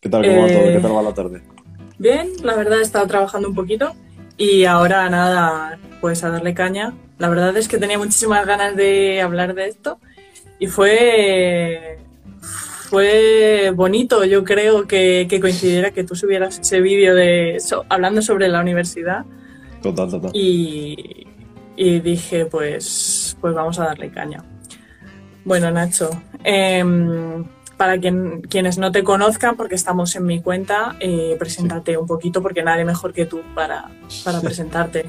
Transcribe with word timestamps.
¿Qué 0.00 0.08
tal? 0.08 0.24
¿Cómo 0.24 0.42
va 0.42 0.48
todo? 0.48 0.64
¿Qué 0.72 0.78
tal 0.80 0.96
va 0.96 1.02
la 1.02 1.14
tarde? 1.14 1.42
Bien, 1.98 2.28
la 2.42 2.56
verdad 2.56 2.78
he 2.78 2.82
estado 2.82 3.06
trabajando 3.06 3.48
un 3.48 3.54
poquito 3.54 3.92
y 4.38 4.64
ahora 4.64 5.08
nada, 5.10 5.78
pues 6.00 6.24
a 6.24 6.30
darle 6.30 6.54
caña. 6.54 6.94
La 7.18 7.28
verdad 7.28 7.54
es 7.58 7.68
que 7.68 7.76
tenía 7.76 7.98
muchísimas 7.98 8.46
ganas 8.46 8.74
de 8.76 9.20
hablar 9.20 9.54
de 9.54 9.68
esto 9.68 9.98
y 10.58 10.68
fue, 10.68 11.98
fue 12.40 13.72
bonito, 13.74 14.24
yo 14.24 14.42
creo, 14.42 14.86
que, 14.86 15.26
coincidiera 15.38 15.90
que 15.90 16.04
tú 16.04 16.14
subieras 16.14 16.58
ese 16.58 16.80
vídeo 16.80 17.14
de 17.14 17.58
hablando 17.90 18.22
sobre 18.22 18.48
la 18.48 18.60
universidad. 18.60 19.26
Total, 19.82 20.10
total. 20.10 20.30
Y, 20.32 21.26
y 21.76 22.00
dije, 22.00 22.46
pues, 22.46 23.36
pues 23.38 23.52
vamos 23.52 23.78
a 23.78 23.84
darle 23.84 24.10
caña. 24.10 24.42
Bueno, 25.44 25.70
Nacho, 25.70 26.10
em, 26.42 27.44
para 27.80 27.96
quien, 27.96 28.42
quienes 28.42 28.76
no 28.76 28.92
te 28.92 29.02
conozcan, 29.02 29.56
porque 29.56 29.74
estamos 29.74 30.14
en 30.14 30.26
mi 30.26 30.42
cuenta, 30.42 30.96
eh, 31.00 31.34
preséntate 31.38 31.96
un 31.96 32.06
poquito, 32.06 32.42
porque 32.42 32.62
nadie 32.62 32.84
mejor 32.84 33.14
que 33.14 33.24
tú 33.24 33.40
para, 33.54 33.88
para 34.22 34.38
presentarte. 34.42 35.06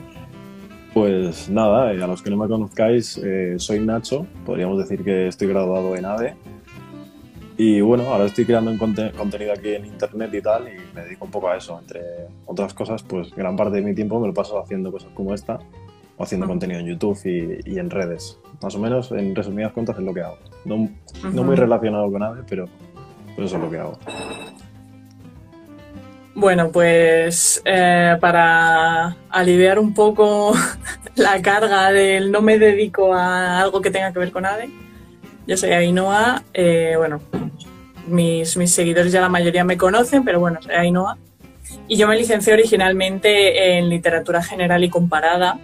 Pues 0.93 1.49
nada, 1.49 1.91
eh, 1.91 2.02
a 2.02 2.07
los 2.07 2.21
que 2.21 2.29
no 2.29 2.38
me 2.38 2.48
conozcáis, 2.48 3.20
eh, 3.21 3.55
soy 3.57 3.81
Nacho, 3.81 4.26
podríamos 4.45 4.77
decir 4.77 5.03
que 5.03 5.27
estoy 5.27 5.49
graduado 5.49 5.98
en 5.98 6.05
ADE. 6.05 6.35
Y 7.57 7.81
bueno, 7.81 8.03
ahora 8.03 8.23
estoy 8.23 8.45
creando 8.45 8.71
un 8.71 8.77
contenido 8.77 9.51
aquí 9.51 9.73
en 9.73 9.88
internet 9.88 10.34
y 10.34 10.41
tal, 10.41 10.70
y 10.70 10.95
me 10.95 11.01
dedico 11.01 11.26
un 11.26 11.31
poco 11.31 11.49
a 11.49 11.57
eso. 11.57 11.77
Entre 11.77 11.99
otras 12.45 12.73
cosas, 12.73 13.03
pues 13.03 13.35
gran 13.35 13.57
parte 13.57 13.76
de 13.76 13.81
mi 13.81 13.93
tiempo 13.93 14.17
me 14.17 14.27
lo 14.27 14.34
paso 14.34 14.57
haciendo 14.57 14.93
cosas 14.93 15.09
como 15.13 15.34
esta, 15.34 15.59
o 16.21 16.23
haciendo 16.23 16.48
contenido 16.48 16.80
en 16.80 16.85
YouTube 16.85 17.20
y, 17.25 17.73
y 17.73 17.80
en 17.80 17.89
redes 17.89 18.38
más 18.62 18.75
o 18.75 18.79
menos, 18.79 19.12
en 19.12 19.35
resumidas 19.35 19.71
cuentas, 19.71 19.98
es 19.98 20.03
lo 20.03 20.13
que 20.13 20.21
hago. 20.21 20.38
No, 20.66 20.88
no 21.34 21.43
muy 21.43 21.55
relacionado 21.55 22.12
con 22.12 22.21
AVE, 22.21 22.43
pero, 22.48 22.66
eso 23.38 23.55
es 23.55 23.62
lo 23.62 23.70
que 23.70 23.79
hago. 23.79 23.98
Bueno, 26.35 26.71
pues 26.71 27.62
eh, 27.65 28.17
para 28.21 29.18
aliviar 29.29 29.79
un 29.79 29.93
poco 29.93 30.54
la 31.15 31.41
carga 31.41 31.91
del 31.91 32.32
no 32.32 32.41
me 32.41 32.57
dedico 32.57 33.13
a 33.13 33.60
algo 33.60 33.82
que 33.82 33.91
tenga 33.91 34.13
que 34.13 34.20
ver 34.20 34.32
con 34.32 34.45
AVE, 34.45 34.70
yo 35.48 35.57
soy 35.57 35.71
Ainhoa. 35.71 36.43
Eh, 36.54 36.93
bueno, 36.98 37.20
mis, 38.07 38.55
mis 38.57 38.71
seguidores 38.71 39.12
ya 39.12 39.21
la 39.21 39.29
mayoría 39.29 39.63
me 39.63 39.76
conocen, 39.76 40.23
pero 40.23 40.40
bueno, 40.40 40.62
soy 40.62 40.76
Ainhoa. 40.76 41.17
Y 41.88 41.98
yo 41.98 42.07
me 42.07 42.15
licencié 42.15 42.54
originalmente 42.54 43.77
en 43.77 43.90
literatura 43.90 44.43
general 44.43 44.84
y 44.84 44.90
comparada 44.90 45.60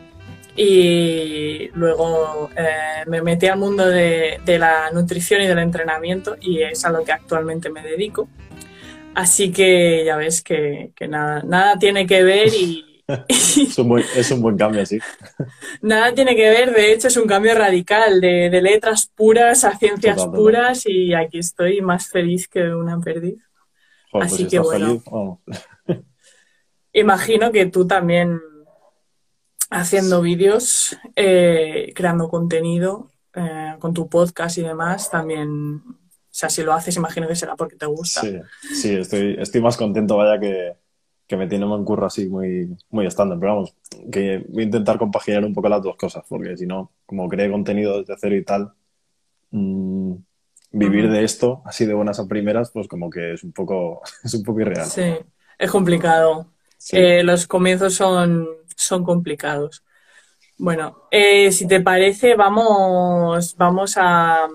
y 0.57 1.69
luego 1.75 2.49
eh, 2.57 3.03
me 3.05 3.21
metí 3.21 3.45
al 3.45 3.59
mundo 3.59 3.85
de, 3.85 4.39
la 4.45 4.89
nutrición 4.91 5.41
y 5.43 5.47
del 5.47 5.59
entrenamiento 5.59 6.35
y 6.41 6.63
es 6.63 6.83
a 6.83 6.89
lo 6.89 7.03
que 7.03 7.11
actualmente 7.11 7.69
me 7.69 7.83
dedico. 7.83 8.27
Así 9.13 9.51
que 9.51 10.03
ya 10.03 10.17
ves 10.17 10.41
que, 10.41 10.91
nada, 11.07 11.43
nada 11.43 11.77
tiene 11.77 12.07
que 12.07 12.23
ver 12.23 12.47
y... 12.47 12.83
es, 13.29 13.77
un 13.77 14.41
buen, 14.41 14.57
cambio, 14.57 14.85
sí. 14.85 14.99
Nada 15.81 16.13
tiene 16.13 16.35
que 16.35 16.49
ver, 16.49 16.73
de 16.73 16.91
hecho 16.91 17.07
es 17.07 17.15
un 17.15 17.25
cambio 17.25 17.55
radical 17.55 18.19
de, 18.19 18.49
letras 18.61 19.09
puras 19.15 19.63
a 19.63 19.77
ciencias 19.77 20.25
puras 20.25 20.85
y 20.87 21.13
aquí 21.13 21.37
estoy 21.37 21.79
más 21.79 22.09
feliz 22.09 22.49
que 22.49 22.67
una 22.67 22.99
perdiz. 22.99 23.41
Pues 24.11 24.33
Así 24.33 24.47
que 24.47 24.59
bueno. 24.59 25.39
imagino 26.91 27.51
que 27.51 27.67
tú 27.67 27.87
también 27.87 28.41
haciendo 29.69 30.21
vídeos, 30.21 30.97
eh, 31.15 31.91
creando 31.95 32.29
contenido 32.29 33.11
eh, 33.33 33.75
con 33.79 33.93
tu 33.93 34.09
podcast 34.09 34.57
y 34.57 34.63
demás, 34.63 35.09
también, 35.11 35.81
o 35.85 35.95
sea, 36.29 36.49
si 36.49 36.63
lo 36.63 36.73
haces, 36.73 36.95
imagino 36.97 37.27
que 37.27 37.35
será 37.35 37.55
porque 37.55 37.75
te 37.75 37.85
gusta. 37.85 38.21
Sí, 38.21 38.39
sí 38.73 38.93
estoy, 38.95 39.35
estoy 39.39 39.61
más 39.61 39.77
contento, 39.77 40.17
vaya, 40.17 40.39
que, 40.39 40.73
que 41.27 41.37
me 41.37 41.47
tiene 41.47 41.65
un 41.65 41.85
curro 41.85 42.05
así 42.05 42.27
muy, 42.27 42.75
muy 42.89 43.05
estándar. 43.05 43.37
Pero 43.39 43.55
vamos, 43.55 43.75
que 44.11 44.45
voy 44.49 44.63
a 44.63 44.65
intentar 44.65 44.97
compaginar 44.97 45.43
un 45.43 45.53
poco 45.53 45.69
las 45.69 45.83
dos 45.83 45.97
cosas, 45.97 46.23
porque 46.27 46.57
si 46.57 46.65
no, 46.65 46.91
como 47.05 47.27
creé 47.27 47.51
contenido 47.51 47.99
desde 47.99 48.15
cero 48.17 48.35
y 48.35 48.43
tal, 48.43 48.71
mm, 49.51 50.13
vivir 50.71 51.11
de 51.11 51.23
esto, 51.23 51.61
así 51.65 51.85
de 51.85 51.93
buenas 51.93 52.19
a 52.19 52.27
primeras, 52.27 52.71
pues 52.71 52.87
como 52.87 53.09
que 53.09 53.33
es 53.33 53.43
un 53.43 53.51
poco, 53.51 54.01
es 54.23 54.33
un 54.33 54.43
poco 54.43 54.61
irreal. 54.61 54.85
Sí, 54.85 55.13
es 55.59 55.71
complicado. 55.71 56.47
Eh, 56.91 57.23
los 57.23 57.47
comienzos 57.47 57.95
son 57.95 58.47
son 58.77 59.03
complicados. 59.03 59.83
Bueno, 60.57 61.03
eh, 61.11 61.51
si 61.51 61.67
te 61.67 61.81
parece, 61.81 62.35
vamos, 62.35 63.55
vamos 63.57 63.95
a, 63.97 64.47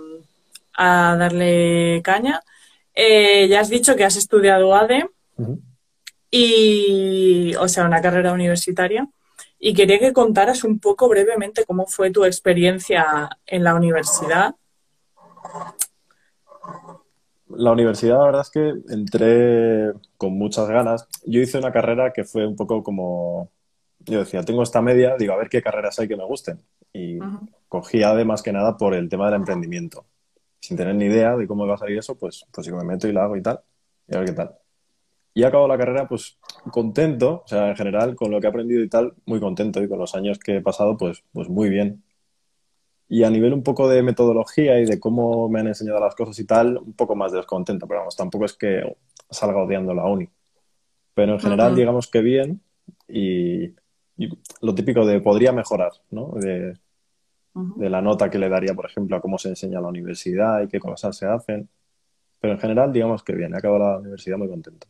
darle 0.78 2.00
caña. 2.03 2.41
Eh, 2.94 3.47
ya 3.49 3.60
has 3.60 3.69
dicho 3.69 3.94
que 3.94 4.05
has 4.05 4.16
estudiado 4.16 4.75
ADE 4.75 5.09
y, 6.31 7.55
o 7.56 7.69
sea, 7.69 7.84
una 7.84 8.03
carrera 8.03 8.33
universitaria. 8.33 9.09
Y 9.59 9.75
quería 9.75 10.00
que 10.00 10.12
contaras 10.12 10.65
un 10.65 10.81
poco 10.81 11.09
brevemente 11.09 11.65
cómo 11.65 11.87
fue 11.87 12.10
tu 12.10 12.25
experiencia 12.25 13.28
en 13.47 13.62
la 13.62 13.75
universidad. 13.77 14.56
La 17.49 17.71
universidad, 17.71 18.19
la 18.19 18.25
verdad 18.25 18.41
es 18.41 18.50
que 18.50 18.72
entré 18.93 19.93
con 20.16 20.33
muchas 20.37 20.69
ganas. 20.69 21.06
Yo 21.27 21.41
hice 21.41 21.59
una 21.59 21.71
carrera 21.71 22.12
que 22.12 22.25
fue 22.25 22.44
un 22.44 22.56
poco 22.56 22.83
como 22.83 23.50
yo 24.06 24.20
decía, 24.20 24.42
tengo 24.42 24.62
esta 24.62 24.82
media, 24.82 25.16
digo, 25.18 25.32
a 25.32 25.36
ver 25.36 25.48
qué 25.48 25.62
carreras 25.62 25.98
hay 25.98 26.08
que 26.08 26.16
me 26.16 26.24
gusten. 26.24 26.60
Y 26.92 27.18
cogí 27.68 28.02
ADE 28.02 28.24
más 28.24 28.42
que 28.42 28.52
nada 28.52 28.76
por 28.76 28.94
el 28.94 29.08
tema 29.08 29.26
del 29.26 29.36
emprendimiento. 29.36 30.06
Sin 30.60 30.76
tener 30.76 30.94
ni 30.94 31.06
idea 31.06 31.36
de 31.36 31.46
cómo 31.46 31.66
va 31.66 31.74
a 31.74 31.78
salir 31.78 31.98
eso, 31.98 32.16
pues, 32.16 32.44
pues 32.52 32.66
yo 32.66 32.76
me 32.76 32.84
meto 32.84 33.08
y 33.08 33.12
lo 33.12 33.20
hago 33.22 33.36
y 33.36 33.42
tal, 33.42 33.60
y 34.06 34.14
a 34.14 34.18
ver 34.18 34.28
qué 34.28 34.34
tal. 34.34 34.58
Y 35.34 35.44
acabo 35.44 35.66
la 35.66 35.78
carrera, 35.78 36.06
pues 36.06 36.38
contento, 36.70 37.42
o 37.44 37.48
sea, 37.48 37.70
en 37.70 37.76
general, 37.76 38.14
con 38.14 38.30
lo 38.30 38.41
que 38.41 38.46
he 38.46 38.50
aprendido 38.50 38.82
y 38.82 38.88
tal, 38.88 39.14
muy 39.24 39.41
contento. 39.41 39.82
Y 39.82 39.88
con 39.88 39.98
los 39.98 40.14
años 40.14 40.38
que 40.38 40.56
he 40.56 40.60
pasado, 40.60 40.96
pues, 40.96 41.24
pues 41.32 41.48
muy 41.48 41.70
bien. 41.70 42.04
Y 43.08 43.24
a 43.24 43.30
nivel 43.30 43.52
un 43.54 43.62
poco 43.62 43.88
de 43.88 44.02
metodología 44.02 44.78
y 44.80 44.84
de 44.84 45.00
cómo 45.00 45.48
me 45.48 45.60
han 45.60 45.68
enseñado 45.68 46.00
las 46.00 46.14
cosas 46.14 46.38
y 46.38 46.46
tal, 46.46 46.78
un 46.78 46.94
poco 46.94 47.16
más 47.16 47.32
descontento, 47.32 47.86
pero 47.86 48.00
vamos, 48.00 48.16
tampoco 48.16 48.44
es 48.44 48.54
que 48.54 48.96
salga 49.30 49.62
odiando 49.62 49.94
la 49.94 50.04
uni. 50.04 50.28
Pero 51.14 51.32
en 51.34 51.41
general, 51.41 51.74
digamos 51.74 52.08
que 52.08 52.20
bien. 52.20 52.62
Y, 53.08 53.74
lo 54.60 54.74
típico 54.74 55.06
de 55.06 55.20
podría 55.20 55.52
mejorar, 55.52 55.92
¿no? 56.10 56.32
De, 56.34 56.76
la 57.76 58.00
nota 58.00 58.30
que 58.30 58.38
le 58.38 58.48
daría, 58.48 58.74
por 58.74 58.86
ejemplo, 58.86 59.16
a 59.16 59.20
cómo 59.20 59.36
se 59.36 59.50
enseña 59.50 59.80
la 59.80 59.88
universidad 59.88 60.62
y 60.62 60.68
qué 60.68 60.80
cosas 60.80 61.16
se 61.16 61.26
hacen. 61.26 61.68
Pero 62.40 62.54
en 62.54 62.60
general, 62.60 62.92
digamos 62.92 63.22
que 63.22 63.34
bien, 63.34 63.54
he 63.54 63.58
acabado 63.58 63.92
la 63.92 63.98
universidad 63.98 64.38
muy 64.38 64.48
contento. 64.48 64.86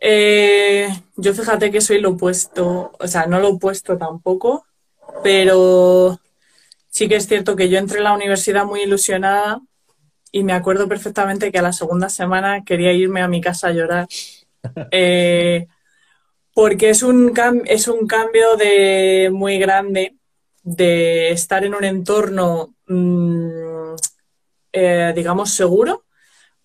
Eh, 0.00 0.88
yo 1.16 1.34
fíjate 1.34 1.70
que 1.70 1.80
soy 1.80 2.00
lo 2.00 2.10
opuesto, 2.10 2.92
o 2.98 3.06
sea, 3.06 3.26
no 3.26 3.38
lo 3.38 3.50
opuesto 3.50 3.96
tampoco, 3.96 4.66
pero 5.22 6.18
sí 6.88 7.08
que 7.08 7.16
es 7.16 7.28
cierto 7.28 7.54
que 7.54 7.68
yo 7.68 7.78
entré 7.78 7.98
en 7.98 8.04
la 8.04 8.14
universidad 8.14 8.66
muy 8.66 8.82
ilusionada 8.82 9.60
y 10.32 10.42
me 10.42 10.54
acuerdo 10.54 10.88
perfectamente 10.88 11.52
que 11.52 11.58
a 11.58 11.62
la 11.62 11.72
segunda 11.72 12.08
semana 12.08 12.64
quería 12.64 12.92
irme 12.92 13.22
a 13.22 13.28
mi 13.28 13.40
casa 13.40 13.68
a 13.68 13.72
llorar. 13.72 14.08
Eh, 14.92 15.66
porque 16.54 16.90
es 16.90 17.02
un, 17.02 17.32
es 17.66 17.88
un 17.88 18.06
cambio 18.06 18.56
de 18.56 19.30
muy 19.32 19.58
grande 19.58 20.16
de 20.62 21.30
estar 21.30 21.64
en 21.64 21.74
un 21.74 21.84
entorno, 21.84 22.74
mm, 22.86 23.94
eh, 24.72 25.12
digamos, 25.14 25.50
seguro, 25.50 26.04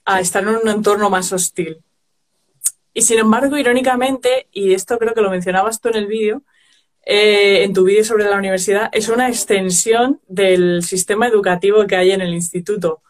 a 0.05 0.19
estar 0.19 0.43
en 0.43 0.49
un 0.49 0.67
entorno 0.69 1.09
más 1.09 1.31
hostil. 1.33 1.81
Y 2.93 3.01
sin 3.01 3.19
embargo, 3.19 3.57
irónicamente, 3.57 4.47
y 4.51 4.73
esto 4.73 4.97
creo 4.97 5.13
que 5.13 5.21
lo 5.21 5.29
mencionabas 5.29 5.79
tú 5.79 5.89
en 5.89 5.95
el 5.95 6.07
vídeo, 6.07 6.43
eh, 7.05 7.63
en 7.63 7.73
tu 7.73 7.83
vídeo 7.83 8.03
sobre 8.03 8.25
la 8.25 8.37
universidad, 8.37 8.89
es 8.91 9.07
una 9.07 9.29
extensión 9.29 10.19
del 10.27 10.83
sistema 10.83 11.27
educativo 11.27 11.87
que 11.87 11.95
hay 11.95 12.11
en 12.11 12.21
el 12.21 12.33
instituto, 12.33 13.01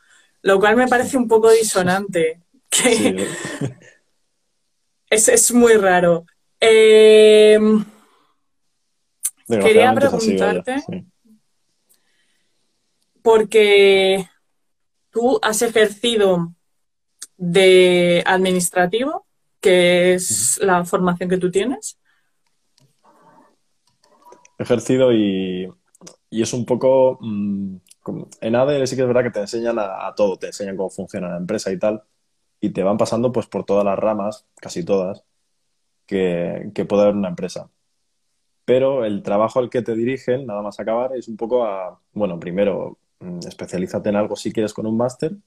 lo 0.41 0.59
cual 0.59 0.75
me 0.75 0.87
parece 0.87 1.17
un 1.17 1.27
poco 1.27 1.49
disonante. 1.51 2.41
es, 5.09 5.27
es 5.27 5.51
muy 5.53 5.73
raro. 5.73 6.25
Eh, 6.59 7.59
quería 9.47 9.93
preguntarte, 9.93 10.83
porque 13.21 14.27
tú 15.11 15.39
has 15.41 15.61
ejercido 15.61 16.53
de 17.37 18.23
administrativo, 18.25 19.25
que 19.61 20.15
es 20.15 20.59
la 20.61 20.83
formación 20.85 21.29
que 21.29 21.37
tú 21.37 21.51
tienes. 21.51 21.97
He 24.57 24.63
ejercido 24.63 25.13
y, 25.13 25.71
es 26.31 26.53
un 26.53 26.65
poco... 26.65 27.19
Mm, 27.21 27.77
en 28.39 28.55
ADE 28.55 28.87
sí 28.87 28.95
que 28.95 29.01
es 29.01 29.07
verdad 29.07 29.23
que 29.23 29.31
te 29.31 29.41
enseñan 29.41 29.77
a, 29.77 30.07
a, 30.07 30.15
todo, 30.15 30.37
te 30.37 30.47
enseñan 30.47 30.77
cómo 30.77 30.89
funciona 30.89 31.27
la 31.27 31.37
empresa 31.37 31.73
y 31.73 31.77
tal, 31.77 32.03
y 32.61 32.69
te 32.69 32.81
van 32.81 32.97
pasando 32.97 33.33
pues 33.33 33.47
por 33.47 33.65
todas 33.65 33.83
las 33.83 33.99
ramas, 33.99 34.47
casi 34.55 34.85
todas, 34.85 35.25
que, 36.07 36.71
que 36.73 36.85
puede 36.85 37.03
haber 37.03 37.15
una 37.15 37.29
empresa. 37.29 37.69
Pero 38.65 39.05
el 39.05 39.21
trabajo 39.21 39.59
al 39.59 39.69
que 39.69 39.83
te 39.83 39.95
dirigen, 39.95 40.47
nada 40.47 40.61
más 40.63 40.79
acabar, 40.79 41.15
es 41.15 41.27
un 41.27 41.37
poco 41.37 41.65
a, 41.65 42.01
bueno, 42.13 42.39
primero, 42.39 42.97
mm, 43.19 43.39
especialízate 43.47 44.09
en 44.09 44.15
algo 44.15 44.35
si 44.35 44.51
quieres 44.51 44.73
con 44.73 44.87
un 44.87 44.97
máster 44.97 45.37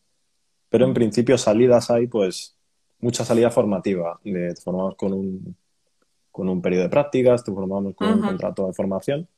pero 0.70 0.86
en 0.86 0.94
principio 0.94 1.36
salidas 1.36 1.90
hay, 1.90 2.06
pues, 2.06 2.56
mucha 3.00 3.24
salida 3.24 3.50
formativa. 3.50 4.18
te 4.22 4.54
formamos 4.62 4.94
con 4.94 5.12
un, 5.12 5.56
con 6.30 6.48
un 6.48 6.62
periodo 6.62 6.84
de 6.84 6.88
prácticas, 6.88 7.44
te 7.44 7.52
formamos 7.52 7.94
con 7.94 8.08
un 8.08 8.20
contrato 8.20 8.66
de 8.66 8.72
formación. 8.72 9.28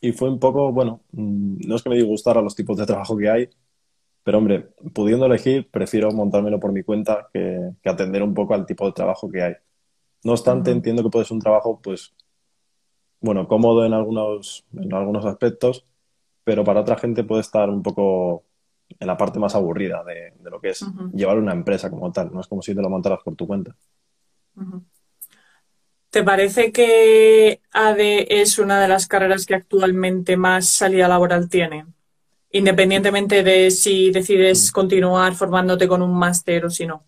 Y 0.00 0.12
fue 0.12 0.30
un 0.30 0.38
poco, 0.38 0.72
bueno, 0.72 1.00
mm, 1.12 1.66
no 1.66 1.76
es 1.76 1.82
que 1.82 1.90
me 1.90 1.96
disgustara 1.96 2.40
los 2.40 2.54
tipos 2.54 2.76
de 2.76 2.86
trabajo 2.86 3.16
que 3.16 3.28
hay, 3.28 3.50
pero 4.24 4.38
hombre, 4.38 4.68
pudiendo 4.94 5.26
elegir, 5.26 5.68
prefiero 5.70 6.10
montármelo 6.12 6.60
por 6.60 6.72
mi 6.72 6.82
cuenta 6.82 7.28
que, 7.32 7.72
atender 7.84 8.22
un 8.22 8.34
poco 8.34 8.54
al 8.54 8.66
tipo 8.66 8.86
de 8.86 8.92
trabajo 8.92 9.30
que 9.30 9.42
hay. 9.42 9.54
No 10.24 10.32
obstante, 10.32 10.70
entiendo 10.70 11.02
que 11.02 11.10
puede 11.10 11.24
ser 11.24 11.34
un 11.34 11.40
trabajo, 11.40 11.80
pues, 11.82 12.14
bueno, 13.20 13.48
cómodo 13.48 13.84
en 13.84 13.92
algunos, 13.92 14.64
en 14.74 14.92
algunos 14.94 15.24
aspectos, 15.24 15.84
pero 16.44 16.64
para 16.64 16.80
otra 16.80 16.96
gente 16.96 17.24
puede 17.24 17.40
estar 17.40 17.68
un 17.68 17.82
poco 17.82 18.44
en 18.98 19.06
la 19.06 19.16
parte 19.16 19.38
más 19.38 19.54
aburrida 19.54 20.04
de, 20.04 20.34
lo 20.48 20.60
que 20.60 20.70
es 20.70 20.84
llevar 21.12 21.38
una 21.38 21.52
empresa 21.52 21.90
como 21.90 22.12
tal. 22.12 22.32
No 22.32 22.40
es 22.40 22.46
como 22.46 22.62
si 22.62 22.74
te 22.74 22.82
lo 22.82 22.90
montaras 22.90 23.20
por 23.24 23.34
tu 23.34 23.46
cuenta. 23.46 23.74
¿Te 26.10 26.22
parece 26.22 26.72
que 26.72 27.60
ADE 27.72 28.42
es 28.42 28.58
una 28.58 28.80
de 28.80 28.88
las 28.88 29.06
carreras 29.06 29.46
que 29.46 29.54
actualmente 29.54 30.36
más 30.36 30.68
salida 30.68 31.08
laboral 31.08 31.48
tiene? 31.48 31.86
Independientemente 32.52 33.42
de 33.42 33.70
si 33.70 34.10
decides 34.10 34.70
mm. 34.70 34.72
continuar 34.72 35.34
formándote 35.34 35.88
con 35.88 36.02
un 36.02 36.16
máster 36.16 36.66
o 36.66 36.70
si 36.70 36.86
no. 36.86 37.04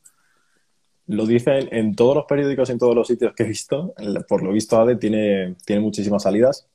Lo 1.07 1.27
dicen 1.27 1.69
en 1.71 1.95
todos 1.95 2.17
los 2.17 2.25
periódicos, 2.25 2.71
en 2.71 2.79
todos 2.79 2.95
los 2.95 3.07
sitios 3.07 3.35
que 3.35 3.43
he 3.43 3.47
visto. 3.47 3.95
Por 4.27 4.43
lo 4.43 4.53
visto, 4.53 4.81
ADE 4.81 4.97
tiene, 4.97 5.55
tiene 5.67 5.83
muchísimas 5.83 6.23
salidas. 6.23 6.67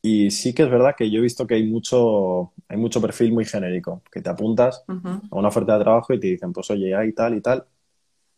Y 0.00 0.30
sí 0.30 0.52
que 0.52 0.64
es 0.64 0.70
verdad 0.70 0.94
que 0.96 1.10
yo 1.10 1.18
he 1.18 1.22
visto 1.22 1.46
que 1.46 1.54
hay 1.54 1.64
mucho, 1.64 2.52
hay 2.66 2.76
mucho 2.76 3.00
perfil 3.00 3.32
muy 3.32 3.44
genérico, 3.44 4.02
que 4.10 4.20
te 4.20 4.30
apuntas 4.30 4.82
a 4.88 5.36
una 5.36 5.48
oferta 5.48 5.78
de 5.78 5.84
trabajo 5.84 6.12
y 6.12 6.18
te 6.18 6.26
dicen, 6.26 6.52
pues 6.52 6.68
oye, 6.70 6.92
hay 6.92 7.12
tal 7.12 7.36
y 7.36 7.40
tal, 7.40 7.64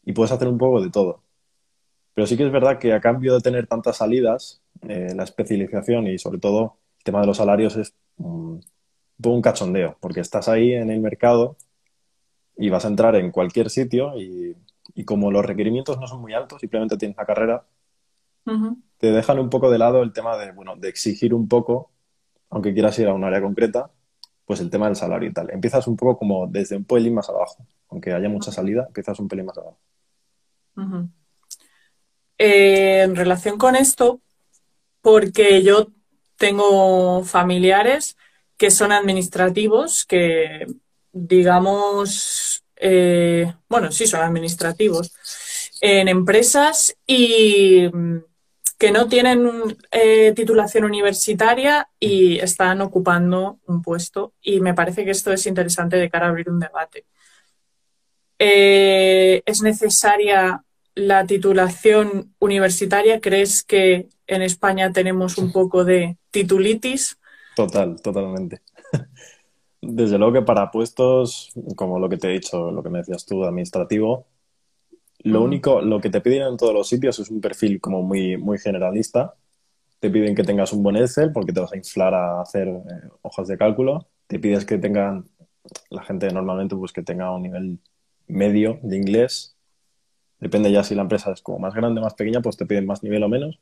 y 0.04 0.12
puedes 0.12 0.30
hacer 0.30 0.46
un 0.46 0.58
poco 0.58 0.82
de 0.82 0.90
todo. 0.90 1.22
Pero 2.12 2.26
sí 2.26 2.36
que 2.36 2.44
es 2.44 2.52
verdad 2.52 2.78
que 2.78 2.92
a 2.92 3.00
cambio 3.00 3.32
de 3.34 3.40
tener 3.40 3.66
tantas 3.66 3.96
salidas, 3.96 4.60
eh, 4.86 5.14
la 5.16 5.24
especialización 5.24 6.06
y 6.06 6.18
sobre 6.18 6.38
todo 6.38 6.76
el 6.98 7.04
tema 7.04 7.22
de 7.22 7.28
los 7.28 7.38
salarios 7.38 7.76
es 7.76 7.94
un 9.22 9.32
un 9.32 9.42
cachondeo, 9.42 9.96
porque 10.00 10.20
estás 10.20 10.48
ahí 10.48 10.72
en 10.72 10.90
el 10.90 11.00
mercado 11.00 11.56
y 12.56 12.68
vas 12.68 12.84
a 12.84 12.88
entrar 12.88 13.16
en 13.16 13.30
cualquier 13.30 13.70
sitio 13.70 14.12
y, 14.18 14.56
como 15.04 15.30
los 15.30 15.44
requerimientos 15.44 15.98
no 15.98 16.06
son 16.06 16.20
muy 16.20 16.34
altos, 16.34 16.60
simplemente 16.60 16.96
tienes 16.96 17.16
la 17.16 17.26
carrera, 17.26 17.64
te 18.98 19.10
dejan 19.10 19.38
un 19.38 19.50
poco 19.50 19.70
de 19.70 19.78
lado 19.78 20.02
el 20.02 20.12
tema 20.12 20.36
de, 20.36 20.52
bueno, 20.52 20.76
de 20.76 20.88
exigir 20.88 21.34
un 21.34 21.48
poco, 21.48 21.90
aunque 22.50 22.72
quieras 22.72 22.98
ir 22.98 23.08
a 23.08 23.14
un 23.14 23.24
área 23.24 23.40
concreta, 23.40 23.90
pues 24.44 24.60
el 24.60 24.70
tema 24.70 24.86
del 24.86 24.96
salario 24.96 25.30
y 25.30 25.32
tal. 25.32 25.50
Empiezas 25.50 25.86
un 25.86 25.96
poco 25.96 26.18
como 26.18 26.46
desde 26.46 26.76
un 26.76 26.84
pelín 26.84 27.14
más 27.14 27.28
abajo, 27.28 27.66
aunque 27.88 28.12
haya 28.12 28.28
mucha 28.28 28.52
salida, 28.52 28.84
empiezas 28.86 29.18
un 29.18 29.28
pelín 29.28 29.46
más 29.46 29.58
abajo. 29.58 29.78
Eh, 32.38 33.02
en 33.02 33.16
relación 33.16 33.58
con 33.58 33.76
esto, 33.76 34.20
porque 35.00 35.62
yo 35.62 35.88
tengo 36.36 37.24
familiares 37.24 38.16
que 38.56 38.70
son 38.70 38.92
administrativos, 38.92 40.04
que 40.04 40.66
digamos, 41.12 42.64
eh, 42.76 43.52
bueno, 43.68 43.90
sí, 43.92 44.06
son 44.06 44.22
administrativos 44.22 45.12
en 45.80 46.08
empresas 46.08 46.96
y 47.06 47.88
mm, 47.92 48.18
que 48.78 48.90
no 48.90 49.08
tienen 49.08 49.48
eh, 49.90 50.32
titulación 50.34 50.84
universitaria 50.84 51.88
y 52.00 52.38
están 52.38 52.80
ocupando 52.80 53.58
un 53.66 53.82
puesto. 53.82 54.34
Y 54.42 54.60
me 54.60 54.74
parece 54.74 55.04
que 55.04 55.12
esto 55.12 55.32
es 55.32 55.46
interesante 55.46 55.96
de 55.96 56.10
cara 56.10 56.26
a 56.26 56.28
abrir 56.30 56.50
un 56.50 56.60
debate. 56.60 57.06
Eh, 58.38 59.42
¿Es 59.46 59.62
necesaria 59.62 60.64
la 60.94 61.26
titulación 61.26 62.34
universitaria? 62.40 63.20
¿Crees 63.20 63.62
que 63.62 64.08
en 64.26 64.42
España 64.42 64.92
tenemos 64.92 65.38
un 65.38 65.52
poco 65.52 65.84
de 65.84 66.16
titulitis? 66.30 67.18
Total, 67.56 68.00
totalmente. 68.00 68.62
Desde 69.80 70.18
luego 70.18 70.32
que 70.32 70.42
para 70.42 70.70
puestos, 70.70 71.52
como 71.76 71.98
lo 71.98 72.08
que 72.08 72.16
te 72.16 72.28
he 72.28 72.32
dicho, 72.32 72.70
lo 72.70 72.82
que 72.82 72.90
me 72.90 72.98
decías 72.98 73.26
tú, 73.26 73.44
administrativo, 73.44 74.26
lo 75.24 75.42
único, 75.42 75.80
lo 75.80 76.00
que 76.00 76.10
te 76.10 76.20
piden 76.20 76.42
en 76.42 76.56
todos 76.58 76.74
los 76.74 76.86
sitios 76.86 77.18
es 77.18 77.30
un 77.30 77.40
perfil 77.40 77.80
como 77.80 78.02
muy, 78.02 78.36
muy 78.36 78.58
generalista. 78.58 79.34
Te 79.98 80.10
piden 80.10 80.34
que 80.34 80.44
tengas 80.44 80.72
un 80.74 80.82
buen 80.82 80.96
Excel 80.96 81.32
porque 81.32 81.52
te 81.52 81.60
vas 81.60 81.72
a 81.72 81.78
inflar 81.78 82.12
a 82.12 82.42
hacer 82.42 82.68
eh, 82.68 83.08
hojas 83.22 83.48
de 83.48 83.56
cálculo. 83.56 84.06
Te 84.26 84.38
pides 84.38 84.66
que 84.66 84.76
tengan, 84.76 85.26
la 85.88 86.02
gente 86.02 86.30
normalmente 86.30 86.76
pues 86.76 86.92
que 86.92 87.02
tenga 87.02 87.34
un 87.34 87.42
nivel 87.42 87.78
medio 88.26 88.78
de 88.82 88.98
inglés. 88.98 89.56
Depende 90.40 90.70
ya 90.70 90.84
si 90.84 90.94
la 90.94 91.02
empresa 91.02 91.32
es 91.32 91.40
como 91.40 91.58
más 91.58 91.74
grande 91.74 92.00
o 92.00 92.04
más 92.04 92.14
pequeña, 92.14 92.42
pues 92.42 92.58
te 92.58 92.66
piden 92.66 92.84
más 92.84 93.02
nivel 93.02 93.22
o 93.22 93.28
menos. 93.30 93.58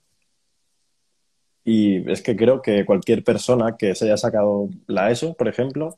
Y 1.64 2.10
es 2.10 2.22
que 2.22 2.36
creo 2.36 2.60
que 2.60 2.84
cualquier 2.84 3.22
persona 3.22 3.76
que 3.76 3.94
se 3.94 4.06
haya 4.06 4.16
sacado 4.16 4.68
la 4.86 5.10
ESO, 5.10 5.34
por 5.34 5.48
ejemplo, 5.48 5.96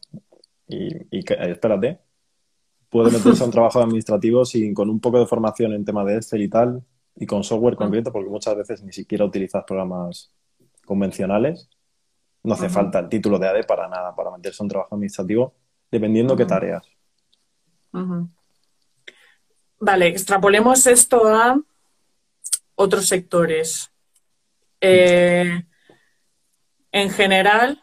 y, 0.69 0.89
y 1.11 1.25
espérate, 1.29 2.01
puede 2.91 3.11
meterse 3.11 3.43
a 3.43 3.47
un 3.47 3.53
trabajo 3.53 3.81
administrativo 3.81 4.45
sin, 4.45 4.75
con 4.75 4.89
un 4.91 5.01
poco 5.01 5.19
de 5.19 5.27
formación 5.27 5.73
en 5.73 5.85
tema 5.85 6.05
de 6.05 6.17
Excel 6.17 6.43
y 6.43 6.49
tal, 6.49 6.85
y 7.17 7.27
con 7.27 7.43
software 7.43 7.77
concreto, 7.77 8.13
porque 8.13 8.31
muchas 8.31 8.57
veces 8.57 8.83
ni 8.83 8.93
siquiera 8.93 9.25
utilizas 9.25 9.65
programas 9.65 10.33
convencionales. 10.85 11.69
No 12.43 12.55
hace 12.55 12.69
falta 12.69 12.99
el 12.99 13.09
título 13.09 13.39
de 13.39 13.49
AD 13.49 13.67
para 13.67 13.89
nada, 13.89 14.15
para 14.15 14.31
meterse 14.31 14.63
a 14.63 14.65
un 14.65 14.69
trabajo 14.69 14.95
administrativo, 14.95 15.55
dependiendo 15.91 16.37
qué 16.37 16.45
tareas. 16.45 16.87
Vale, 19.81 20.09
extrapolemos 20.09 20.87
esto 20.87 21.27
a 21.27 21.59
otros 22.75 23.07
sectores. 23.07 23.91
Eh, 24.87 25.63
en 26.93 27.11
general, 27.11 27.83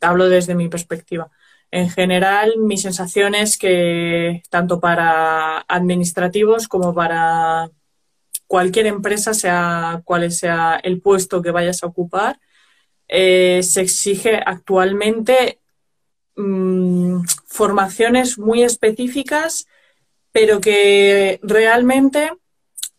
hablo 0.00 0.28
desde 0.28 0.54
mi 0.54 0.68
perspectiva, 0.68 1.30
en 1.70 1.90
general, 1.90 2.54
mi 2.58 2.78
sensación 2.78 3.34
es 3.34 3.58
que 3.58 4.42
tanto 4.48 4.80
para 4.80 5.58
administrativos 5.68 6.66
como 6.66 6.94
para 6.94 7.70
cualquier 8.46 8.86
empresa, 8.86 9.34
sea 9.34 10.00
cual 10.04 10.32
sea 10.32 10.80
el 10.82 11.02
puesto 11.02 11.42
que 11.42 11.50
vayas 11.50 11.82
a 11.82 11.86
ocupar, 11.86 12.40
eh, 13.06 13.62
se 13.62 13.82
exige 13.82 14.40
actualmente 14.44 15.60
mm, 16.36 17.20
formaciones 17.46 18.38
muy 18.38 18.62
específicas, 18.62 19.66
pero 20.32 20.60
que 20.60 21.38
realmente 21.42 22.32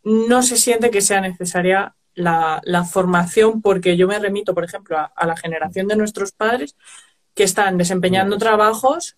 no 0.03 0.43
se 0.43 0.57
siente 0.57 0.91
que 0.91 1.01
sea 1.01 1.21
necesaria 1.21 1.95
la, 2.15 2.61
formación, 2.91 3.61
porque 3.61 3.97
yo 3.97 4.07
me 4.07 4.19
remito, 4.19 4.53
por 4.53 4.63
ejemplo, 4.63 4.97
a 4.97 5.25
la 5.25 5.37
generación 5.37 5.87
de 5.87 5.95
nuestros 5.95 6.31
padres, 6.31 6.75
que 7.33 7.43
están 7.43 7.77
desempeñando 7.77 8.37
trabajos 8.37 9.15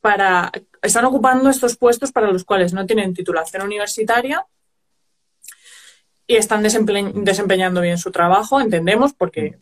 para, 0.00 0.50
están 0.82 1.04
ocupando 1.04 1.50
estos 1.50 1.76
puestos 1.76 2.12
para 2.12 2.30
los 2.30 2.44
cuales 2.44 2.72
no 2.72 2.86
tienen 2.86 3.14
titulación 3.14 3.62
universitaria 3.62 4.46
y 6.26 6.36
están 6.36 6.62
desempeñando 6.62 7.80
bien 7.80 7.98
su 7.98 8.10
trabajo, 8.10 8.60
entendemos, 8.60 9.12
porque 9.14 9.58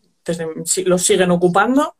los 0.84 1.02
siguen 1.02 1.30
ocupando. 1.30 1.96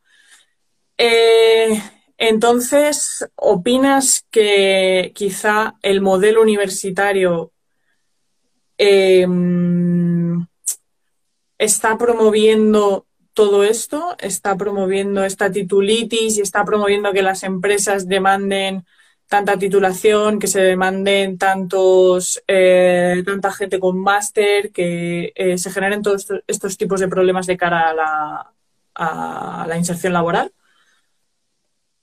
Eh, 0.97 1.81
entonces, 2.17 3.25
¿opinas 3.35 4.25
que 4.29 5.11
quizá 5.15 5.75
el 5.81 6.01
modelo 6.01 6.41
universitario 6.41 7.51
eh, 8.79 9.27
está 11.57 11.97
promoviendo 11.97 13.05
todo 13.33 13.63
esto, 13.63 14.15
está 14.19 14.55
promoviendo 14.57 15.23
esta 15.23 15.51
titulitis 15.51 16.37
y 16.37 16.41
está 16.41 16.65
promoviendo 16.65 17.11
que 17.11 17.21
las 17.21 17.43
empresas 17.43 18.07
demanden 18.07 18.85
tanta 19.27 19.57
titulación, 19.57 20.39
que 20.39 20.47
se 20.47 20.61
demanden 20.61 21.37
tantos, 21.37 22.41
eh, 22.47 23.21
tanta 23.25 23.51
gente 23.51 23.79
con 23.79 23.99
máster, 23.99 24.71
que 24.71 25.31
eh, 25.35 25.57
se 25.57 25.69
generen 25.69 26.01
todos 26.01 26.25
estos 26.47 26.77
tipos 26.77 26.99
de 26.99 27.07
problemas 27.07 27.45
de 27.45 27.57
cara 27.57 27.89
a 27.89 27.93
la, 27.93 28.53
a 28.95 29.65
la 29.67 29.77
inserción 29.77 30.13
laboral? 30.13 30.51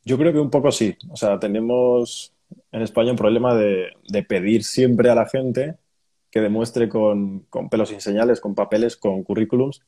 Yo 0.05 0.17
creo 0.17 0.33
que 0.33 0.39
un 0.39 0.51
poco 0.51 0.71
sí. 0.71 0.97
O 1.11 1.17
sea, 1.17 1.41
tenemos 1.41 2.33
en 2.71 2.83
España 2.83 3.11
un 3.11 3.19
problema 3.19 3.55
de, 3.55 3.89
de 4.09 4.23
pedir 4.23 4.63
siempre 4.63 5.11
a 5.11 5.17
la 5.17 5.27
gente 5.27 5.75
que 6.37 6.43
demuestre 6.43 6.91
con, 6.91 7.47
con, 7.49 7.71
pelos 7.71 7.89
sin 7.89 8.03
señales, 8.03 8.43
con 8.43 8.55
papeles, 8.55 8.99
con 8.99 9.23
currículums, 9.25 9.81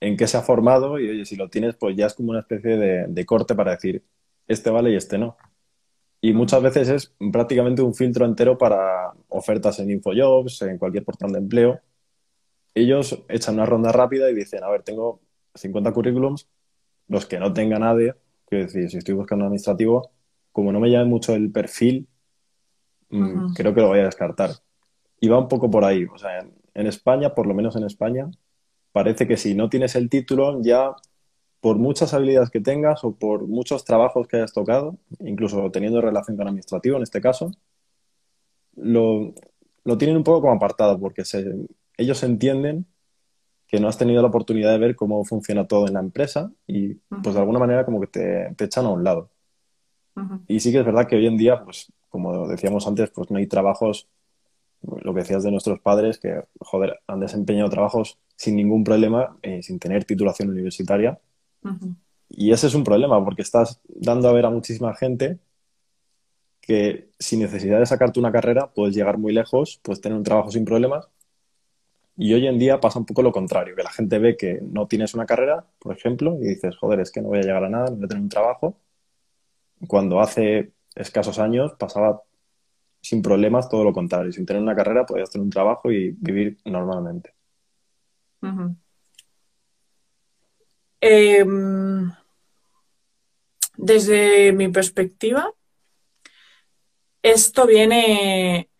en 0.00 0.16
qué 0.16 0.26
se 0.26 0.38
ha 0.38 0.40
formado 0.40 0.98
y 0.98 1.06
oye, 1.06 1.26
si 1.26 1.36
lo 1.36 1.50
tienes, 1.50 1.74
pues 1.74 1.94
ya 1.94 2.06
es 2.06 2.14
como 2.14 2.30
una 2.30 2.40
especie 2.40 2.78
de, 2.78 3.26
corte 3.26 3.54
para 3.54 3.72
decir, 3.72 4.02
este 4.48 4.70
vale 4.70 4.90
y 4.90 4.96
este 4.96 5.18
no. 5.18 5.36
Y 6.22 6.32
muchas 6.32 6.62
veces 6.62 6.88
es 6.88 7.14
prácticamente 7.30 7.82
un 7.82 7.94
filtro 7.94 8.24
entero 8.24 8.56
para 8.56 9.12
ofertas 9.28 9.80
en 9.80 9.90
InfoJobs, 9.90 10.62
en 10.62 10.78
cualquier 10.78 11.04
portal 11.04 11.30
de 11.30 11.40
empleo. 11.40 11.80
Ellos 12.74 13.22
echan 13.28 13.56
una 13.56 13.66
ronda 13.66 13.92
rápida 13.92 14.30
y 14.30 14.34
dicen, 14.34 14.64
a 14.64 14.70
ver, 14.70 14.84
tengo 14.84 15.20
50 15.56 15.92
currículums, 15.92 16.48
los 17.06 17.26
que 17.26 17.38
no 17.38 17.52
tenga 17.52 17.78
nadie, 17.78 18.14
quiero 18.46 18.64
decir, 18.64 18.88
si 18.88 18.96
estoy 18.96 19.12
buscando 19.12 19.44
un 19.44 19.48
administrativo, 19.48 20.10
como 20.52 20.72
no 20.72 20.80
me 20.80 20.90
llame 20.90 21.04
mucho 21.04 21.34
el 21.34 21.52
perfil, 21.52 22.08
mm, 23.10 23.52
creo 23.52 23.74
que 23.74 23.80
lo 23.82 23.88
voy 23.88 23.98
a 23.98 24.04
descartar. 24.04 24.52
Y 25.22 25.28
va 25.28 25.38
un 25.38 25.46
poco 25.46 25.70
por 25.70 25.84
ahí. 25.84 26.04
O 26.04 26.18
sea, 26.18 26.44
en 26.74 26.86
España, 26.88 27.32
por 27.32 27.46
lo 27.46 27.54
menos 27.54 27.76
en 27.76 27.84
España, 27.84 28.28
parece 28.90 29.28
que 29.28 29.36
si 29.36 29.54
no 29.54 29.68
tienes 29.68 29.94
el 29.94 30.10
título, 30.10 30.60
ya 30.62 30.96
por 31.60 31.78
muchas 31.78 32.12
habilidades 32.12 32.50
que 32.50 32.60
tengas 32.60 33.04
o 33.04 33.14
por 33.14 33.46
muchos 33.46 33.84
trabajos 33.84 34.26
que 34.26 34.38
hayas 34.38 34.52
tocado, 34.52 34.96
incluso 35.20 35.70
teniendo 35.70 36.00
relación 36.00 36.36
con 36.36 36.48
administrativo 36.48 36.96
en 36.96 37.04
este 37.04 37.20
caso, 37.20 37.52
lo, 38.74 39.32
tienen 39.96 40.16
un 40.16 40.24
poco 40.24 40.40
como 40.40 40.54
apartado 40.54 40.98
porque 40.98 41.22
ellos 41.96 42.22
entienden 42.24 42.86
que 43.68 43.78
no 43.78 43.86
has 43.86 43.96
tenido 43.96 44.22
la 44.22 44.28
oportunidad 44.28 44.72
de 44.72 44.78
ver 44.78 44.96
cómo 44.96 45.24
funciona 45.24 45.68
todo 45.68 45.86
en 45.86 45.94
la 45.94 46.00
empresa 46.00 46.50
y 46.66 46.94
pues 47.22 47.32
de 47.32 47.40
alguna 47.40 47.60
manera 47.60 47.84
como 47.84 48.00
que 48.00 48.08
te, 48.08 48.64
echan 48.64 48.86
a 48.86 48.90
un 48.90 49.04
lado. 49.04 49.30
Y 50.48 50.58
sí 50.58 50.72
que 50.72 50.80
es 50.80 50.84
verdad 50.84 51.06
que 51.06 51.14
hoy 51.14 51.28
en 51.28 51.36
día, 51.36 51.62
pues 51.64 51.92
como 52.08 52.48
decíamos 52.48 52.88
antes, 52.88 53.10
pues 53.10 53.30
no 53.30 53.38
hay 53.38 53.46
trabajos, 53.46 54.08
lo 55.02 55.14
que 55.14 55.20
decías 55.20 55.42
de 55.42 55.50
nuestros 55.50 55.80
padres, 55.80 56.18
que 56.18 56.42
joder, 56.60 57.00
han 57.06 57.20
desempeñado 57.20 57.70
trabajos 57.70 58.18
sin 58.36 58.56
ningún 58.56 58.84
problema, 58.84 59.36
eh, 59.42 59.62
sin 59.62 59.78
tener 59.78 60.04
titulación 60.04 60.50
universitaria 60.50 61.20
y 62.34 62.52
ese 62.52 62.66
es 62.66 62.74
un 62.74 62.84
problema 62.84 63.22
porque 63.24 63.42
estás 63.42 63.80
dando 63.88 64.28
a 64.28 64.32
ver 64.32 64.46
a 64.46 64.50
muchísima 64.50 64.94
gente 64.94 65.38
que 66.60 67.10
sin 67.18 67.40
necesidad 67.40 67.78
de 67.78 67.86
sacarte 67.86 68.20
una 68.20 68.32
carrera 68.32 68.72
puedes 68.72 68.94
llegar 68.94 69.18
muy 69.18 69.32
lejos, 69.32 69.80
puedes 69.82 70.00
tener 70.00 70.16
un 70.16 70.24
trabajo 70.24 70.50
sin 70.50 70.64
problemas. 70.64 71.08
Y 72.16 72.32
hoy 72.34 72.46
en 72.46 72.58
día 72.58 72.80
pasa 72.80 72.98
un 72.98 73.06
poco 73.06 73.22
lo 73.22 73.32
contrario, 73.32 73.74
que 73.74 73.82
la 73.82 73.90
gente 73.90 74.18
ve 74.18 74.36
que 74.36 74.60
no 74.62 74.86
tienes 74.86 75.14
una 75.14 75.26
carrera, 75.26 75.66
por 75.78 75.96
ejemplo, 75.96 76.36
y 76.40 76.46
dices, 76.46 76.76
joder, 76.76 77.00
es 77.00 77.10
que 77.10 77.22
no 77.22 77.28
voy 77.28 77.38
a 77.38 77.42
llegar 77.42 77.64
a 77.64 77.70
nada, 77.70 77.90
no 77.90 77.96
voy 77.96 78.04
a 78.04 78.08
tener 78.08 78.22
un 78.22 78.28
trabajo. 78.28 78.76
Cuando 79.88 80.20
hace 80.20 80.72
escasos 80.94 81.38
años 81.38 81.72
pasaba 81.78 82.22
sin 83.02 83.20
problemas 83.20 83.68
todo 83.68 83.84
lo 83.84 83.92
contrario. 83.92 84.32
Sin 84.32 84.46
tener 84.46 84.62
una 84.62 84.76
carrera 84.76 85.04
podías 85.04 85.28
tener 85.28 85.44
un 85.44 85.50
trabajo 85.50 85.90
y 85.90 86.12
vivir 86.12 86.58
normalmente. 86.64 87.34
Em, 91.00 92.12
desde 93.76 94.52
mi 94.52 94.68
perspectiva, 94.68 95.52
esto 97.22 97.66
viene, 97.66 98.70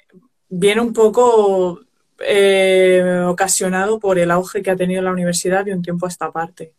viene 0.48 0.80
un 0.80 0.92
poco 0.92 1.80
eh, 2.20 3.24
ocasionado 3.26 3.98
por 3.98 4.18
el 4.18 4.30
auge 4.30 4.62
que 4.62 4.70
ha 4.70 4.76
tenido 4.76 5.02
la 5.02 5.12
universidad 5.12 5.64
de 5.64 5.74
un 5.74 5.82
tiempo 5.82 6.06
a 6.06 6.08
esta 6.08 6.30
parte. 6.30 6.74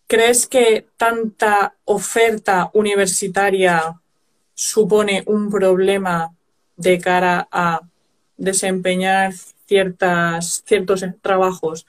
¿Crees 0.07 0.47
que 0.49 0.87
tanta 0.97 1.75
oferta 1.85 2.71
universitaria 2.75 4.01
supone 4.55 5.23
un 5.27 5.49
problema 5.51 6.35
de 6.77 6.99
cara 6.99 7.49
a 7.51 7.81
desempeñar 8.37 9.33
ciertas, 9.67 10.65
ciertos 10.67 11.05
trabajos? 11.23 11.87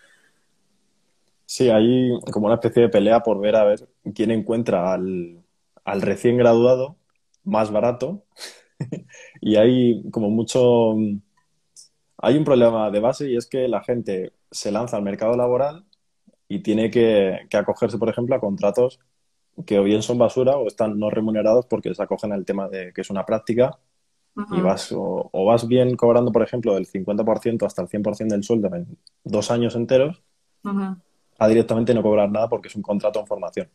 Sí, 1.47 1.69
hay 1.69 2.11
como 2.31 2.45
una 2.45 2.55
especie 2.55 2.83
de 2.83 2.89
pelea 2.89 3.21
por 3.21 3.41
ver 3.41 3.55
a 3.55 3.63
ver 3.63 3.89
quién 4.13 4.29
encuentra 4.29 4.93
al, 4.93 5.40
al 5.83 6.01
recién 6.01 6.37
graduado 6.37 6.97
más 7.43 7.71
barato. 7.71 8.23
Y 9.41 9.57
hay 9.57 10.09
como 10.09 10.29
mucho... 10.29 10.95
Hay 12.17 12.37
un 12.37 12.43
problema 12.43 12.89
de 12.91 12.99
base 12.99 13.29
y 13.29 13.35
es 13.35 13.47
que 13.47 13.67
la 13.67 13.83
gente 13.83 14.33
se 14.51 14.71
lanza 14.71 14.97
al 14.97 15.03
mercado 15.03 15.35
laboral 15.35 15.85
y 16.47 16.59
tiene 16.59 16.91
que, 16.91 17.47
acogerse, 17.53 17.97
por 17.97 18.09
ejemplo, 18.09 18.35
a 18.35 18.39
contratos 18.39 18.99
que 19.65 19.79
o 19.79 19.83
bien 19.83 20.01
son 20.01 20.17
basura 20.17 20.57
o 20.57 20.67
están 20.67 20.99
no 20.99 21.09
remunerados 21.09 21.65
porque 21.65 21.93
se 21.93 22.03
acogen 22.03 22.33
al 22.33 22.45
tema 22.45 22.67
de 22.67 22.91
que 22.93 23.01
es 23.01 23.09
una 23.09 23.25
práctica. 23.25 23.79
Y 24.51 24.61
vas 24.61 24.93
o, 24.95 25.29
vas 25.45 25.67
bien 25.67 25.95
cobrando, 25.95 26.31
por 26.31 26.41
ejemplo, 26.41 26.73
del 26.75 26.87
50% 26.87 27.65
hasta 27.65 27.81
el 27.81 27.89
100% 27.89 28.27
del 28.27 28.43
sueldo 28.43 28.73
en 28.73 28.97
dos 29.23 29.51
años 29.51 29.75
enteros, 29.75 30.21
a 30.63 31.47
directamente 31.47 31.93
no 31.93 32.01
cobrar 32.01 32.31
nada 32.31 32.47
porque 32.47 32.67
es 32.67 32.75
un 32.75 32.81
contrato 32.81 33.19
en 33.19 33.27
formación. 33.27 33.69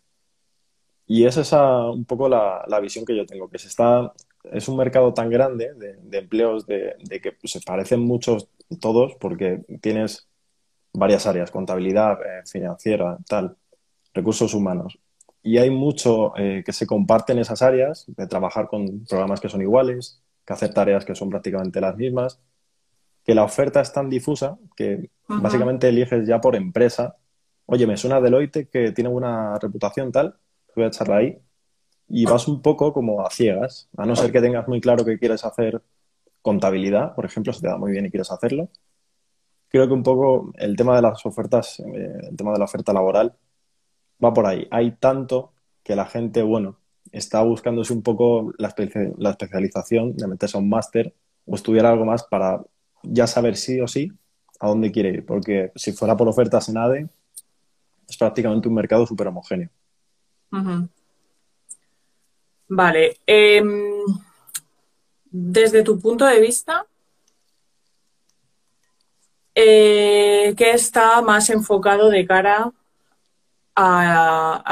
Y 1.06 1.24
esa 1.24 1.42
es 1.42 1.52
un 1.52 2.04
poco 2.04 2.28
la, 2.28 2.80
visión 2.80 3.04
que 3.04 3.16
yo 3.16 3.24
tengo, 3.26 3.48
que 3.48 3.58
se 3.58 3.68
está, 3.68 4.12
es 4.44 4.68
un 4.68 4.76
mercado 4.76 5.14
tan 5.14 5.30
grande 5.30 5.72
de, 5.74 6.18
empleos 6.18 6.66
de, 6.66 6.96
de, 6.98 7.20
que 7.20 7.36
se 7.44 7.60
parecen 7.60 8.00
muchos 8.00 8.48
todos 8.80 9.14
porque 9.20 9.64
tienes 9.80 10.28
varias 10.92 11.26
áreas, 11.26 11.50
contabilidad, 11.50 12.18
eh, 12.22 12.42
financiera, 12.44 13.18
tal, 13.28 13.56
recursos 14.14 14.54
humanos. 14.54 14.98
Y 15.42 15.58
hay 15.58 15.70
mucho 15.70 16.36
eh, 16.36 16.62
que 16.66 16.72
se 16.72 16.86
comparte 16.86 17.32
en 17.32 17.38
esas 17.38 17.62
áreas, 17.62 18.04
de 18.08 18.26
trabajar 18.26 18.66
con 18.66 19.04
programas 19.04 19.40
que 19.40 19.48
son 19.48 19.62
iguales, 19.62 20.22
que 20.44 20.52
hacer 20.52 20.74
tareas 20.74 21.04
que 21.04 21.14
son 21.14 21.30
prácticamente 21.30 21.80
las 21.80 21.96
mismas, 21.96 22.40
que 23.24 23.34
la 23.34 23.44
oferta 23.44 23.80
es 23.80 23.92
tan 23.92 24.08
difusa 24.08 24.58
que 24.76 25.10
básicamente 25.28 25.88
eliges 25.88 26.26
ya 26.26 26.40
por 26.40 26.56
empresa. 26.56 27.16
Oye, 27.66 27.86
me 27.86 27.96
suena 27.96 28.20
Deloitte 28.20 28.68
que 28.68 28.92
tiene 28.92 29.10
buena 29.10 29.58
reputación, 29.58 30.12
tal, 30.12 30.36
voy 30.76 30.84
a 30.84 30.88
echarla 30.88 31.16
ahí. 31.16 31.38
Y 32.08 32.24
vas 32.24 32.46
un 32.48 32.62
poco 32.62 32.92
como 32.92 33.26
a 33.26 33.30
ciegas, 33.30 33.88
a 33.96 34.06
no 34.06 34.14
ser 34.14 34.30
que 34.30 34.40
tengas 34.40 34.68
muy 34.68 34.80
claro 34.80 35.04
que 35.04 35.18
quieres 35.18 35.44
hacer 35.44 35.82
contabilidad, 36.40 37.14
por 37.16 37.24
ejemplo, 37.24 37.52
si 37.52 37.60
te 37.60 37.68
da 37.68 37.76
muy 37.76 37.90
bien 37.90 38.06
y 38.06 38.10
quieres 38.10 38.30
hacerlo, 38.30 38.68
creo 39.68 39.88
que 39.88 39.94
un 39.94 40.02
poco 40.02 40.52
el 40.54 40.76
tema 40.76 40.94
de 40.96 41.02
las 41.02 41.26
ofertas, 41.26 41.80
eh, 41.80 42.28
el 42.30 42.36
tema 42.36 42.52
de 42.52 42.58
la 42.58 42.64
oferta 42.66 42.92
laboral 42.92 43.34
va 44.24 44.32
por 44.32 44.46
ahí. 44.46 44.66
Hay 44.70 44.92
tanto 44.92 45.52
que 45.82 45.96
la 45.96 46.06
gente, 46.06 46.42
bueno, 46.42 46.78
está 47.12 47.42
buscándose 47.42 47.92
un 47.92 48.02
poco 48.02 48.52
la, 48.58 48.68
especialización 48.68 50.16
de 50.16 50.26
meterse 50.26 50.56
a 50.56 50.60
un 50.60 50.68
máster 50.68 51.14
o 51.46 51.54
estudiar 51.54 51.86
algo 51.86 52.04
más 52.04 52.24
para 52.24 52.62
ya 53.02 53.26
saber 53.26 53.56
sí 53.56 53.80
o 53.80 53.86
sí 53.86 54.10
a 54.60 54.68
dónde 54.68 54.90
quiere 54.90 55.10
ir. 55.10 55.26
Porque 55.26 55.72
si 55.74 55.92
fuera 55.92 56.16
por 56.16 56.28
ofertas 56.28 56.68
en 56.68 56.78
ADE, 56.78 57.08
es 58.08 58.16
prácticamente 58.16 58.68
un 58.68 58.74
mercado 58.74 59.06
súper 59.06 59.28
homogéneo. 59.28 59.70
Vale. 62.68 63.18
Em, 63.26 64.04
desde 65.30 65.82
tu 65.82 66.00
punto 66.00 66.24
de 66.26 66.40
vista, 66.40 66.86
eh, 69.54 70.54
que 70.56 70.70
está 70.72 71.22
más 71.22 71.50
enfocado 71.50 72.10
de 72.10 72.26
cara 72.26 72.72
a, 73.74 74.62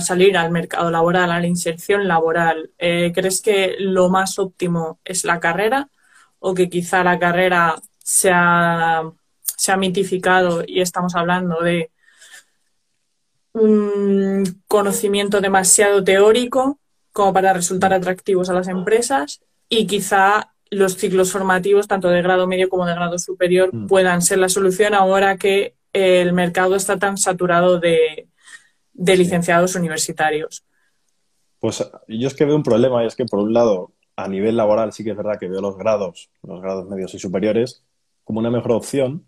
salir 0.00 0.36
al 0.36 0.50
mercado 0.50 0.90
laboral, 0.90 1.30
a 1.30 1.40
la 1.40 1.46
inserción 1.46 2.08
laboral. 2.08 2.70
Eh, 2.78 3.12
¿Crees 3.14 3.40
que 3.40 3.76
lo 3.78 4.08
más 4.08 4.38
óptimo 4.38 5.00
es 5.04 5.24
la 5.24 5.40
carrera 5.40 5.88
o 6.38 6.54
que 6.54 6.68
quizá 6.68 7.04
la 7.04 7.18
carrera 7.18 7.76
se 7.98 8.30
ha, 8.32 9.02
se 9.42 9.72
ha 9.72 9.76
mitificado 9.76 10.64
y 10.66 10.80
estamos 10.80 11.14
hablando 11.14 11.60
de 11.60 11.90
un 13.54 14.62
conocimiento 14.66 15.40
demasiado 15.40 16.04
teórico 16.04 16.78
como 17.12 17.32
para 17.32 17.52
resultar 17.52 17.92
atractivos 17.92 18.50
a 18.50 18.54
las 18.54 18.68
empresas 18.68 19.40
y 19.68 19.86
quizá 19.86 20.54
los 20.70 20.96
ciclos 20.96 21.30
formativos, 21.32 21.86
tanto 21.86 22.08
de 22.08 22.20
grado 22.20 22.46
medio 22.46 22.68
como 22.68 22.84
de 22.84 22.94
grado 22.94 23.18
superior, 23.18 23.70
mm. 23.72 23.86
puedan 23.86 24.20
ser 24.20 24.38
la 24.38 24.48
solución 24.48 24.92
ahora 24.94 25.36
que 25.36 25.76
el 25.92 26.32
mercado 26.32 26.74
está 26.74 26.98
tan 26.98 27.16
saturado 27.16 27.78
de, 27.78 28.28
licenciados 28.92 29.76
universitarios. 29.76 30.64
Pues 31.60 31.88
yo 32.08 32.26
es 32.26 32.34
que 32.34 32.44
veo 32.44 32.56
un 32.56 32.64
problema 32.64 33.04
y 33.04 33.06
es 33.06 33.14
que 33.14 33.24
por 33.24 33.38
un 33.38 33.54
lado, 33.54 33.92
a 34.16 34.28
nivel 34.28 34.56
laboral 34.56 34.92
sí 34.92 35.04
que 35.04 35.10
es 35.10 35.16
verdad 35.16 35.38
que 35.38 35.48
veo 35.48 35.60
los 35.60 35.78
grados, 35.78 36.30
los 36.42 36.60
grados 36.60 36.88
medios 36.88 37.14
y 37.14 37.20
superiores, 37.20 37.84
como 38.24 38.40
una 38.40 38.50
mejor 38.50 38.72
opción, 38.72 39.24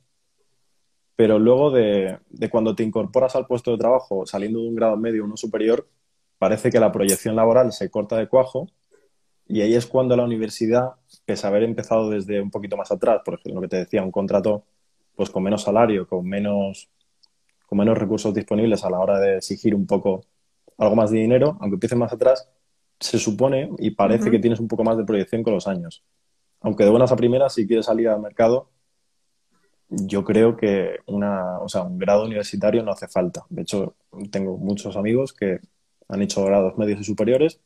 pero 1.17 1.39
luego 1.39 1.71
de, 1.71 2.19
de 2.29 2.51
cuando 2.51 2.75
te 2.77 2.83
incorporas 2.83 3.35
al 3.35 3.47
puesto 3.47 3.73
de 3.73 3.79
trabajo 3.79 4.27
saliendo 4.27 4.61
de 4.61 4.69
un 4.69 4.75
grado 4.77 4.97
medio 4.97 5.23
o 5.23 5.27
uno 5.27 5.37
superior, 5.37 5.89
parece 6.39 6.71
que 6.71 6.79
la 6.79 6.93
proyección 6.93 7.35
laboral 7.35 7.73
se 7.73 7.91
corta 7.91 8.17
de 8.19 8.29
cuajo 8.29 8.69
y 9.49 9.63
ahí 9.63 9.75
es 9.75 9.87
cuando 9.87 10.17
la 10.17 10.25
universidad, 10.25 10.95
pese 11.25 11.47
a 11.47 11.51
haber 11.51 11.63
empezado 11.63 12.11
desde 12.11 12.41
un 12.41 12.51
poquito 12.51 12.77
más 12.77 12.91
atrás, 12.91 13.23
por 13.25 13.35
ejemplo, 13.35 13.55
lo 13.55 13.61
que 13.63 13.69
te 13.69 13.77
decía, 13.79 14.03
un 14.03 14.11
contrato 14.11 14.65
pues 15.15 15.31
con 15.31 15.43
menos 15.43 15.63
salario, 15.63 16.07
con 16.07 16.27
menos, 16.27 16.91
con 17.67 17.79
menos 17.79 17.97
recursos 17.97 18.35
disponibles 18.35 18.85
a 18.85 18.91
la 18.91 18.99
hora 19.01 19.19
de 19.19 19.39
exigir 19.39 19.75
un 19.75 19.87
poco 19.87 20.25
algo 20.77 20.95
más 20.95 21.11
de 21.11 21.19
dinero, 21.19 21.57
aunque 21.61 21.77
empiece 21.77 21.97
más 21.97 22.13
atrás, 22.13 22.51
se 23.01 23.19
supone 23.19 23.71
y 23.79 23.93
parece 23.93 24.31
que 24.31 24.39
tienes 24.39 24.61
un 24.61 24.69
poco 24.69 24.85
más 24.85 24.99
de 24.99 25.05
proyección 25.05 25.43
con 25.43 25.55
los 25.55 25.67
años. 25.67 26.05
Aunque 26.61 26.85
de 26.85 26.91
buenas 26.91 27.13
a 27.13 27.17
primeras, 27.17 27.55
si 27.55 27.67
quieres 27.67 27.87
salir 27.87 28.09
al 28.09 28.21
mercado, 28.21 28.71
yo 29.89 30.25
creo 30.25 30.57
que 30.57 30.99
una, 31.07 31.59
o 31.61 31.69
sea, 31.69 31.83
un 31.83 31.99
grado 31.99 32.25
universitario 32.25 32.83
no 32.83 32.93
hace 32.93 33.09
falta. 33.09 33.45
De 33.49 33.63
hecho, 33.63 33.95
tengo 34.31 34.57
muchos 34.59 34.97
amigos 34.97 35.33
que 35.33 35.61
han 36.09 36.23
hecho 36.23 36.45
grados 36.45 36.77
medios 36.77 37.01
y 37.01 37.05
superiores 37.05 37.61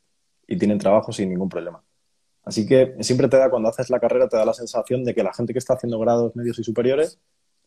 y 0.47 0.57
tienen 0.59 0.79
trabajo 0.79 1.13
sin 1.13 1.31
ningún 1.31 1.49
problema. 1.49 1.83
Así 2.45 2.67
que 2.67 2.97
siempre 3.01 3.29
te 3.29 3.37
da, 3.37 3.51
cuando 3.51 3.69
haces 3.69 3.91
la 3.91 4.01
carrera, 4.01 4.29
te 4.29 4.37
da 4.37 4.45
la 4.45 4.55
sensación 4.55 5.05
de 5.05 5.15
que 5.15 5.23
la 5.23 5.33
gente 5.33 5.53
que 5.53 5.59
está 5.59 5.75
haciendo 5.75 5.99
grados 5.99 6.35
medios 6.35 6.59
y 6.59 6.65
superiores 6.65 7.19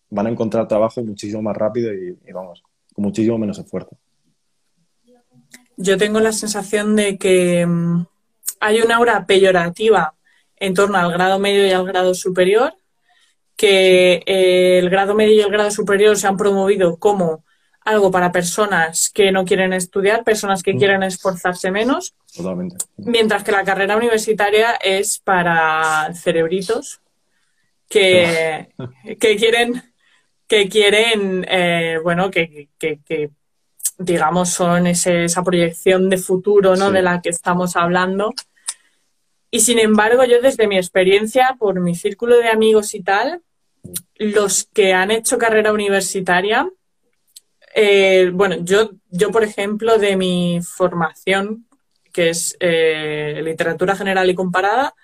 van 0.09 0.27
a 0.27 0.29
encontrar 0.29 0.67
trabajo 0.67 1.03
muchísimo 1.03 1.41
más 1.41 1.55
rápido 1.55 1.93
y, 1.93 2.17
vamos, 2.31 2.63
con 2.93 3.03
muchísimo 3.03 3.37
menos 3.37 3.57
esfuerzo. 3.59 3.97
Yo 5.77 5.97
tengo 5.97 6.19
la 6.19 6.31
sensación 6.31 6.95
de 6.95 7.17
que 7.17 7.65
mm, 7.65 8.05
hay 8.59 8.81
una 8.81 8.97
aura 8.97 9.25
peyorativa 9.25 10.13
en 10.57 10.73
torno 10.73 10.97
al 10.97 11.11
grado 11.11 11.39
medio 11.39 11.65
y 11.65 11.71
al 11.71 11.85
grado 11.85 12.13
superior, 12.13 12.73
que 13.55 14.23
eh, 14.25 14.79
el 14.79 14.89
grado 14.89 15.15
medio 15.15 15.35
y 15.35 15.41
el 15.41 15.51
grado 15.51 15.71
superior 15.71 16.17
se 16.17 16.27
han 16.27 16.37
promovido 16.37 16.97
como 16.97 17.43
algo 17.85 18.11
para 18.11 18.31
personas 18.31 19.11
que 19.13 19.31
no 19.31 19.45
quieren 19.45 19.73
estudiar, 19.73 20.23
personas 20.23 20.63
que 20.63 20.73
mm. 20.73 20.77
quieren 20.77 21.03
esforzarse 21.03 21.71
menos. 21.71 22.13
Totalmente. 22.35 22.77
Mientras 22.97 23.43
que 23.43 23.51
la 23.51 23.63
carrera 23.63 23.97
universitaria 23.97 24.75
es 24.75 25.19
para 25.19 26.13
cerebritos 26.13 27.01
que, 27.89 28.69
que 29.19 29.35
quieren, 29.35 29.83
que 30.47 30.69
quieren, 30.69 31.45
eh, 31.49 31.99
bueno, 32.01 32.31
que, 32.31 32.69
digamos 33.97 34.49
son 34.49 34.87
esa 34.87 35.43
proyección 35.43 36.09
de 36.09 36.17
futuro, 36.17 36.75
¿no? 36.75 36.91
De 36.91 37.01
la 37.01 37.21
que 37.21 37.29
estamos 37.29 37.75
hablando. 37.75 38.33
Y 39.53 39.59
sin 39.59 39.77
embargo, 39.77 40.23
yo 40.25 40.41
desde 40.41 40.67
mi 40.67 40.77
experiencia, 40.77 41.55
por 41.59 41.79
mi 41.79 41.93
círculo 41.93 42.37
de 42.37 42.49
amigos 42.49 42.95
y 42.95 43.03
tal, 43.03 43.43
los 44.15 44.63
que 44.73 44.93
han 44.93 45.11
hecho 45.11 45.37
carrera 45.37 45.71
universitaria, 45.71 46.67
eh, 47.75 48.31
bueno, 48.33 48.55
yo, 48.61 48.93
yo, 49.11 49.29
por 49.29 49.43
ejemplo, 49.43 49.99
de 49.99 50.17
mi 50.17 50.59
formación, 50.63 51.67
que 52.11 52.31
es 52.31 52.57
eh, 52.59 53.41
literatura 53.43 53.95
general 53.95 54.27
y 54.27 54.33
comparada, 54.33 54.95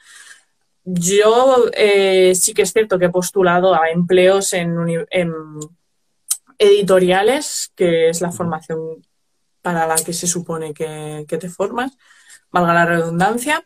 yo 0.84 1.66
eh, 1.74 2.34
sí 2.34 2.56
que 2.56 2.64
es 2.64 2.74
cierto 2.74 2.98
que 2.98 3.06
he 3.06 3.10
postulado 3.10 3.80
a 3.80 3.92
empleos 3.92 4.54
en, 4.54 4.76
editoriales, 6.58 7.72
que 7.76 8.10
es 8.10 8.20
la 8.20 8.32
formación 8.32 9.06
para 9.62 9.86
la 9.86 9.98
que 9.98 10.12
se 10.12 10.26
supone 10.26 10.74
que, 10.74 11.24
te 11.28 11.50
formas, 11.50 11.96
valga 12.52 12.74
la 12.74 12.88
redundancia. 12.88 13.64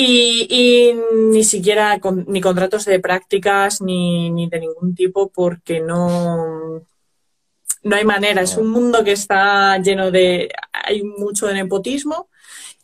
Y, 0.00 0.94
ni 1.12 1.42
siquiera 1.42 1.98
ni 2.28 2.40
contratos 2.40 2.84
de 2.84 3.00
prácticas 3.00 3.80
ni, 3.80 4.30
ni, 4.30 4.48
de 4.48 4.60
ningún 4.60 4.94
tipo 4.94 5.28
porque 5.28 5.80
no, 5.80 6.86
no 7.82 7.96
hay 7.96 8.04
manera. 8.04 8.42
Es 8.42 8.56
un 8.56 8.70
mundo 8.70 9.02
que 9.02 9.10
está 9.10 9.76
lleno 9.78 10.12
de. 10.12 10.50
Hay 10.72 11.02
mucho 11.02 11.48
de 11.48 11.54
nepotismo 11.54 12.28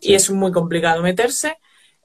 y 0.01 0.15
es 0.15 0.29
muy 0.29 0.51
complicado 0.51 1.03
meterse. 1.03 1.57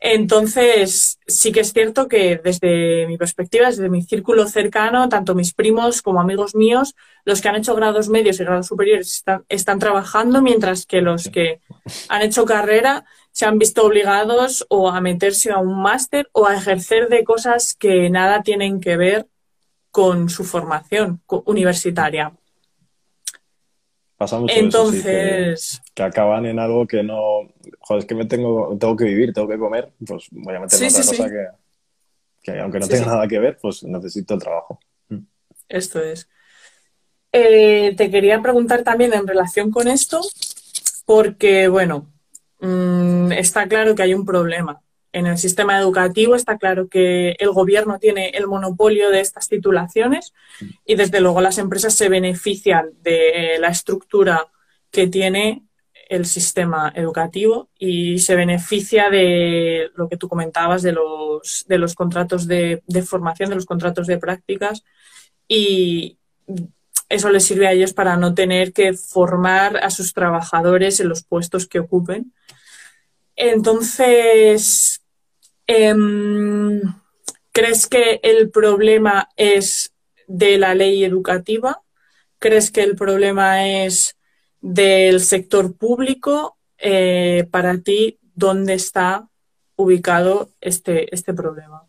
Entonces, 0.01 1.19
sí 1.27 1.51
que 1.51 1.59
es 1.59 1.73
cierto 1.73 2.07
que 2.07 2.39
desde 2.41 3.05
mi 3.07 3.17
perspectiva, 3.17 3.67
desde 3.67 3.89
mi 3.89 4.01
círculo 4.01 4.47
cercano, 4.47 5.09
tanto 5.09 5.35
mis 5.35 5.53
primos 5.53 6.01
como 6.01 6.21
amigos 6.21 6.55
míos, 6.55 6.95
los 7.25 7.41
que 7.41 7.49
han 7.49 7.57
hecho 7.57 7.75
grados 7.75 8.07
medios 8.07 8.39
y 8.39 8.45
grados 8.45 8.67
superiores 8.67 9.23
están, 9.49 9.79
trabajando, 9.79 10.41
mientras 10.41 10.85
que 10.85 11.01
los 11.01 11.29
que 11.29 11.59
han 12.07 12.21
hecho 12.21 12.45
carrera 12.45 13.03
se 13.31 13.45
han 13.45 13.59
visto 13.59 13.85
obligados 13.85 14.65
o 14.69 14.89
a 14.89 15.01
meterse 15.01 15.51
a 15.51 15.57
un 15.57 15.81
máster 15.81 16.29
o 16.31 16.47
a 16.47 16.55
ejercer 16.55 17.09
de 17.09 17.25
cosas 17.25 17.75
que 17.75 18.09
nada 18.09 18.41
tienen 18.41 18.79
que 18.79 18.95
ver 18.95 19.27
con 19.91 20.29
su 20.29 20.45
formación 20.45 21.21
universitaria. 21.45 22.38
Pasa 24.19 24.37
mucho 24.37 24.53
Entonces... 24.53 25.81
que, 25.93 26.03
acaban 26.03 26.45
en 26.45 26.59
algo 26.59 26.85
que 26.85 27.01
no... 27.03 27.53
Joder, 27.79 28.01
es 28.01 28.05
que 28.05 28.15
me 28.15 28.25
tengo, 28.25 28.77
tengo 28.77 28.97
que 28.97 29.05
vivir, 29.05 29.31
tengo 29.31 29.47
que 29.47 29.57
comer, 29.57 29.93
pues 30.05 30.27
voy 30.31 30.55
a 30.55 30.59
meter 30.59 30.77
otra 30.77 30.89
cosa 30.89 31.29
que, 32.43 32.59
aunque 32.59 32.79
no 32.79 32.87
tenga 32.89 33.05
nada 33.05 33.27
que 33.29 33.39
ver, 33.39 33.57
pues 33.61 33.81
necesito 33.83 34.33
el 34.33 34.41
trabajo. 34.41 34.77
Mm. 35.07 35.19
Esto 35.69 36.03
es. 36.03 36.27
Eh, 37.31 37.93
te 37.95 38.11
quería 38.11 38.41
preguntar 38.41 38.83
también 38.83 39.13
en 39.13 39.25
relación 39.25 39.71
con 39.71 39.87
esto, 39.87 40.19
porque, 41.05 41.69
bueno, 41.69 42.11
mm, 42.59 43.31
está 43.31 43.69
claro 43.69 43.95
que 43.95 44.03
hay 44.03 44.13
un 44.13 44.25
problema 44.25 44.81
en 45.11 45.27
el 45.27 45.37
sistema 45.37 45.79
educativo 45.79 46.35
está 46.35 46.57
claro 46.57 46.87
que 46.87 47.35
el 47.39 47.51
gobierno 47.51 47.99
tiene 47.99 48.29
el 48.29 48.47
monopolio 48.47 49.09
de 49.09 49.21
estas 49.21 49.47
titulaciones 49.47 50.33
y 50.85 50.95
desde 50.95 51.19
luego 51.19 51.41
las 51.41 51.57
empresas 51.57 51.95
se 51.95 52.09
benefician 52.09 52.89
de 53.01 53.57
la 53.59 53.69
estructura 53.69 54.47
que 54.91 55.07
tiene 55.07 55.63
el 56.09 56.25
sistema 56.25 56.91
educativo 56.95 57.69
y 57.77 58.19
se 58.19 58.35
beneficia 58.35 59.09
de 59.09 59.91
lo 59.95 60.09
que 60.09 60.17
tú 60.17 60.27
comentabas 60.27 60.81
de 60.81 60.91
los, 60.91 61.65
de 61.67 61.77
los 61.77 61.93
contratos 61.93 62.47
de, 62.47 62.83
de 62.87 63.01
formación, 63.03 63.49
de 63.49 63.55
los 63.55 63.65
contratos 63.65 64.07
de 64.07 64.17
prácticas 64.17 64.83
y 65.47 66.17
eso 67.09 67.29
les 67.31 67.43
sirve 67.43 67.67
a 67.67 67.71
ellos 67.71 67.93
para 67.93 68.15
no 68.17 68.35
tener 68.35 68.71
que 68.71 68.93
formar 68.93 69.77
a 69.77 69.89
sus 69.89 70.13
trabajadores 70.13 70.99
en 70.99 71.09
los 71.09 71.23
puestos 71.23 71.67
que 71.67 71.79
ocupen. 71.79 72.33
Entonces, 73.41 74.99
Em, 75.71 76.81
¿Crees 77.51 77.85
que 77.85 78.19
el 78.23 78.49
problema 78.49 79.29
es 79.37 79.93
de 80.27 80.57
la 80.57 80.73
ley 80.73 81.03
educativa? 81.03 81.83
¿Crees 82.39 82.71
que 82.71 82.81
el 82.81 82.95
problema 82.95 83.67
es 83.67 84.17
del 84.61 85.19
sector 85.19 85.77
público? 85.77 86.57
Eh, 86.79 87.47
para 87.51 87.77
ti, 87.81 88.17
¿dónde 88.33 88.73
está 88.73 89.29
ubicado 89.75 90.49
este, 90.59 91.13
este 91.13 91.35
problema? 91.35 91.83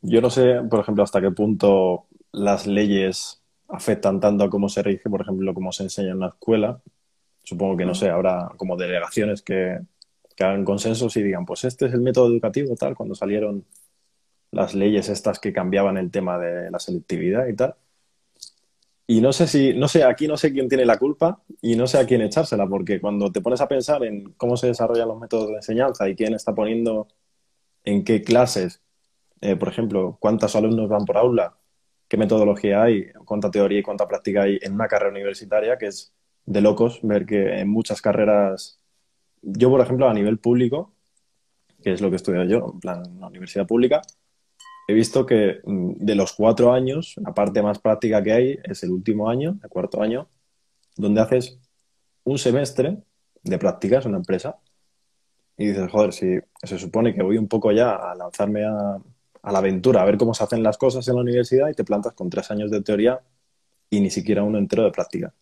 Yo 0.00 0.22
no 0.22 0.30
sé, 0.30 0.62
por 0.70 0.80
ejemplo, 0.80 1.04
hasta 1.04 1.20
qué 1.20 1.30
punto 1.30 2.06
las 2.32 2.66
leyes 2.66 3.42
afectan 3.68 4.18
tanto 4.18 4.44
a 4.44 4.50
cómo 4.50 4.70
se 4.70 4.82
rige, 4.82 5.10
por 5.10 5.20
ejemplo, 5.20 5.52
cómo 5.52 5.72
se 5.72 5.82
enseña 5.82 6.12
en 6.12 6.20
la 6.20 6.28
escuela. 6.28 6.80
Supongo 7.42 7.76
que, 7.76 7.84
no 7.84 7.94
sé, 7.94 8.08
habrá 8.08 8.50
como 8.56 8.78
delegaciones 8.78 9.42
que, 9.42 9.78
que 10.34 10.44
hagan 10.44 10.64
consensos 10.64 11.16
y 11.16 11.22
digan, 11.22 11.46
pues 11.46 11.64
este 11.64 11.86
es 11.86 11.94
el 11.94 12.00
método 12.00 12.28
educativo, 12.28 12.74
tal, 12.76 12.94
cuando 12.94 13.14
salieron 13.14 13.64
las 14.50 14.74
leyes 14.74 15.08
estas 15.08 15.38
que 15.40 15.52
cambiaban 15.52 15.96
el 15.98 16.10
tema 16.10 16.38
de 16.38 16.70
la 16.70 16.78
selectividad 16.78 17.46
y 17.48 17.54
tal. 17.54 17.76
Y 19.06 19.20
no 19.20 19.32
sé 19.32 19.46
si, 19.46 19.74
no 19.74 19.86
sé, 19.86 20.02
aquí 20.04 20.26
no 20.26 20.36
sé 20.36 20.52
quién 20.52 20.68
tiene 20.68 20.86
la 20.86 20.98
culpa 20.98 21.42
y 21.60 21.76
no 21.76 21.86
sé 21.86 21.98
a 21.98 22.06
quién 22.06 22.22
echársela, 22.22 22.66
porque 22.66 23.00
cuando 23.00 23.30
te 23.30 23.42
pones 23.42 23.60
a 23.60 23.68
pensar 23.68 24.02
en 24.04 24.32
cómo 24.34 24.56
se 24.56 24.68
desarrollan 24.68 25.08
los 25.08 25.20
métodos 25.20 25.48
de 25.48 25.56
enseñanza 25.56 26.08
y 26.08 26.16
quién 26.16 26.34
está 26.34 26.54
poniendo 26.54 27.08
en 27.84 28.04
qué 28.04 28.22
clases, 28.22 28.82
eh, 29.42 29.56
por 29.56 29.68
ejemplo, 29.68 30.16
cuántos 30.20 30.56
alumnos 30.56 30.88
van 30.88 31.04
por 31.04 31.18
aula, 31.18 31.56
qué 32.08 32.16
metodología 32.16 32.82
hay, 32.82 33.12
cuánta 33.26 33.50
teoría 33.50 33.80
y 33.80 33.82
cuánta 33.82 34.08
práctica 34.08 34.44
hay 34.44 34.58
en 34.62 34.74
una 34.74 34.88
carrera 34.88 35.10
universitaria, 35.10 35.76
que 35.78 35.86
es 35.88 36.14
de 36.46 36.60
locos 36.62 37.00
ver 37.02 37.26
que 37.26 37.60
en 37.60 37.68
muchas 37.68 38.00
carreras 38.02 38.80
yo, 39.44 39.70
por 39.70 39.80
ejemplo, 39.80 40.08
a 40.08 40.14
nivel 40.14 40.38
público, 40.38 40.92
que 41.82 41.92
es 41.92 42.00
lo 42.00 42.10
que 42.10 42.16
estudio 42.16 42.44
yo, 42.44 42.70
en 42.74 42.80
plan, 42.80 43.02
en 43.06 43.20
la 43.20 43.26
universidad 43.26 43.66
pública, 43.66 44.02
he 44.88 44.94
visto 44.94 45.26
que 45.26 45.60
mm, 45.64 45.92
de 45.96 46.14
los 46.14 46.32
cuatro 46.32 46.72
años, 46.72 47.14
la 47.18 47.34
parte 47.34 47.62
más 47.62 47.78
práctica 47.78 48.22
que 48.22 48.32
hay 48.32 48.58
es 48.64 48.82
el 48.82 48.90
último 48.90 49.28
año, 49.28 49.58
el 49.62 49.68
cuarto 49.68 50.02
año, 50.02 50.28
donde 50.96 51.20
haces 51.20 51.58
un 52.24 52.38
semestre 52.38 52.98
de 53.42 53.58
prácticas 53.58 54.04
en 54.04 54.10
una 54.10 54.18
empresa 54.18 54.58
y 55.56 55.68
dices, 55.68 55.90
joder, 55.90 56.12
si 56.12 56.38
se 56.62 56.78
supone 56.78 57.14
que 57.14 57.22
voy 57.22 57.38
un 57.38 57.48
poco 57.48 57.70
ya 57.72 57.94
a 57.94 58.14
lanzarme 58.14 58.64
a, 58.64 58.98
la 59.50 59.58
aventura, 59.58 60.02
a 60.02 60.04
ver 60.04 60.16
cómo 60.16 60.32
se 60.32 60.42
hacen 60.42 60.62
las 60.62 60.78
cosas 60.78 61.06
en 61.08 61.16
la 61.16 61.20
universidad 61.20 61.68
y 61.68 61.74
te 61.74 61.84
plantas 61.84 62.14
con 62.14 62.30
tres 62.30 62.50
años 62.50 62.70
de 62.70 62.80
teoría 62.82 63.20
y 63.90 64.00
ni 64.00 64.10
siquiera 64.10 64.42
uno 64.42 64.58
entero 64.58 64.84
de 64.84 64.90
práctica. 64.90 65.34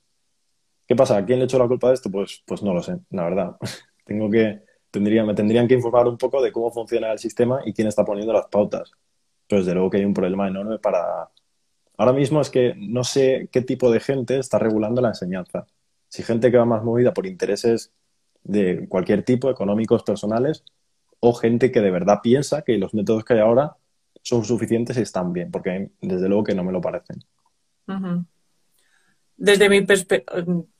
¿Qué 0.86 0.96
pasa? 0.96 1.16
¿A 1.16 1.24
quién 1.24 1.38
le 1.38 1.44
echo 1.44 1.58
la 1.58 1.68
culpa 1.68 1.88
de 1.88 1.94
esto? 1.94 2.10
Pues, 2.10 2.42
pues 2.44 2.62
no 2.62 2.74
lo 2.74 2.82
sé, 2.82 2.98
la 3.10 3.24
verdad. 3.24 3.56
Tengo 4.04 4.30
que, 4.30 4.62
tendría, 4.90 5.24
me 5.24 5.34
tendrían 5.34 5.68
que 5.68 5.74
informar 5.74 6.08
un 6.08 6.18
poco 6.18 6.42
de 6.42 6.52
cómo 6.52 6.70
funciona 6.70 7.12
el 7.12 7.18
sistema 7.18 7.60
y 7.64 7.72
quién 7.72 7.88
está 7.88 8.04
poniendo 8.04 8.32
las 8.32 8.46
pautas. 8.46 8.92
Pero 9.48 9.60
desde 9.60 9.74
luego 9.74 9.90
que 9.90 9.98
hay 9.98 10.04
un 10.04 10.14
problema 10.14 10.48
enorme 10.48 10.78
para... 10.78 11.30
Ahora 11.96 12.12
mismo 12.12 12.40
es 12.40 12.50
que 12.50 12.74
no 12.76 13.04
sé 13.04 13.48
qué 13.52 13.62
tipo 13.62 13.90
de 13.90 14.00
gente 14.00 14.38
está 14.38 14.58
regulando 14.58 15.02
la 15.02 15.08
enseñanza. 15.08 15.66
Si 16.08 16.22
gente 16.22 16.50
que 16.50 16.58
va 16.58 16.64
más 16.64 16.82
movida 16.82 17.14
por 17.14 17.26
intereses 17.26 17.92
de 18.44 18.88
cualquier 18.88 19.24
tipo, 19.24 19.50
económicos, 19.50 20.02
personales, 20.02 20.64
o 21.20 21.32
gente 21.34 21.70
que 21.70 21.80
de 21.80 21.90
verdad 21.90 22.18
piensa 22.22 22.62
que 22.62 22.78
los 22.78 22.94
métodos 22.94 23.24
que 23.24 23.34
hay 23.34 23.40
ahora 23.40 23.76
son 24.22 24.44
suficientes 24.44 24.96
y 24.96 25.02
están 25.02 25.32
bien, 25.32 25.50
porque 25.50 25.90
desde 26.00 26.28
luego 26.28 26.44
que 26.44 26.54
no 26.54 26.64
me 26.64 26.72
lo 26.72 26.80
parecen. 26.80 27.22
Desde 29.42 29.68
mi 29.68 29.84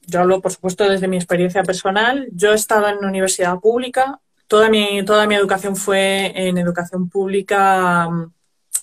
yo 0.06 0.20
hablo 0.20 0.40
por 0.40 0.52
supuesto 0.52 0.88
desde 0.88 1.08
mi 1.08 1.16
experiencia 1.16 1.64
personal. 1.64 2.28
Yo 2.32 2.52
he 2.52 2.54
estado 2.54 2.86
en 2.86 3.04
universidad 3.04 3.58
pública, 3.58 4.20
toda 4.46 4.70
mi, 4.70 5.04
toda 5.04 5.26
mi 5.26 5.34
educación 5.34 5.74
fue 5.74 6.30
en 6.36 6.58
educación 6.58 7.08
pública 7.08 8.08
mm, 8.08 8.32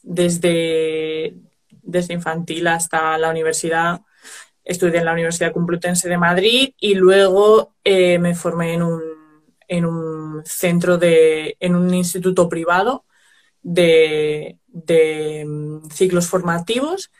desde, 0.03 1.33
desde 1.81 2.13
infantil 2.13 2.67
hasta 2.67 3.17
la 3.17 3.29
universidad. 3.29 4.01
estudié 4.65 4.99
en 4.99 5.05
la 5.05 5.13
Universidad 5.13 5.53
Complutense 5.53 6.09
de 6.09 6.17
Madrid 6.17 6.73
y 6.77 6.95
luego 6.95 7.73
eh, 7.85 8.19
me 8.19 8.35
formé 8.35 8.73
en 8.73 8.83
un, 8.83 9.01
en 9.69 9.85
un 9.85 10.43
centro 10.45 10.97
de, 10.97 11.55
en 11.61 11.75
un 11.75 11.93
instituto 11.93 12.49
privado 12.49 13.05
de, 13.61 14.57
mm, 15.47 15.89
ciclos 15.89 16.27
formativos. 16.27 17.11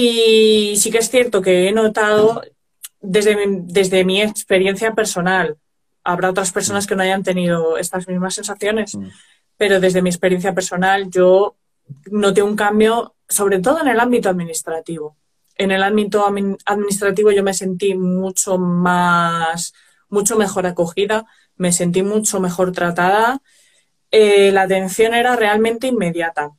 Y 0.00 0.76
sí 0.76 0.92
que 0.92 0.98
es 0.98 1.10
cierto 1.10 1.42
que 1.42 1.66
he 1.66 1.72
notado 1.72 2.40
desde 3.00 3.36
desde 3.48 4.04
mi 4.04 4.22
experiencia 4.22 4.94
personal, 4.94 5.56
habrá 6.04 6.30
otras 6.30 6.52
personas 6.52 6.86
que 6.86 6.94
no 6.94 7.02
hayan 7.02 7.24
tenido 7.24 7.76
estas 7.76 8.06
mismas 8.06 8.36
sensaciones, 8.36 8.94
mm. 8.94 9.08
pero 9.56 9.80
desde 9.80 10.00
mi 10.00 10.08
experiencia 10.08 10.54
personal 10.54 11.10
yo 11.10 11.56
noté 12.12 12.44
un 12.44 12.54
cambio, 12.54 13.16
sobre 13.28 13.58
todo 13.58 13.80
en 13.80 13.88
el 13.88 13.98
ámbito 13.98 14.28
administrativo. 14.28 15.16
En 15.56 15.72
el 15.72 15.82
ámbito 15.82 16.24
administrativo 16.64 17.32
yo 17.32 17.42
me 17.42 17.52
sentí 17.52 17.96
mucho 17.96 18.56
más, 18.56 19.74
mucho 20.10 20.36
mejor 20.36 20.66
acogida, 20.66 21.26
me 21.56 21.72
sentí 21.72 22.04
mucho 22.04 22.38
mejor 22.38 22.70
tratada. 22.70 23.42
Eh, 24.12 24.52
la 24.52 24.62
atención 24.62 25.12
era 25.12 25.34
realmente 25.34 25.88
inmediata. 25.88 26.52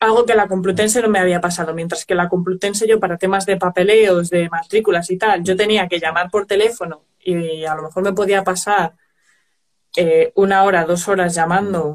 Algo 0.00 0.24
que 0.24 0.34
la 0.34 0.48
Complutense 0.48 1.02
no 1.02 1.08
me 1.08 1.18
había 1.18 1.40
pasado, 1.40 1.74
mientras 1.74 2.06
que 2.06 2.14
la 2.14 2.28
Complutense 2.28 2.88
yo 2.88 2.98
para 2.98 3.18
temas 3.18 3.44
de 3.46 3.58
papeleos, 3.58 4.30
de 4.30 4.48
matrículas 4.48 5.10
y 5.10 5.18
tal, 5.18 5.44
yo 5.44 5.56
tenía 5.56 5.88
que 5.88 6.00
llamar 6.00 6.30
por 6.30 6.46
teléfono 6.46 7.04
y 7.18 7.64
a 7.66 7.74
lo 7.74 7.82
mejor 7.82 8.02
me 8.02 8.14
podía 8.14 8.42
pasar 8.42 8.94
eh, 9.96 10.32
una 10.36 10.64
hora, 10.64 10.84
dos 10.84 11.06
horas 11.08 11.34
llamando 11.34 11.94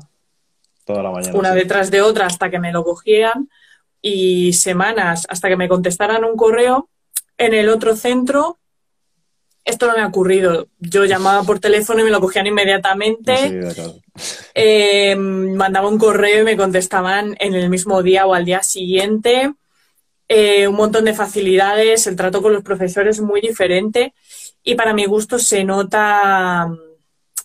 Toda 0.85 1.01
la 1.01 1.09
mañana, 1.09 1.37
una 1.37 1.53
detrás 1.53 1.89
de 1.89 2.01
otra 2.01 2.27
hasta 2.27 2.51
que 2.51 2.59
me 2.59 2.71
lo 2.71 2.83
cogían 2.83 3.49
y 4.01 4.53
semanas 4.53 5.25
hasta 5.29 5.47
que 5.47 5.57
me 5.57 5.67
contestaran 5.67 6.23
un 6.23 6.37
correo. 6.37 6.89
En 7.37 7.53
el 7.53 7.69
otro 7.69 7.95
centro, 7.95 8.59
esto 9.65 9.88
no 9.88 9.93
me 9.93 10.01
ha 10.01 10.08
ocurrido. 10.08 10.67
Yo 10.80 11.06
llamaba 11.06 11.43
por 11.43 11.60
teléfono 11.60 11.99
y 11.99 12.04
me 12.04 12.12
lo 12.12 12.21
cogían 12.21 12.47
inmediatamente. 12.47 13.60
Eh, 14.54 15.15
mandaba 15.15 15.89
un 15.89 15.97
correo 15.97 16.43
y 16.43 16.45
me 16.45 16.56
contestaban 16.56 17.36
en 17.39 17.56
el 17.56 17.69
mismo 17.69 18.01
día 18.04 18.28
o 18.28 18.36
al 18.36 18.45
día 18.45 18.62
siguiente. 18.62 19.54
Eh, 20.28 20.67
un 20.67 20.75
montón 20.75 21.06
de 21.06 21.13
facilidades, 21.13 22.08
el 22.08 22.15
trato 22.15 22.41
con 22.41 22.54
los 22.54 22.63
profesores 22.63 23.19
muy 23.21 23.41
diferente 23.41 24.13
y 24.63 24.75
para 24.75 24.93
mi 24.93 25.06
gusto 25.06 25.38
se 25.38 25.63
nota, 25.63 26.67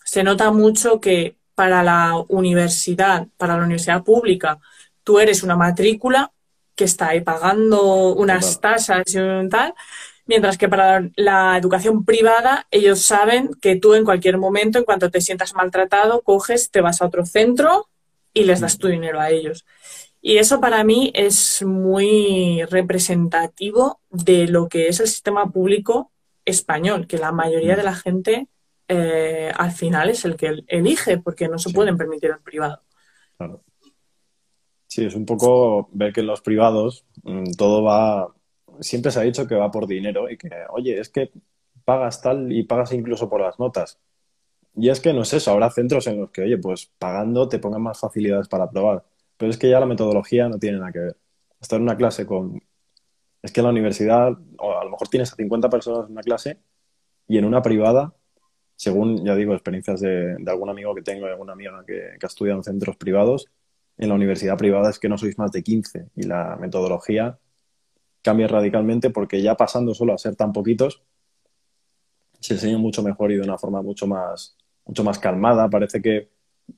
se 0.03 0.23
nota 0.23 0.51
mucho 0.51 0.99
que 0.99 1.35
para 1.53 1.83
la 1.83 2.15
universidad, 2.29 3.27
para 3.37 3.57
la 3.57 3.63
universidad 3.63 4.03
pública, 4.03 4.59
tú 5.03 5.19
eres 5.19 5.43
una 5.43 5.55
matrícula 5.55 6.31
que 6.75 6.85
está 6.85 7.09
ahí 7.09 7.21
pagando 7.21 8.13
unas 8.15 8.59
tasas 8.59 9.03
y 9.13 9.19
un 9.19 9.49
tal, 9.49 9.75
mientras 10.25 10.57
que 10.57 10.69
para 10.69 11.09
la 11.15 11.57
educación 11.57 12.05
privada 12.05 12.67
ellos 12.71 13.01
saben 13.01 13.51
que 13.61 13.75
tú 13.75 13.93
en 13.93 14.05
cualquier 14.05 14.37
momento, 14.37 14.77
en 14.77 14.85
cuanto 14.85 15.09
te 15.09 15.21
sientas 15.21 15.53
maltratado, 15.53 16.21
coges, 16.21 16.71
te 16.71 16.81
vas 16.81 17.01
a 17.01 17.05
otro 17.05 17.25
centro 17.25 17.89
y 18.33 18.43
les 18.43 18.59
das 18.59 18.77
tu 18.77 18.87
dinero 18.87 19.19
a 19.19 19.29
ellos. 19.29 19.65
Y 20.21 20.37
eso 20.37 20.61
para 20.61 20.83
mí 20.83 21.11
es 21.15 21.63
muy 21.63 22.63
representativo 22.69 23.99
de 24.09 24.47
lo 24.47 24.67
que 24.67 24.87
es 24.87 24.99
el 24.99 25.07
sistema 25.07 25.51
público 25.51 26.11
español, 26.45 27.07
que 27.07 27.17
la 27.17 27.31
mayoría 27.31 27.75
de 27.75 27.83
la 27.83 27.95
gente 27.95 28.47
eh, 28.87 29.51
al 29.55 29.71
final 29.71 30.09
es 30.09 30.25
el 30.25 30.35
que 30.35 30.63
elige, 30.67 31.17
porque 31.17 31.47
no 31.47 31.57
se 31.57 31.71
pueden 31.71 31.97
permitir 31.97 32.29
el 32.31 32.41
privado. 32.41 32.81
Claro. 33.37 33.63
Sí, 34.85 35.05
es 35.05 35.15
un 35.15 35.25
poco 35.25 35.89
ver 35.93 36.11
que 36.11 36.19
en 36.19 36.27
los 36.27 36.41
privados 36.41 37.05
mm, 37.23 37.53
todo 37.57 37.81
va, 37.81 38.35
siempre 38.81 39.11
se 39.11 39.19
ha 39.19 39.23
dicho 39.23 39.47
que 39.47 39.55
va 39.55 39.71
por 39.71 39.87
dinero 39.87 40.29
y 40.29 40.37
que, 40.37 40.49
oye, 40.71 40.99
es 40.99 41.09
que 41.09 41.31
pagas 41.85 42.21
tal 42.21 42.51
y 42.51 42.63
pagas 42.63 42.93
incluso 42.93 43.29
por 43.29 43.41
las 43.41 43.59
notas. 43.59 43.99
Y 44.75 44.89
es 44.89 44.99
que 45.01 45.13
no 45.13 45.23
es 45.23 45.33
eso, 45.33 45.51
habrá 45.51 45.69
centros 45.69 46.07
en 46.07 46.21
los 46.21 46.31
que, 46.31 46.43
oye, 46.43 46.57
pues 46.57 46.91
pagando 46.97 47.47
te 47.49 47.59
pongan 47.59 47.81
más 47.81 47.99
facilidades 47.99 48.47
para 48.47 48.69
probar. 48.69 49.05
Pero 49.37 49.51
es 49.51 49.57
que 49.57 49.69
ya 49.69 49.79
la 49.79 49.85
metodología 49.85 50.49
no 50.49 50.59
tiene 50.59 50.79
nada 50.79 50.91
que 50.91 50.99
ver. 50.99 51.17
Estar 51.59 51.77
en 51.77 51.83
una 51.83 51.97
clase 51.97 52.25
con 52.25 52.61
es 53.41 53.51
que 53.51 53.61
en 53.61 53.65
la 53.65 53.71
universidad, 53.71 54.33
o 54.59 54.77
a 54.77 54.83
lo 54.83 54.91
mejor 54.91 55.07
tienes 55.09 55.33
a 55.33 55.35
50 55.35 55.69
personas 55.69 56.05
en 56.05 56.11
una 56.13 56.21
clase 56.21 56.59
y 57.27 57.37
en 57.37 57.45
una 57.45 57.61
privada, 57.61 58.13
según, 58.75 59.25
ya 59.25 59.35
digo, 59.35 59.53
experiencias 59.53 60.01
de, 60.01 60.37
algún 60.47 60.69
amigo 60.69 60.95
que 60.95 61.01
tengo 61.01 61.27
y 61.27 61.31
alguna 61.31 61.53
amiga 61.53 61.83
que, 61.85 62.17
que 62.19 62.25
ha 62.25 62.27
estudiado 62.27 62.59
en 62.59 62.63
centros 62.63 62.97
privados, 62.97 63.47
en 63.97 64.09
la 64.09 64.15
universidad 64.15 64.57
privada 64.57 64.89
es 64.89 64.99
que 64.99 65.09
no 65.09 65.17
sois 65.17 65.37
más 65.37 65.51
de 65.51 65.63
15 65.63 66.09
y 66.15 66.23
la 66.23 66.57
metodología 66.59 67.39
cambia 68.21 68.47
radicalmente 68.47 69.09
porque 69.09 69.41
ya 69.41 69.55
pasando 69.55 69.93
solo 69.93 70.13
a 70.13 70.17
ser 70.17 70.35
tan 70.35 70.53
poquitos, 70.53 71.01
se 72.39 72.55
enseña 72.55 72.77
mucho 72.77 73.03
mejor 73.03 73.31
y 73.31 73.35
de 73.35 73.43
una 73.43 73.57
forma 73.57 73.81
mucho 73.81 74.07
más, 74.07 74.57
mucho 74.85 75.03
más 75.03 75.19
calmada. 75.19 75.69
Parece 75.69 76.01
que 76.01 76.29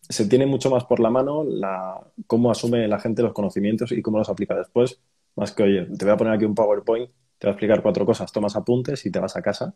se 0.02 0.28
tiene 0.28 0.46
mucho 0.46 0.70
más 0.70 0.86
por 0.86 1.00
la 1.00 1.10
mano 1.10 1.44
la, 1.44 2.00
cómo 2.28 2.52
asume 2.52 2.88
la 2.88 3.00
gente 3.00 3.22
los 3.22 3.34
conocimientos 3.34 3.92
y 3.92 4.02
cómo 4.02 4.18
los 4.18 4.30
aplica 4.30 4.56
después 4.56 5.00
más 5.36 5.52
que, 5.52 5.64
oye, 5.64 5.86
te 5.86 6.06
voy 6.06 6.14
a 6.14 6.18
poner 6.18 6.34
aquí 6.34 6.46
un 6.46 6.56
PowerPoint, 6.56 7.10
te 7.38 7.48
voy 7.48 7.50
a 7.50 7.54
explicar 7.54 7.82
cuatro 7.82 8.06
cosas, 8.06 8.32
tomas 8.32 8.56
apuntes 8.56 9.06
y 9.06 9.12
te 9.12 9.20
vas 9.20 9.36
a 9.36 9.42
casa. 9.42 9.74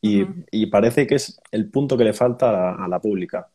Y, 0.00 0.66
parece 0.66 1.06
que 1.06 1.16
es 1.16 1.40
el 1.50 1.70
punto 1.70 1.96
que 1.96 2.04
le 2.04 2.12
falta 2.12 2.74
a 2.74 2.86
la, 2.86 3.00
pública. 3.00 3.50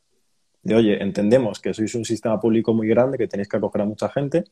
De, 0.61 0.75
oye, 0.75 1.01
entendemos 1.01 1.61
que 1.61 1.73
sois 1.73 1.95
un 1.95 2.03
sistema 2.03 2.39
público 2.39 2.73
muy 2.73 2.87
grande, 2.87 3.17
que 3.17 3.27
tenéis 3.27 3.47
que 3.47 3.57
acoger 3.57 3.81
a 3.81 3.85
mucha 3.85 4.09
gente, 4.09 4.43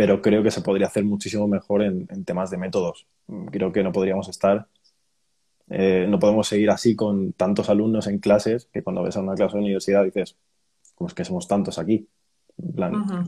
pero 0.00 0.22
creo 0.22 0.42
que 0.42 0.50
se 0.50 0.62
podría 0.62 0.86
hacer 0.86 1.04
muchísimo 1.04 1.46
mejor 1.46 1.82
en, 1.82 2.06
temas 2.24 2.50
de 2.50 2.56
métodos. 2.56 3.06
Creo 3.50 3.70
que 3.70 3.82
no 3.82 3.92
podríamos 3.92 4.30
estar, 4.30 4.66
eh, 5.68 6.06
no 6.08 6.18
podemos 6.18 6.48
seguir 6.48 6.70
así 6.70 6.96
con 6.96 7.34
tantos 7.34 7.68
alumnos 7.68 8.06
en 8.06 8.18
clases 8.18 8.66
que 8.72 8.82
cuando 8.82 9.02
ves 9.02 9.18
a 9.18 9.20
una 9.20 9.34
clase 9.34 9.58
de 9.58 9.62
universidad 9.62 10.02
dices, 10.02 10.38
¿cómo 10.94 11.08
es 11.08 11.12
que 11.12 11.22
somos 11.22 11.46
tantos 11.46 11.78
aquí? 11.78 12.08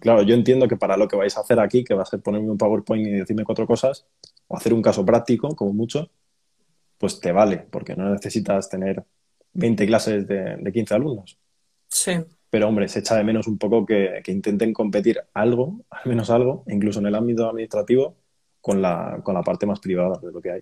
Claro, 0.00 0.22
yo 0.22 0.34
entiendo 0.34 0.66
que 0.66 0.78
para 0.78 0.96
lo 0.96 1.08
que 1.08 1.16
vais 1.16 1.36
a 1.36 1.40
hacer 1.42 1.60
aquí, 1.60 1.84
que 1.84 1.92
va 1.92 2.04
a 2.04 2.06
ser 2.06 2.22
ponerme 2.22 2.50
un 2.50 2.56
PowerPoint 2.56 3.06
y 3.06 3.10
decirme 3.10 3.44
cuatro 3.44 3.66
cosas, 3.66 4.06
o 4.48 4.56
hacer 4.56 4.72
un 4.72 4.80
caso 4.80 5.04
práctico, 5.04 5.54
como 5.54 5.74
mucho, 5.74 6.08
pues 6.96 7.20
te 7.20 7.32
vale, 7.32 7.66
porque 7.70 7.94
no 7.94 8.08
necesitas 8.08 8.70
tener 8.70 9.04
20 9.52 9.86
clases 9.86 10.26
de, 10.26 10.56
de 10.56 10.72
15 10.72 10.94
alumnos. 10.94 11.38
Sí. 11.88 12.12
Pero, 12.52 12.68
hombre, 12.68 12.86
se 12.86 12.98
echa 12.98 13.16
de 13.16 13.24
menos 13.24 13.46
un 13.46 13.56
poco 13.56 13.86
que, 13.86 14.22
intenten 14.26 14.74
competir 14.74 15.18
algo, 15.32 15.86
al 15.90 16.02
menos 16.04 16.28
algo, 16.28 16.64
incluso 16.66 17.00
en 17.00 17.06
el 17.06 17.14
ámbito 17.14 17.48
administrativo, 17.48 18.14
con 18.60 18.82
la, 18.82 19.22
con 19.24 19.34
la 19.34 19.42
parte 19.42 19.64
más 19.64 19.80
privada 19.80 20.18
de 20.22 20.30
lo 20.30 20.42
que 20.42 20.50
hay. 20.50 20.60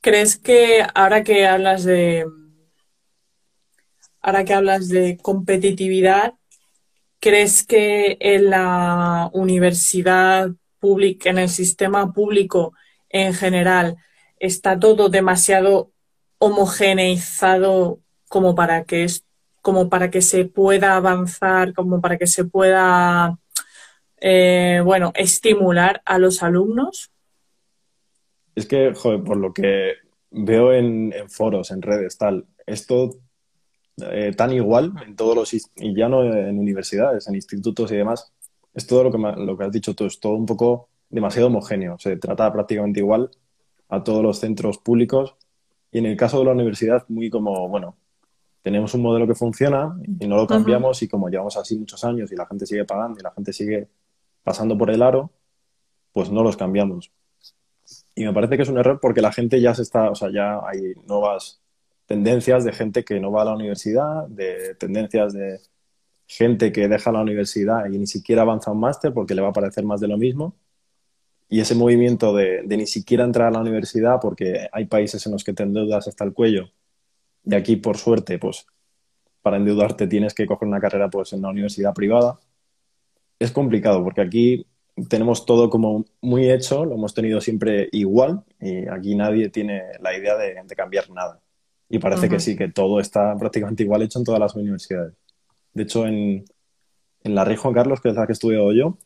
¿Crees 0.00 0.38
que 0.38 0.84
ahora 0.92 1.22
que 1.22 1.46
hablas 1.46 1.84
de, 1.84 2.26
ahora 4.20 4.44
que 4.44 4.54
hablas 4.54 4.88
de 4.88 5.18
competitividad, 5.22 6.34
¿crees 7.20 7.64
que 7.64 8.16
en 8.18 8.50
la 8.50 9.30
universidad 9.32 10.50
pública, 10.80 11.30
en 11.30 11.38
el 11.38 11.48
sistema 11.48 12.12
público 12.12 12.74
en 13.08 13.32
general, 13.32 13.98
está 14.40 14.80
todo 14.80 15.10
demasiado 15.10 15.92
homogeneizado 16.38 18.00
como 18.28 18.56
para 18.56 18.82
que 18.82 19.04
como 19.64 19.88
para 19.88 20.10
que 20.10 20.20
se 20.20 20.44
pueda 20.44 20.94
avanzar, 20.94 21.72
como 21.72 22.02
para 22.02 22.18
que 22.18 22.26
se 22.26 22.44
pueda 22.44 23.38
eh, 24.20 24.82
bueno, 24.84 25.10
estimular 25.14 26.02
a 26.04 26.18
los 26.18 26.42
alumnos? 26.42 27.10
Es 28.54 28.66
que, 28.66 28.92
joder, 28.94 29.24
por 29.24 29.38
lo 29.38 29.54
que 29.54 29.94
veo 30.30 30.74
en, 30.74 31.14
foros, 31.30 31.70
en 31.70 31.80
redes, 31.80 32.18
tal, 32.18 32.44
esto 32.66 33.16
eh, 34.10 34.34
tan 34.36 34.52
igual 34.52 34.92
en 35.02 35.16
todos 35.16 35.34
los, 35.34 35.54
y 35.54 35.96
ya 35.96 36.10
no 36.10 36.22
en 36.24 36.58
universidades, 36.58 37.26
en 37.26 37.34
institutos 37.34 37.90
y 37.90 37.96
demás, 37.96 38.34
es 38.74 38.86
todo 38.86 39.04
lo 39.04 39.12
que, 39.12 39.16
lo 39.18 39.56
que 39.56 39.64
has 39.64 39.72
dicho 39.72 39.94
tú, 39.94 40.04
es 40.04 40.20
todo 40.20 40.34
un 40.34 40.44
poco 40.44 40.90
demasiado 41.08 41.46
homogéneo, 41.46 41.98
se 41.98 42.18
trata 42.18 42.52
prácticamente 42.52 43.00
igual 43.00 43.30
a 43.88 44.04
todos 44.04 44.22
los 44.22 44.40
centros 44.40 44.76
públicos 44.76 45.36
y 45.90 46.00
en 46.00 46.04
el 46.04 46.18
caso 46.18 46.40
de 46.40 46.44
la 46.44 46.52
universidad 46.52 47.06
muy 47.08 47.30
como, 47.30 47.66
bueno, 47.70 47.96
tenemos 48.64 48.94
un 48.94 49.02
modelo 49.02 49.26
que 49.26 49.34
funciona 49.34 49.94
y 50.18 50.26
no 50.26 50.36
lo 50.36 50.46
cambiamos 50.46 51.02
y 51.02 51.06
como 51.06 51.28
llevamos 51.28 51.54
así 51.58 51.78
muchos 51.78 52.02
años 52.02 52.32
y 52.32 52.34
la 52.34 52.46
gente 52.46 52.64
sigue 52.64 52.86
pagando 52.86 53.20
y 53.20 53.22
la 53.22 53.30
gente 53.30 53.52
sigue 53.52 53.88
pasando 54.42 54.78
por 54.78 54.90
el 54.90 55.02
aro, 55.02 55.30
pues 56.14 56.30
no 56.30 56.42
los 56.42 56.56
cambiamos. 56.56 57.12
Y 58.14 58.24
me 58.24 58.32
parece 58.32 58.56
que 58.56 58.62
es 58.62 58.70
un 58.70 58.78
error 58.78 59.00
porque 59.02 59.20
la 59.20 59.32
gente 59.32 59.60
ya 59.60 59.74
se 59.74 59.82
está, 59.82 60.10
o 60.10 60.14
sea, 60.14 60.30
ya 60.32 60.60
hay 60.66 60.94
nuevas 61.06 61.60
tendencias 62.06 62.64
de 62.64 62.72
gente 62.72 63.04
que 63.04 63.20
no 63.20 63.30
va 63.30 63.42
a 63.42 63.44
la 63.44 63.54
universidad, 63.54 64.26
de 64.28 64.74
tendencias 64.76 65.34
de 65.34 65.60
gente 66.26 66.72
que 66.72 66.88
deja 66.88 67.12
la 67.12 67.20
universidad 67.20 67.84
y 67.92 67.98
ni 67.98 68.06
siquiera 68.06 68.42
avanza 68.42 68.70
un 68.70 68.80
máster 68.80 69.12
porque 69.12 69.34
le 69.34 69.42
va 69.42 69.48
a 69.48 69.52
parecer 69.52 69.84
más 69.84 70.00
de 70.00 70.08
lo 70.08 70.16
mismo. 70.16 70.56
Y 71.50 71.60
ese 71.60 71.74
movimiento 71.74 72.34
de, 72.34 72.62
ni 72.66 72.86
siquiera 72.86 73.24
entrar 73.24 73.48
a 73.48 73.50
la 73.50 73.60
universidad 73.60 74.20
porque 74.22 74.68
hay 74.72 74.86
países 74.86 75.26
en 75.26 75.32
los 75.32 75.44
que 75.44 75.52
te 75.52 75.64
endeudas 75.64 76.08
hasta 76.08 76.24
el 76.24 76.32
cuello 76.32 76.70
y 77.44 77.54
aquí, 77.54 77.76
por 77.76 77.96
suerte, 77.96 78.38
pues 78.38 78.66
para 79.42 79.58
endeudarte 79.58 80.06
tienes 80.06 80.32
que 80.32 80.46
coger 80.46 80.66
una 80.66 80.80
carrera 80.80 81.10
pues 81.10 81.32
en 81.32 81.40
una 81.40 81.50
universidad 81.50 81.92
privada. 81.92 82.38
Es 83.38 83.52
complicado 83.52 84.02
porque 84.02 84.22
aquí 84.22 84.66
tenemos 85.08 85.44
todo 85.44 85.68
como 85.68 86.04
muy 86.22 86.50
hecho, 86.50 86.84
lo 86.84 86.94
hemos 86.94 87.12
tenido 87.12 87.40
siempre 87.40 87.88
igual 87.92 88.44
y 88.60 88.88
aquí 88.88 89.14
nadie 89.14 89.50
tiene 89.50 89.82
la 90.00 90.16
idea 90.16 90.36
de, 90.36 90.54
cambiar 90.74 91.10
nada. 91.10 91.40
Y 91.90 91.98
parece 91.98 92.28
que 92.28 92.40
sí, 92.40 92.56
que 92.56 92.68
todo 92.68 93.00
está 93.00 93.36
prácticamente 93.36 93.82
igual 93.82 94.02
hecho 94.02 94.18
en 94.18 94.24
todas 94.24 94.40
las 94.40 94.54
universidades. 94.54 95.12
De 95.74 95.82
hecho, 95.82 96.06
en, 96.06 96.44
en 97.22 97.34
la 97.34 97.44
Rey 97.44 97.56
Juan 97.56 97.74
Carlos, 97.74 98.00
que 98.00 98.08
es 98.08 98.14
la 98.14 98.26
que 98.26 98.32
he 98.32 98.34
estudiado 98.34 98.72
yo, 98.72 98.96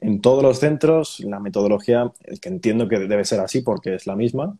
en 0.00 0.20
todos 0.20 0.42
los 0.42 0.58
centros 0.58 1.20
la 1.20 1.38
metodología, 1.38 2.12
que 2.40 2.48
entiendo 2.48 2.88
que 2.88 2.98
debe 2.98 3.24
ser 3.24 3.40
así 3.40 3.60
porque 3.62 3.94
es 3.94 4.06
la 4.06 4.16
misma 4.16 4.58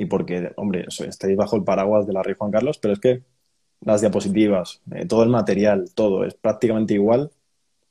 y 0.00 0.06
porque, 0.06 0.50
hombre, 0.56 0.86
estáis 0.88 1.36
bajo 1.36 1.56
el 1.56 1.62
paraguas 1.62 2.06
de 2.06 2.14
la 2.14 2.22
Rey 2.22 2.34
Juan 2.34 2.50
Carlos, 2.50 2.78
pero 2.78 2.94
es 2.94 3.00
que 3.00 3.22
las 3.82 4.00
diapositivas, 4.00 4.80
eh, 4.92 5.04
todo 5.04 5.24
el 5.24 5.28
material, 5.28 5.90
todo 5.94 6.24
es 6.24 6.32
prácticamente 6.32 6.94
igual 6.94 7.30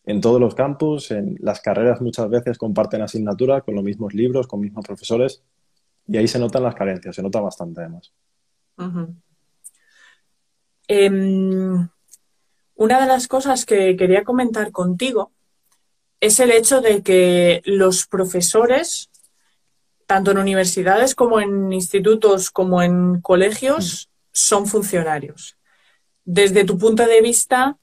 en 0.08 0.20
todos 0.20 0.42
los 0.42 0.56
campus, 0.56 1.12
en 1.12 1.38
las 1.40 1.62
carreras 1.62 2.02
muchas 2.02 2.28
veces 2.28 2.58
comparten 2.58 3.04
asignatura 3.04 3.62
con 3.62 3.76
los 3.76 3.84
mismos 3.84 4.16
libros, 4.16 4.48
con 4.48 4.60
mismos 4.60 4.84
profesores, 4.88 5.44
y 6.08 6.18
ahí 6.18 6.28
se 6.28 6.40
notan 6.40 6.64
las 6.64 6.74
carencias, 6.74 7.16
se 7.16 7.22
nota 7.22 7.42
bastante 7.42 7.82
además. 7.82 8.12
Em, 10.88 11.90
una 12.74 13.02
de 13.02 13.06
las 13.06 13.28
cosas 13.28 13.68
que 13.68 13.96
quería 13.96 14.24
comentar 14.24 14.72
contigo 14.72 15.32
es 16.20 16.40
el 16.40 16.50
hecho 16.50 16.82
de 16.82 17.04
que 17.04 17.62
los 17.66 18.08
profesores, 18.08 19.09
tanto 20.10 20.32
en 20.32 20.40
universidades 20.40 21.14
como 21.14 21.40
en 21.40 21.72
institutos 21.72 22.50
como 22.50 22.82
en 22.82 23.22
colegios, 23.22 24.10
son 24.32 24.66
funcionarios. 24.66 25.56
Desde 26.26 26.66
tu 26.66 26.80
punto 26.80 27.06
de 27.06 27.22
vista, 27.22 27.78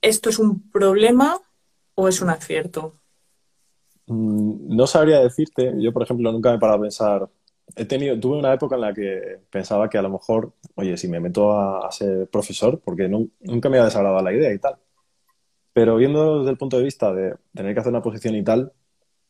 ¿esto 0.00 0.30
es 0.30 0.38
un 0.38 0.70
problema 0.70 1.38
o 1.94 2.08
es 2.08 2.22
un 2.22 2.30
acierto? 2.30 2.94
Mm, 4.06 4.74
no 4.74 4.86
sabría 4.86 5.20
decirte. 5.20 5.74
Yo, 5.76 5.92
por 5.92 6.04
ejemplo, 6.04 6.32
nunca 6.32 6.48
me 6.48 6.56
he 6.56 6.58
parado 6.58 6.78
a 6.78 6.82
pensar. 6.82 7.28
He 7.76 7.84
tenido, 7.84 8.18
tuve 8.18 8.38
una 8.38 8.54
época 8.54 8.76
en 8.76 8.80
la 8.80 8.94
que 8.94 9.40
pensaba 9.50 9.90
que 9.90 9.98
a 9.98 10.02
lo 10.02 10.08
mejor, 10.08 10.54
oye, 10.76 10.96
si 10.96 11.06
me 11.06 11.20
meto 11.20 11.52
a, 11.52 11.92
ser 11.92 12.28
profesor, 12.28 12.80
porque 12.82 13.10
nunca 13.10 13.68
me 13.68 13.78
ha 13.78 13.84
desagradado 13.84 14.24
la 14.24 14.32
idea 14.32 14.54
y 14.54 14.58
tal. 14.58 14.76
Pero 15.74 15.96
viendo 15.96 16.38
desde 16.38 16.52
el 16.52 16.56
punto 16.56 16.78
de 16.78 16.84
vista 16.84 17.12
de 17.12 17.34
tener 17.52 17.74
que 17.74 17.80
hacer 17.80 17.92
una 17.92 18.00
posición 18.00 18.36
y 18.36 18.42
tal, 18.42 18.72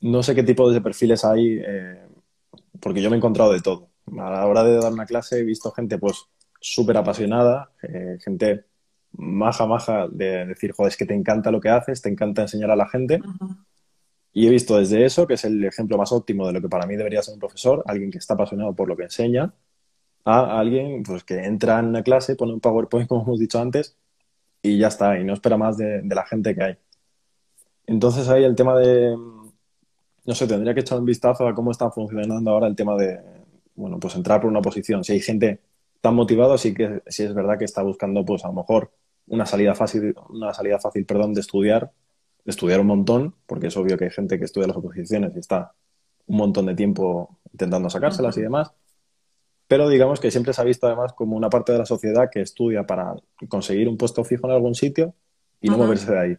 no 0.01 0.23
sé 0.23 0.37
qué 0.37 0.45
tipo 0.45 0.71
de 0.71 0.81
perfiles 0.81 1.25
hay, 1.25 1.59
eh, 1.67 2.12
porque 2.83 3.01
yo 3.01 3.09
me 3.09 3.17
he 3.17 3.19
encontrado 3.19 3.53
de 3.53 3.61
todo. 3.61 3.91
A 4.19 4.31
la 4.31 4.47
hora 4.47 4.65
de 4.65 4.77
dar 4.77 4.93
una 4.93 5.07
clase 5.07 5.41
he 5.41 5.45
visto 5.45 5.71
gente 5.71 5.99
pues 5.99 6.27
súper 6.61 6.97
apasionada, 6.97 7.71
eh, 7.83 8.19
gente 8.23 8.67
maja, 9.13 9.67
maja, 9.67 10.09
de 10.11 10.47
decir, 10.47 10.73
joder, 10.73 10.91
es 10.91 10.97
que 10.97 11.07
te 11.07 11.15
encanta 11.15 11.51
lo 11.51 11.61
que 11.61 11.69
haces, 11.69 12.03
te 12.03 12.09
encanta 12.09 12.43
enseñar 12.43 12.71
a 12.71 12.77
la 12.77 12.89
gente. 12.89 13.21
Y 14.33 14.47
he 14.47 14.51
visto 14.51 14.79
desde 14.79 15.05
eso, 15.05 15.27
que 15.27 15.35
es 15.35 15.45
el 15.45 15.65
ejemplo 15.65 15.97
más 15.99 16.11
óptimo 16.11 16.47
de 16.47 16.55
lo 16.55 16.61
que 16.61 16.69
para 16.69 16.87
mí 16.87 16.97
debería 16.97 17.23
ser 17.23 17.35
un 17.35 17.41
profesor, 17.41 17.83
alguien 17.87 18.11
que 18.11 18.19
está 18.19 18.35
apasionado 18.35 18.75
por 18.75 18.89
lo 18.89 18.97
que 18.97 19.05
enseña, 19.05 19.53
a 20.25 20.59
alguien 20.59 21.03
pues, 21.03 21.25
que 21.25 21.45
entra 21.45 21.79
en 21.79 21.87
una 21.87 22.03
clase, 22.03 22.37
pone 22.37 22.53
un 22.53 22.61
PowerPoint, 22.61 23.09
como 23.09 23.23
hemos 23.23 23.39
dicho 23.39 23.61
antes, 23.61 23.97
y 24.63 24.79
ya 24.79 24.89
está, 24.89 25.19
y 25.19 25.25
no 25.25 25.35
espera 25.35 25.57
más 25.57 25.77
de, 25.77 26.03
la 26.05 26.25
gente 26.25 26.55
que 26.55 26.63
hay. 26.65 26.79
Entonces 27.87 28.29
ahí 28.29 28.45
el 28.45 28.55
tema 28.55 28.79
de, 28.79 29.17
no 30.25 30.35
sé, 30.35 30.47
tendría 30.47 30.75
que 30.75 30.81
echar 30.81 30.99
un 30.99 31.05
vistazo 31.05 31.47
a 31.47 31.55
cómo 31.55 31.71
está 31.71 31.91
funcionando 31.91 32.51
ahora 32.51 32.67
el 32.67 32.77
tema 32.77 32.97
de, 32.97 33.21
bueno, 33.75 33.99
pues 33.99 34.15
entrar 34.15 34.41
por 34.41 34.51
una 34.51 34.63
posición. 34.63 35.03
Si 35.03 35.13
hay 35.13 35.21
gente 35.21 35.61
tan 36.01 36.15
motivada, 36.15 36.59
sí 36.59 36.75
que 36.75 37.03
sí 37.07 37.25
es 37.25 37.35
verdad 37.35 37.59
que 37.59 37.65
está 37.65 37.83
buscando, 37.83 38.25
pues 38.25 38.45
a 38.45 38.49
lo 38.49 38.55
mejor 38.55 38.93
una 39.29 39.47
salida 39.47 39.75
fácil, 39.75 40.15
una 40.29 40.53
salida 40.55 40.79
fácil, 40.79 41.05
perdón, 41.07 41.35
de 41.35 41.41
estudiar, 41.41 41.91
de 42.45 42.51
estudiar 42.51 42.81
un 42.81 42.87
montón, 42.87 43.35
porque 43.47 43.69
es 43.69 43.77
obvio 43.77 43.97
que 43.97 44.05
hay 44.05 44.11
gente 44.11 44.39
que 44.39 44.45
estudia 44.45 44.69
las 44.69 44.77
oposiciones 44.77 45.35
y 45.35 45.39
está 45.39 45.73
un 46.27 46.37
montón 46.37 46.67
de 46.67 46.75
tiempo 46.75 47.39
intentando 47.53 47.91
sacárselas 47.91 48.37
y 48.37 48.43
demás. 48.43 48.73
Pero 49.67 49.89
digamos 49.89 50.21
que 50.21 50.31
siempre 50.31 50.53
se 50.53 50.61
ha 50.61 50.65
visto 50.65 50.87
además 50.87 51.15
como 51.15 51.37
una 51.37 51.49
parte 51.49 51.73
de 51.73 51.79
la 51.79 51.87
sociedad 51.87 52.29
que 52.31 52.43
estudia 52.43 52.85
para 52.85 53.15
conseguir 53.49 53.89
un 53.89 53.97
puesto 53.97 54.23
fijo 54.23 54.47
en 54.47 54.53
algún 54.53 54.75
sitio 54.75 55.15
y 55.61 55.69
no 55.69 55.79
moverse 55.79 56.13
de 56.13 56.19
ahí. 56.19 56.37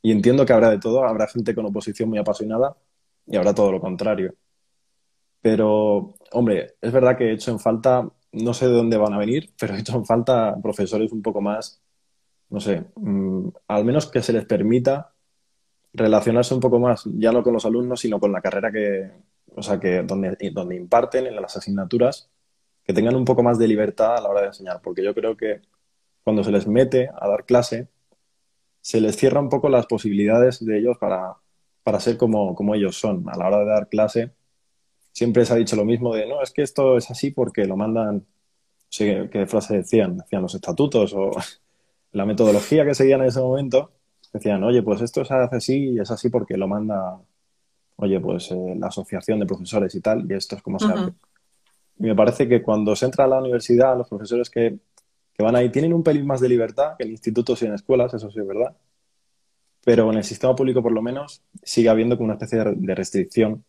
Y 0.00 0.10
entiendo 0.10 0.46
que 0.46 0.52
habrá 0.52 0.70
de 0.70 0.78
todo, 0.78 1.04
habrá 1.04 1.26
gente 1.26 1.54
con 1.54 1.66
oposición 1.66 2.08
muy 2.08 2.18
apasionada 2.18 2.76
y 3.26 3.36
habrá 3.36 3.54
todo 3.54 3.72
lo 3.72 3.80
contrario. 3.80 4.34
Pero, 5.40 6.14
hombre, 6.32 6.76
es 6.80 6.92
verdad 6.92 7.16
que 7.16 7.24
he 7.30 7.32
hecho 7.32 7.50
en 7.50 7.58
falta, 7.58 8.08
no 8.32 8.54
sé 8.54 8.66
de 8.68 8.74
dónde 8.74 8.96
van 8.96 9.12
a 9.12 9.18
venir, 9.18 9.52
pero 9.58 9.74
he 9.74 9.80
hecho 9.80 9.96
en 9.96 10.06
falta 10.06 10.56
profesores 10.62 11.12
un 11.12 11.22
poco 11.22 11.40
más, 11.40 11.82
no 12.50 12.60
sé, 12.60 12.84
mm, 12.96 13.48
al 13.68 13.84
menos 13.84 14.06
que 14.10 14.22
se 14.22 14.32
les 14.32 14.46
permita 14.46 15.12
relacionarse 15.92 16.54
un 16.54 16.60
poco 16.60 16.78
más, 16.78 17.04
ya 17.04 17.32
no 17.32 17.42
con 17.42 17.52
los 17.54 17.66
alumnos, 17.66 18.00
sino 18.00 18.20
con 18.20 18.32
la 18.32 18.40
carrera 18.40 18.72
que, 18.72 19.10
o 19.54 19.62
sea, 19.62 19.78
que 19.80 20.02
donde, 20.02 20.36
donde 20.52 20.76
imparten 20.76 21.26
en 21.26 21.36
las 21.36 21.56
asignaturas 21.56 22.30
que 22.84 22.94
tengan 22.94 23.16
un 23.16 23.24
poco 23.24 23.42
más 23.42 23.58
de 23.58 23.68
libertad 23.68 24.16
a 24.16 24.20
la 24.20 24.28
hora 24.28 24.40
de 24.42 24.46
enseñar, 24.48 24.80
porque 24.82 25.04
yo 25.04 25.14
creo 25.14 25.36
que 25.36 25.62
cuando 26.24 26.44
se 26.44 26.52
les 26.52 26.66
mete 26.66 27.10
a 27.14 27.28
dar 27.28 27.44
clase, 27.44 27.88
se 28.80 29.00
les 29.00 29.16
cierra 29.16 29.40
un 29.40 29.48
poco 29.48 29.68
las 29.68 29.86
posibilidades 29.86 30.64
de 30.64 30.78
ellos 30.78 30.96
para, 30.98 31.36
para 31.82 32.00
ser 32.00 32.16
como, 32.16 32.54
como 32.54 32.74
ellos 32.74 32.96
son. 32.96 33.28
A 33.28 33.36
la 33.36 33.46
hora 33.48 33.58
de 33.60 33.66
dar 33.66 33.88
clase, 33.88 34.32
siempre 35.12 35.44
se 35.44 35.52
ha 35.52 35.56
dicho 35.56 35.76
lo 35.76 35.84
mismo 35.84 36.14
de, 36.14 36.26
no, 36.26 36.42
es 36.42 36.50
que 36.50 36.62
esto 36.62 36.96
es 36.96 37.10
así 37.10 37.30
porque 37.30 37.66
lo 37.66 37.76
mandan, 37.76 38.16
no 38.16 38.24
sé 38.88 39.28
qué 39.30 39.46
frase 39.46 39.78
decían, 39.78 40.18
decían 40.18 40.42
los 40.42 40.54
estatutos 40.54 41.12
o 41.14 41.30
la 42.12 42.26
metodología 42.26 42.84
que 42.84 42.94
seguían 42.94 43.20
en 43.22 43.28
ese 43.28 43.40
momento, 43.40 43.92
decían, 44.32 44.62
oye, 44.64 44.82
pues 44.82 45.00
esto 45.02 45.24
se 45.24 45.34
hace 45.34 45.56
así 45.56 45.90
y 45.90 46.00
es 46.00 46.10
así 46.10 46.30
porque 46.30 46.56
lo 46.56 46.66
manda, 46.66 47.20
oye, 47.96 48.20
pues 48.20 48.50
eh, 48.50 48.74
la 48.78 48.88
asociación 48.88 49.40
de 49.40 49.46
profesores 49.46 49.94
y 49.94 50.00
tal, 50.00 50.30
y 50.30 50.34
esto 50.34 50.56
es 50.56 50.62
como 50.62 50.78
se 50.78 50.86
hace. 50.86 51.12
Y 51.98 52.04
me 52.04 52.14
parece 52.14 52.48
que 52.48 52.62
cuando 52.62 52.96
se 52.96 53.04
entra 53.04 53.24
a 53.24 53.28
la 53.28 53.38
universidad, 53.38 53.96
los 53.96 54.08
profesores 54.08 54.50
que, 54.50 54.78
van 55.38 55.56
ahí 55.56 55.70
tienen 55.70 55.92
un 55.92 56.04
pelín 56.04 56.24
más 56.24 56.40
de 56.40 56.48
libertad 56.48 56.94
que 56.96 57.04
en 57.04 57.10
institutos 57.10 57.60
y 57.62 57.66
en 57.66 57.74
escuelas, 57.74 58.14
eso 58.14 58.30
sí 58.30 58.38
es 58.38 58.46
verdad. 58.46 58.76
Pero 59.84 60.10
en 60.10 60.18
el 60.18 60.24
sistema 60.24 60.54
público, 60.54 60.82
por 60.82 60.92
lo 60.92 61.02
menos, 61.02 61.42
sigue 61.62 61.88
habiendo 61.88 62.16
como 62.16 62.26
una 62.26 62.34
especie 62.34 62.62
de 62.64 62.94
restricción 62.94 63.64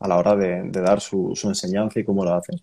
a 0.00 0.08
la 0.08 0.18
hora 0.18 0.36
de, 0.36 0.70
dar 0.70 1.00
su, 1.00 1.38
enseñanza 1.44 2.00
y 2.00 2.04
cómo 2.04 2.24
lo 2.24 2.34
hacen. 2.34 2.60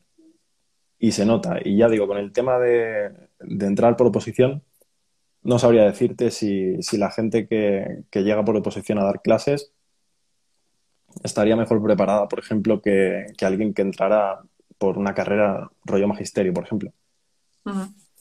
Y 0.99 1.11
se 1.11 1.25
nota. 1.25 1.57
Y 1.63 1.77
ya 1.77 1.89
digo, 1.89 2.07
con 2.07 2.17
el 2.17 2.31
tema 2.31 2.59
de, 2.59 3.11
entrar 3.39 3.95
por 3.95 4.07
oposición, 4.07 4.63
no 5.41 5.59
sabría 5.59 5.83
decirte 5.83 6.31
si, 6.31 6.77
la 6.97 7.11
gente 7.11 7.47
que, 7.47 8.03
que, 8.09 8.23
llega 8.23 8.45
por 8.45 8.55
oposición 8.55 8.99
a 8.99 9.03
dar 9.03 9.21
clases 9.21 9.71
estaría 11.23 11.55
mejor 11.55 11.81
preparada, 11.83 12.27
por 12.27 12.39
ejemplo, 12.39 12.81
que, 12.81 13.27
que 13.37 13.45
alguien 13.45 13.73
que 13.73 13.81
entrara 13.81 14.41
por 14.77 14.97
una 14.97 15.13
carrera 15.13 15.69
rollo 15.85 16.07
magisterio, 16.07 16.53
por 16.53 16.65
ejemplo. 16.65 16.91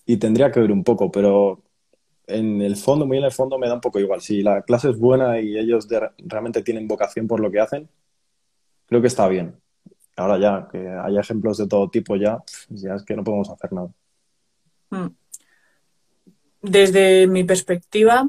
Y 0.06 0.18
tendría 0.18 0.50
que 0.50 0.60
ver 0.60 0.72
un 0.72 0.84
poco, 0.84 1.10
pero 1.10 1.62
en 2.34 2.62
el 2.62 2.76
fondo, 2.76 3.06
muy 3.06 3.18
en 3.18 3.24
el 3.24 3.32
fondo, 3.32 3.58
me 3.58 3.68
da 3.68 3.74
un 3.74 3.80
poco 3.80 3.98
igual. 4.00 4.20
Si 4.20 4.42
la 4.42 4.62
clase 4.62 4.90
es 4.90 4.98
buena 4.98 5.40
y 5.40 5.56
ellos 5.58 5.88
realmente 6.18 6.62
tienen 6.62 6.88
vocación 6.88 7.26
por 7.26 7.40
lo 7.40 7.50
que 7.50 7.60
hacen, 7.60 7.88
creo 8.86 9.00
que 9.00 9.08
está 9.08 9.28
bien. 9.28 9.56
Ahora 10.16 10.38
ya, 10.38 10.68
que 10.70 10.88
haya 10.88 11.20
ejemplos 11.20 11.58
de 11.58 11.66
todo 11.66 11.88
tipo 11.88 12.16
ya, 12.16 12.42
ya 12.68 12.94
es 12.94 13.02
que 13.02 13.16
no 13.16 13.24
podemos 13.24 13.50
hacer 13.50 13.72
nada. 13.72 13.88
Mm. 14.90 15.08
Desde 16.60 17.26
mi 17.26 17.44
perspectiva, 17.44 18.28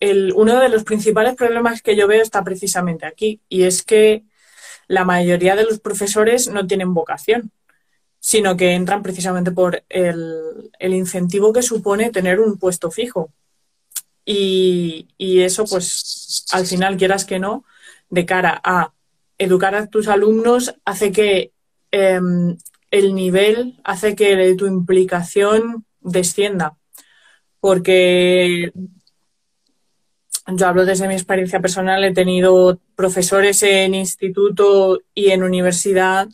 el, 0.00 0.32
uno 0.34 0.58
de 0.58 0.68
los 0.68 0.84
principales 0.84 1.34
problemas 1.36 1.82
que 1.82 1.94
yo 1.94 2.08
veo 2.08 2.22
está 2.22 2.42
precisamente 2.42 3.06
aquí, 3.06 3.40
y 3.48 3.64
es 3.64 3.82
que 3.82 4.24
la 4.88 5.04
mayoría 5.04 5.54
de 5.54 5.64
los 5.64 5.78
profesores 5.78 6.48
no 6.48 6.66
tienen 6.66 6.94
vocación 6.94 7.52
sino 8.20 8.56
que 8.56 8.74
entran 8.74 9.02
precisamente 9.02 9.50
por 9.50 9.82
el, 9.88 10.70
incentivo 10.78 11.52
que 11.52 11.62
supone 11.62 12.10
tener 12.10 12.38
un 12.38 12.58
puesto 12.58 12.90
fijo. 12.90 13.32
Y, 14.24 15.08
eso, 15.18 15.64
pues, 15.64 16.44
al 16.52 16.66
final, 16.66 16.96
quieras 16.96 17.24
que 17.24 17.40
no, 17.40 17.64
de 18.10 18.26
cara 18.26 18.60
a 18.62 18.92
educar 19.38 19.74
a 19.74 19.86
tus 19.86 20.06
alumnos, 20.06 20.74
hace 20.84 21.10
que 21.10 21.52
em, 21.90 22.56
el 22.90 23.14
nivel, 23.14 23.80
hace 23.82 24.14
que 24.14 24.54
tu 24.56 24.66
implicación 24.66 25.86
descienda. 26.00 26.76
Porque 27.58 28.72
yo 30.46 30.66
hablo 30.66 30.84
desde 30.84 31.08
mi 31.08 31.14
experiencia 31.14 31.60
personal, 31.60 32.04
he 32.04 32.12
tenido 32.12 32.78
profesores 32.94 33.62
en 33.62 33.94
instituto 33.94 35.00
y 35.14 35.30
en 35.30 35.42
universidad 35.42 36.28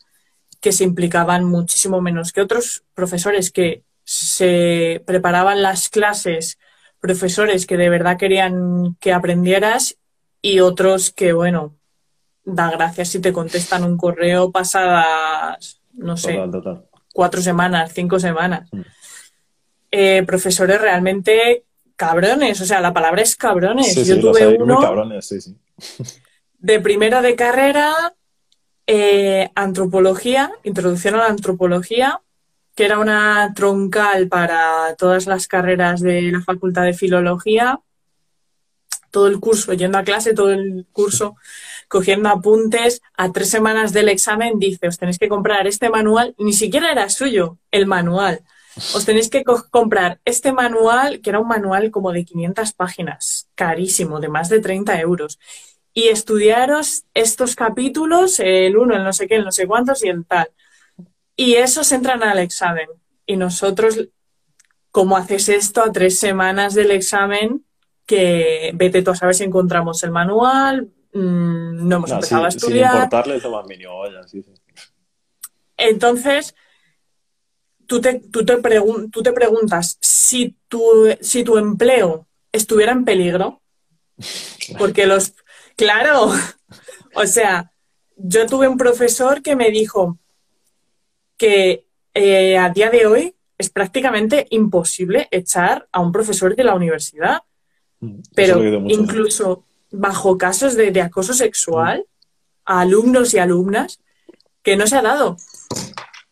que 0.67 0.73
se 0.73 0.83
implicaban 0.83 1.45
muchísimo 1.45 2.01
menos 2.01 2.33
que 2.33 2.41
otros 2.41 2.83
profesores 2.93 3.53
que 3.53 3.85
se 4.03 5.01
preparaban 5.07 5.63
las 5.63 5.89
clases, 5.89 6.59
profesores 6.99 7.67
que 7.67 7.77
de 7.77 7.89
verdad 7.89 8.17
querían 8.17 8.97
que 8.99 9.13
aprendieras 9.13 9.97
y 10.43 10.59
otros 10.59 11.13
que, 11.13 11.33
bueno, 11.33 11.77
da 12.45 12.69
gracias 12.73 13.11
si 13.11 13.21
te 13.21 13.33
contestan 13.33 13.85
un 13.85 13.97
correo 13.97 14.51
pasadas, 14.51 15.81
no 15.93 16.17
sé, 16.17 16.37
cuatro 17.13 17.41
semanas, 17.41 17.93
cinco 17.95 18.19
semanas. 18.19 18.69
Mm. 18.73 18.81
Eh, 19.93 20.25
profesores 20.27 20.81
realmente 20.81 21.63
cabrones, 21.95 22.61
o 22.61 22.65
sea, 22.65 22.81
la 22.81 22.93
palabra 22.93 23.23
es 23.23 23.37
cabrones. 23.37 24.05
Yo 24.05 24.19
tuve 24.19 24.49
uno. 24.59 24.81
cabrones, 24.81 25.29
sí, 25.29 25.41
sí. 25.41 25.57
de 26.59 26.81
primera 26.81 27.23
de 27.23 27.37
carrera, 27.37 28.17
eh, 28.87 29.51
antropología, 29.55 30.53
introducción 30.63 31.15
a 31.17 31.19
la 31.19 31.27
antropología, 31.27 32.21
que 32.75 32.85
era 32.85 32.99
una 32.99 33.53
troncal 33.55 34.29
para 34.29 34.95
todas 34.97 35.27
las 35.27 35.49
carreras 35.49 36.01
de 36.01 36.31
la 36.31 36.43
Facultad 36.43 36.85
de 36.85 36.93
Filología, 36.93 37.81
todo 39.11 39.29
el 39.29 39.41
curso, 39.41 39.73
yendo 39.73 39.97
a 39.97 40.05
clase, 40.05 40.35
todo 40.35 40.53
el 40.53 40.87
curso, 40.93 41.37
cogiendo 41.89 42.29
apuntes, 42.29 43.01
a 43.17 43.33
tres 43.33 43.49
semanas 43.49 43.93
del 43.93 44.11
examen 44.11 44.59
dice, 44.59 44.89
os 44.89 44.99
tenéis 44.99 45.19
que 45.19 45.29
comprar 45.29 45.67
este 45.67 45.89
manual, 45.89 46.35
ni 46.39 46.53
siquiera 46.53 46.93
era 46.93 47.09
suyo 47.09 47.59
el 47.71 47.87
manual, 47.87 48.43
os 48.95 49.07
tenéis 49.07 49.31
que 49.31 49.43
comprar 49.71 50.21
este 50.27 50.53
manual, 50.53 51.21
que 51.23 51.31
era 51.31 51.41
un 51.41 51.49
manual 51.49 51.91
como 51.91 52.13
de 52.13 52.27
500 52.27 52.75
páginas, 52.75 53.49
carísimo, 53.55 54.21
de 54.21 54.29
más 54.29 54.51
de 54.51 54.61
30 54.61 55.01
euros, 55.01 55.39
y 55.97 56.09
estudiaros 56.09 57.05
estos 57.15 57.57
capítulos, 57.57 58.39
el 58.41 58.77
uno, 58.77 58.95
el 58.95 59.03
no 59.03 59.15
sé 59.15 59.27
qué, 59.27 59.37
el 59.37 59.47
no 59.47 59.51
sé 59.51 59.67
cuántos 59.67 60.05
y 60.05 60.09
el 60.09 60.27
tal. 60.27 60.51
Y 61.35 61.55
esos 61.55 61.91
entran 61.91 62.23
al 62.23 62.39
examen. 62.39 62.87
Y 63.25 63.39
nosotros, 63.39 64.07
¿cómo 64.91 65.17
haces 65.17 65.49
esto 65.49 65.83
a 65.83 65.91
tres 65.93 66.19
semanas 66.19 66.75
del 66.75 66.91
examen? 66.91 67.65
Que 68.05 68.73
vete 68.75 69.01
tú 69.01 69.13
a 69.13 69.17
saber 69.17 69.35
si 69.35 69.45
encontramos 69.45 70.03
el 70.03 70.11
manual, 70.11 70.91
mm, 71.15 71.89
no 71.89 71.97
hemos 71.97 72.11
empezado 72.11 72.45
a 72.45 72.49
estudiar. 72.49 73.09
Sin 73.25 73.43
lo 73.45 73.51
más 73.53 73.67
mínimo, 73.67 74.03
sí, 74.27 74.43
sí. 74.43 74.53
Entonces, 75.79 76.55
tú 77.87 78.03
te, 78.03 78.21
tú 78.21 78.45
te, 78.45 78.59
tú 79.11 79.23
te 79.23 79.33
preguntas 79.33 79.97
si 80.03 80.59
tu, 80.69 81.17
si 81.23 81.43
tu 81.43 81.57
empleo 81.57 82.27
estuviera 82.53 82.93
en 82.93 83.07
peligro, 83.07 83.63
porque 84.79 85.07
los... 85.07 85.33
Claro, 85.77 86.31
o 87.15 87.27
sea, 87.27 87.71
yo 88.17 88.47
tuve 88.47 88.67
un 88.67 88.79
profesor 88.79 89.43
que 89.43 89.55
me 89.55 89.71
dijo 89.71 90.19
que 91.37 91.87
eh, 92.15 92.57
a 92.57 92.71
día 92.71 92.91
de 92.91 93.07
hoy 93.07 93.35
es 93.59 93.71
prácticamente 93.71 94.47
imposible 94.51 95.29
echar 95.31 95.89
a 95.93 96.01
un 96.01 96.13
profesor 96.13 96.57
de 96.57 96.65
la 96.65 96.75
universidad, 96.75 97.43
mm, 98.01 98.21
pero 98.35 98.63
incluso 98.63 99.65
bajo 99.91 100.37
casos 100.37 100.75
de, 100.77 101.01
acoso 101.01 101.33
sexual 101.33 102.07
a 102.65 102.81
alumnos 102.81 103.33
y 103.35 103.39
alumnas 103.39 104.01
que 104.63 104.77
no 104.77 104.87
se 104.87 104.97
ha 104.97 105.03
dado. 105.03 105.37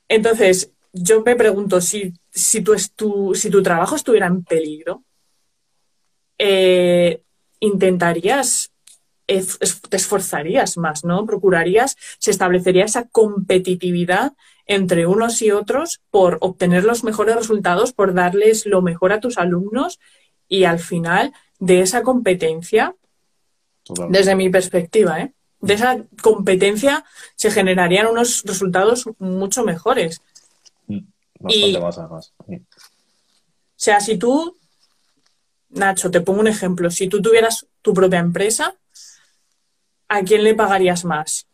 Entonces, 0.09 0.73
yo 0.93 1.23
me 1.23 1.37
pregunto 1.37 1.81
si, 1.81 2.13
si, 2.31 2.63
tu, 2.63 3.35
si 3.35 3.51
tu 3.51 3.63
trabajo 3.63 3.97
estuviera 3.97 4.27
en 4.27 4.45
peligro, 4.45 5.03
eh, 6.39 7.23
intentarías, 7.61 8.74
te 9.27 9.97
esforzarías 9.97 10.77
más, 10.77 11.05
¿no? 11.05 11.25
Procurarías, 11.27 11.97
se 12.19 12.31
establecería 12.31 12.85
esa 12.85 13.09
competitividad 13.09 14.33
entre 14.67 15.07
unos 15.07 15.41
y 15.43 15.51
otros 15.51 16.01
por 16.11 16.39
obtener 16.41 16.85
los 16.85 17.05
mejores 17.05 17.37
resultados, 17.37 17.93
por 17.93 18.15
darles 18.15 18.67
lo 18.67 18.83
mejor 18.83 19.13
a 19.13 19.21
tus 19.21 19.39
alumnos 19.39 20.01
y 20.49 20.65
al 20.65 20.79
final 20.79 21.33
de 21.59 21.81
esa 21.81 22.03
competencia, 22.03 22.95
desde 24.09 24.35
mi 24.35 24.49
perspectiva, 24.51 25.21
¿eh? 25.21 25.33
de 25.61 25.75
esa 25.75 26.05
competencia 26.23 27.05
se 27.37 27.51
generarían 27.51 28.07
unos 28.07 28.43
resultados 28.45 29.07
mucho 29.19 29.65
mejores. 29.65 30.21
Bastante 31.39 31.81
más, 31.81 31.99
además. 31.99 32.33
O 32.39 32.53
sea, 33.77 34.01
si 34.01 34.17
tú, 34.19 34.57
Nacho, 35.71 36.11
te 36.11 36.21
pongo 36.21 36.41
un 36.41 36.49
ejemplo, 36.49 36.91
si 36.91 37.09
tú 37.09 37.21
tuvieras 37.21 37.67
tu 37.83 37.93
propia 37.93 38.19
empresa, 38.19 38.75
¿a 40.15 40.23
quién 40.23 40.45
le 40.45 40.55
pagarías 40.55 41.05
más? 41.05 41.49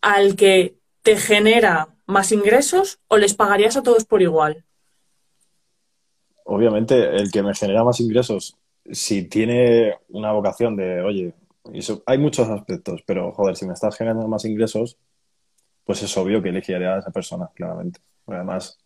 ¿Al 0.00 0.34
que 0.34 0.74
te 1.02 1.16
genera 1.16 1.94
más 2.06 2.32
ingresos 2.32 2.98
o 3.06 3.18
les 3.18 3.34
pagarías 3.34 3.76
a 3.76 3.82
todos 3.82 4.04
por 4.04 4.20
igual? 4.20 4.64
Obviamente, 6.44 7.16
el 7.16 7.30
que 7.30 7.44
me 7.44 7.54
genera 7.54 7.84
más 7.84 8.00
ingresos, 8.00 8.56
si 8.90 9.24
tiene 9.24 9.94
una 10.08 10.32
vocación 10.32 10.76
de, 10.76 11.00
oye, 11.02 11.34
hay 12.06 12.18
muchos 12.18 12.48
aspectos, 12.48 13.02
pero 13.06 13.32
joder, 13.32 13.56
si 13.56 13.64
me 13.66 13.74
estás 13.74 13.96
generando 13.96 14.26
más 14.26 14.44
ingresos, 14.44 14.96
pues 15.84 16.02
es 16.02 16.16
obvio 16.16 16.42
que 16.42 16.48
elegiría 16.48 16.94
a 16.94 16.98
esa 16.98 17.10
persona, 17.12 17.48
claramente. 17.54 18.00
Además, 18.26 18.78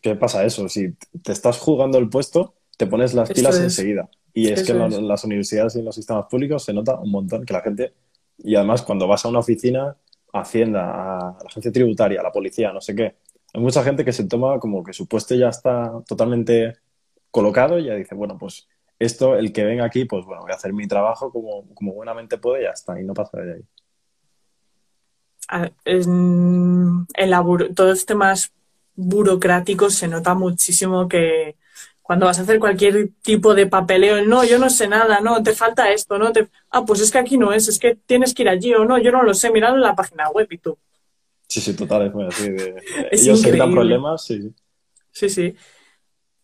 ¿qué 0.00 0.14
pasa 0.14 0.44
eso? 0.44 0.68
Si 0.68 0.94
te 1.22 1.32
estás 1.32 1.58
jugando 1.58 1.98
el 1.98 2.08
puesto, 2.08 2.54
te 2.76 2.86
pones 2.86 3.14
las 3.14 3.30
pilas 3.30 3.58
enseguida. 3.58 4.08
Y 4.32 4.50
es 4.50 4.62
que 4.62 4.72
en 4.72 5.08
las 5.08 5.24
universidades 5.24 5.76
y 5.76 5.80
en 5.80 5.84
los 5.84 5.94
sistemas 5.94 6.26
públicos 6.30 6.64
se 6.64 6.72
nota 6.72 6.98
un 7.00 7.10
montón 7.10 7.44
que 7.44 7.52
la 7.52 7.62
gente, 7.62 7.92
y 8.38 8.54
además 8.54 8.82
cuando 8.82 9.06
vas 9.06 9.24
a 9.24 9.28
una 9.28 9.40
oficina, 9.40 9.96
a 10.32 10.40
Hacienda, 10.40 11.16
a 11.16 11.38
la 11.40 11.46
agencia 11.46 11.72
tributaria, 11.72 12.20
a 12.20 12.22
la 12.22 12.32
policía, 12.32 12.72
no 12.72 12.80
sé 12.80 12.94
qué, 12.94 13.16
hay 13.52 13.60
mucha 13.60 13.82
gente 13.82 14.04
que 14.04 14.12
se 14.12 14.24
toma 14.24 14.58
como 14.60 14.84
que 14.84 14.92
su 14.92 15.06
puesto 15.08 15.34
ya 15.34 15.48
está 15.48 15.92
totalmente 16.06 16.76
colocado 17.30 17.78
y 17.78 17.86
ya 17.86 17.94
dice, 17.94 18.14
bueno, 18.14 18.38
pues 18.38 18.68
esto, 18.98 19.34
el 19.34 19.52
que 19.52 19.64
venga 19.64 19.84
aquí, 19.84 20.04
pues 20.04 20.24
bueno, 20.24 20.42
voy 20.42 20.52
a 20.52 20.56
hacer 20.56 20.72
mi 20.72 20.86
trabajo 20.86 21.32
como, 21.32 21.66
como 21.74 21.94
buenamente 21.94 22.38
puedo 22.38 22.60
y 22.60 22.64
ya 22.64 22.70
está, 22.70 23.00
y 23.00 23.04
no 23.04 23.14
pasa 23.14 23.38
de 23.38 23.54
ahí. 23.54 23.62
En, 25.84 27.06
en 27.14 27.74
todo 27.74 27.92
este 27.92 28.14
más 28.14 28.52
burocrático 28.94 29.90
se 29.90 30.06
nota 30.06 30.34
muchísimo 30.34 31.08
que 31.08 31.56
cuando 32.10 32.26
vas 32.26 32.40
a 32.40 32.42
hacer 32.42 32.58
cualquier 32.58 33.10
tipo 33.22 33.54
de 33.54 33.68
papeleo, 33.68 34.24
no, 34.26 34.42
yo 34.42 34.58
no 34.58 34.68
sé 34.68 34.88
nada, 34.88 35.20
no, 35.20 35.44
te 35.44 35.52
falta 35.52 35.92
esto, 35.92 36.18
no, 36.18 36.32
te... 36.32 36.48
ah, 36.70 36.84
pues 36.84 37.00
es 37.02 37.12
que 37.12 37.18
aquí 37.18 37.38
no 37.38 37.52
es, 37.52 37.68
es 37.68 37.78
que 37.78 37.94
tienes 37.94 38.34
que 38.34 38.42
ir 38.42 38.48
allí 38.48 38.74
o 38.74 38.84
no, 38.84 38.98
yo 38.98 39.12
no 39.12 39.22
lo 39.22 39.32
sé, 39.32 39.52
mirad 39.52 39.74
en 39.74 39.80
la 39.80 39.94
página 39.94 40.28
web 40.28 40.48
y 40.50 40.58
tú. 40.58 40.76
Sí, 41.46 41.60
sí, 41.60 41.72
total, 41.74 42.08
es 42.08 42.12
muy 42.12 42.24
así. 42.24 42.50
De... 42.50 42.82
Ellos 43.12 43.40
se 43.40 43.52
problemas, 43.52 44.24
sí. 44.24 44.52
Sí, 45.12 45.28
sí. 45.28 45.54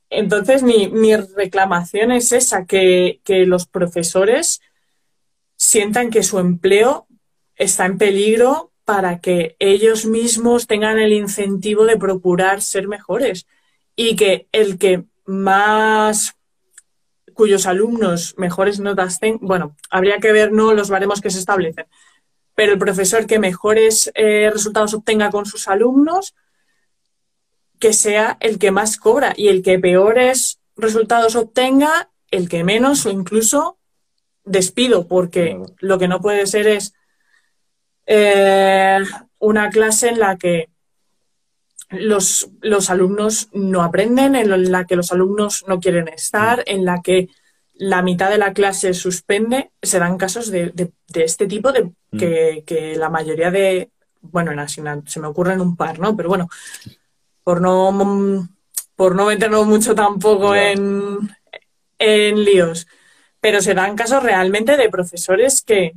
Entonces, 0.08 0.62
mi, 0.62 0.88
mi 0.88 1.16
reclamación 1.16 2.12
es 2.12 2.30
esa, 2.30 2.64
que, 2.64 3.20
que 3.24 3.44
los 3.44 3.66
profesores 3.66 4.60
sientan 5.56 6.10
que 6.10 6.22
su 6.22 6.38
empleo 6.38 7.08
está 7.56 7.86
en 7.86 7.98
peligro 7.98 8.70
para 8.84 9.18
que 9.18 9.56
ellos 9.58 10.06
mismos 10.06 10.68
tengan 10.68 11.00
el 11.00 11.12
incentivo 11.12 11.86
de 11.86 11.96
procurar 11.96 12.62
ser 12.62 12.86
mejores 12.86 13.48
y 13.96 14.14
que 14.14 14.46
el 14.52 14.78
que 14.78 15.06
más 15.26 16.34
cuyos 17.34 17.66
alumnos 17.66 18.34
mejores 18.38 18.80
notas 18.80 19.20
tengan, 19.20 19.40
bueno, 19.42 19.76
habría 19.90 20.18
que 20.18 20.32
ver 20.32 20.52
no 20.52 20.72
los 20.72 20.88
baremos 20.88 21.20
que 21.20 21.30
se 21.30 21.38
establecen, 21.38 21.86
pero 22.54 22.72
el 22.72 22.78
profesor 22.78 23.26
que 23.26 23.38
mejores 23.38 24.10
eh, 24.14 24.50
resultados 24.50 24.94
obtenga 24.94 25.30
con 25.30 25.44
sus 25.44 25.68
alumnos, 25.68 26.34
que 27.78 27.92
sea 27.92 28.38
el 28.40 28.58
que 28.58 28.70
más 28.70 28.96
cobra. 28.96 29.34
Y 29.36 29.48
el 29.48 29.62
que 29.62 29.78
peores 29.78 30.58
resultados 30.76 31.36
obtenga, 31.36 32.10
el 32.30 32.48
que 32.48 32.64
menos 32.64 33.04
o 33.04 33.10
incluso 33.10 33.78
despido, 34.44 35.06
porque 35.06 35.60
lo 35.80 35.98
que 35.98 36.08
no 36.08 36.20
puede 36.20 36.46
ser 36.46 36.66
es 36.66 36.94
eh, 38.06 39.00
una 39.38 39.68
clase 39.68 40.08
en 40.08 40.18
la 40.18 40.36
que 40.36 40.70
los, 41.88 42.48
los, 42.60 42.90
alumnos 42.90 43.48
no 43.52 43.82
aprenden, 43.82 44.34
en 44.34 44.72
la 44.72 44.84
que 44.84 44.96
los 44.96 45.12
alumnos 45.12 45.64
no 45.68 45.80
quieren 45.80 46.08
estar, 46.08 46.62
en 46.66 46.84
la 46.84 47.00
que 47.02 47.28
la 47.74 48.02
mitad 48.02 48.30
de 48.30 48.38
la 48.38 48.52
clase 48.52 48.94
suspende. 48.94 49.70
Se 49.82 49.98
dan 49.98 50.18
casos 50.18 50.50
de, 50.50 50.72
este 51.14 51.46
tipo, 51.46 51.72
de 51.72 51.92
mm. 52.10 52.18
que, 52.64 52.94
la 52.96 53.08
mayoría 53.08 53.50
de, 53.50 53.90
bueno, 54.20 54.52
en 54.52 54.68
se 54.68 55.20
me 55.20 55.26
ocurren 55.28 55.60
un 55.60 55.76
par, 55.76 55.98
¿no? 55.98 56.16
Pero 56.16 56.28
bueno, 56.28 56.48
por 57.44 57.60
no, 57.60 58.48
por 58.96 59.14
no 59.14 59.26
meternos 59.26 59.66
mucho 59.66 59.94
tampoco 59.94 60.54
en, 60.54 61.18
en 61.98 62.44
líos. 62.44 62.86
Pero 63.40 63.60
se 63.60 63.74
dan 63.74 63.94
casos 63.96 64.22
realmente 64.22 64.76
de 64.76 64.88
profesores 64.88 65.62
que 65.62 65.92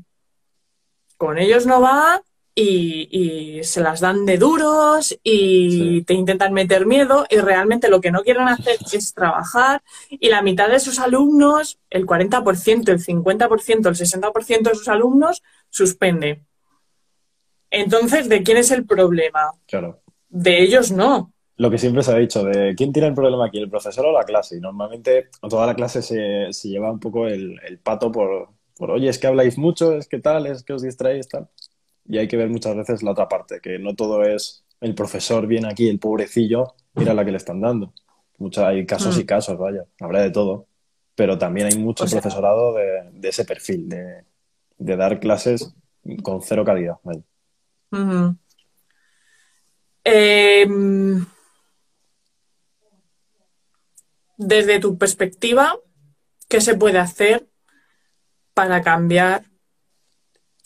con 1.18 1.38
ellos 1.38 1.66
no 1.66 1.82
va 1.82 2.22
y, 2.62 3.64
se 3.64 3.82
las 3.82 4.00
dan 4.00 4.26
de 4.26 4.38
duros 4.38 5.18
y 5.24 6.04
te 6.04 6.14
intentan 6.14 6.54
meter 6.54 6.86
miedo 6.86 7.26
y 7.30 7.38
realmente 7.38 7.90
lo 7.90 8.02
que 8.02 8.12
no 8.12 8.22
quieren 8.24 8.48
hacer 8.48 8.78
es 8.92 9.14
trabajar 9.14 9.82
y 10.10 10.30
la 10.30 10.42
mitad 10.42 10.70
de 10.70 10.80
sus 10.80 11.00
alumnos, 11.00 11.80
el 11.90 12.06
40%, 12.06 12.90
el 12.90 13.00
50%, 13.00 13.88
el 13.88 13.96
60% 13.96 14.62
de 14.70 14.76
sus 14.76 14.88
alumnos 14.88 15.42
suspende. 15.70 16.44
Entonces, 17.70 18.30
¿de 18.30 18.44
quién 18.44 18.58
es 18.58 18.72
el 18.72 18.86
problema? 18.86 19.52
Claro. 19.68 20.02
De 20.28 20.62
ellos 20.62 20.92
no. 20.92 21.34
Lo 21.58 21.70
que 21.70 21.78
siempre 21.78 22.04
se 22.04 22.12
ha 22.12 22.18
dicho, 22.18 22.44
de 22.44 22.74
quién 22.76 22.94
tiene 22.94 23.10
el 23.10 23.14
problema 23.14 23.48
aquí, 23.48 23.60
el 23.60 23.70
profesor 23.70 24.06
o 24.06 24.12
la 24.12 24.24
clase. 24.24 24.58
Y 24.58 24.62
normalmente 24.62 25.30
toda 25.48 25.68
la 25.68 25.76
clase 25.76 26.02
se, 26.02 26.48
se 26.52 26.70
lleva 26.70 26.92
un 26.92 27.00
poco 27.00 27.28
el, 27.28 27.60
el 27.68 27.80
pato 27.80 28.12
por, 28.12 28.50
por, 28.76 28.92
oye, 28.92 29.10
es 29.10 29.20
que 29.20 29.28
habláis 29.28 29.58
mucho, 29.58 29.94
es 29.94 30.08
que 30.08 30.20
tal, 30.20 30.48
es 30.48 30.64
que 30.64 30.74
os 30.74 30.82
distraéis, 30.82 31.28
tal. 31.28 31.50
Y 32.10 32.18
hay 32.18 32.28
que 32.28 32.36
ver 32.36 32.50
muchas 32.50 32.76
veces 32.76 33.04
la 33.04 33.12
otra 33.12 33.30
parte, 33.30 33.62
que 33.62 33.80
no 33.80 33.96
todo 33.96 34.24
es 34.24 34.66
el 34.82 34.96
profesor 34.96 35.48
viene 35.48 35.70
aquí, 35.70 35.88
el 35.88 36.00
pobrecillo, 36.00 36.74
mira 36.96 37.14
la 37.14 37.24
que 37.24 37.32
le 37.32 37.38
están 37.38 37.62
dando. 37.62 37.94
Mucha, 38.38 38.68
hay 38.68 38.86
casos 38.86 39.18
y 39.18 39.24
mm. 39.24 39.26
casos, 39.26 39.58
vaya, 39.58 39.86
habrá 40.00 40.22
de 40.22 40.32
todo. 40.32 40.66
Pero 41.16 41.38
también 41.38 41.68
hay 41.68 41.78
mucho 41.78 42.06
profesorado 42.06 42.74
de, 42.74 43.30
ese 43.30 43.46
perfil, 43.46 43.90
de 43.90 44.24
de 44.80 44.96
dar 44.96 45.20
clases 45.20 45.74
con 46.24 46.42
cero 46.42 46.66
calidad. 46.66 46.96
Em, 50.04 51.26
desde 54.38 54.80
tu 54.80 54.98
perspectiva, 54.98 55.78
¿qué 56.48 56.62
se 56.62 56.76
puede 56.76 56.98
hacer 56.98 57.48
para 58.54 58.82
cambiar 58.82 59.44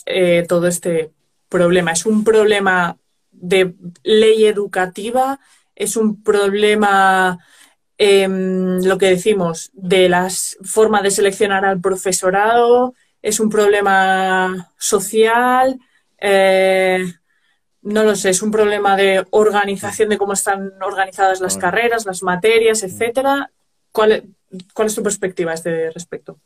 eh, 0.06 0.46
todo 0.48 0.68
este 0.68 1.12
problema? 1.54 1.92
¿Es 1.92 2.06
un 2.06 2.24
problema 2.24 2.98
de 3.32 3.76
ley 4.02 4.46
educativa? 4.46 5.40
¿Es 5.76 5.96
un 5.96 6.24
problema, 6.24 7.38
em, 7.98 8.84
lo 8.84 8.98
que 8.98 9.10
decimos, 9.16 9.70
de 9.74 10.10
las 10.10 10.58
formas 10.64 11.04
de 11.04 11.12
seleccionar 11.12 11.64
al 11.64 11.80
profesorado? 11.80 12.96
¿Es 13.22 13.40
un 13.40 13.50
problema 13.50 14.74
social? 14.78 15.80
Eh, 16.18 17.06
no 17.84 18.04
lo 18.04 18.16
sé, 18.16 18.30
es 18.32 18.42
un 18.42 18.52
problema 18.52 18.96
de 18.96 19.26
organización 19.30 20.10
de 20.10 20.18
cómo 20.18 20.34
están 20.34 20.72
organizadas 20.82 21.40
las 21.40 21.58
carreras, 21.58 22.06
las 22.06 22.24
materias, 22.24 22.82
etcétera. 22.82 23.52
¿Cuál, 23.92 24.24
¿Cuál 24.74 24.88
es 24.88 24.96
tu 24.96 25.04
perspectiva 25.04 25.52
a 25.52 25.56
este 25.56 25.92
respecto? 25.92 26.38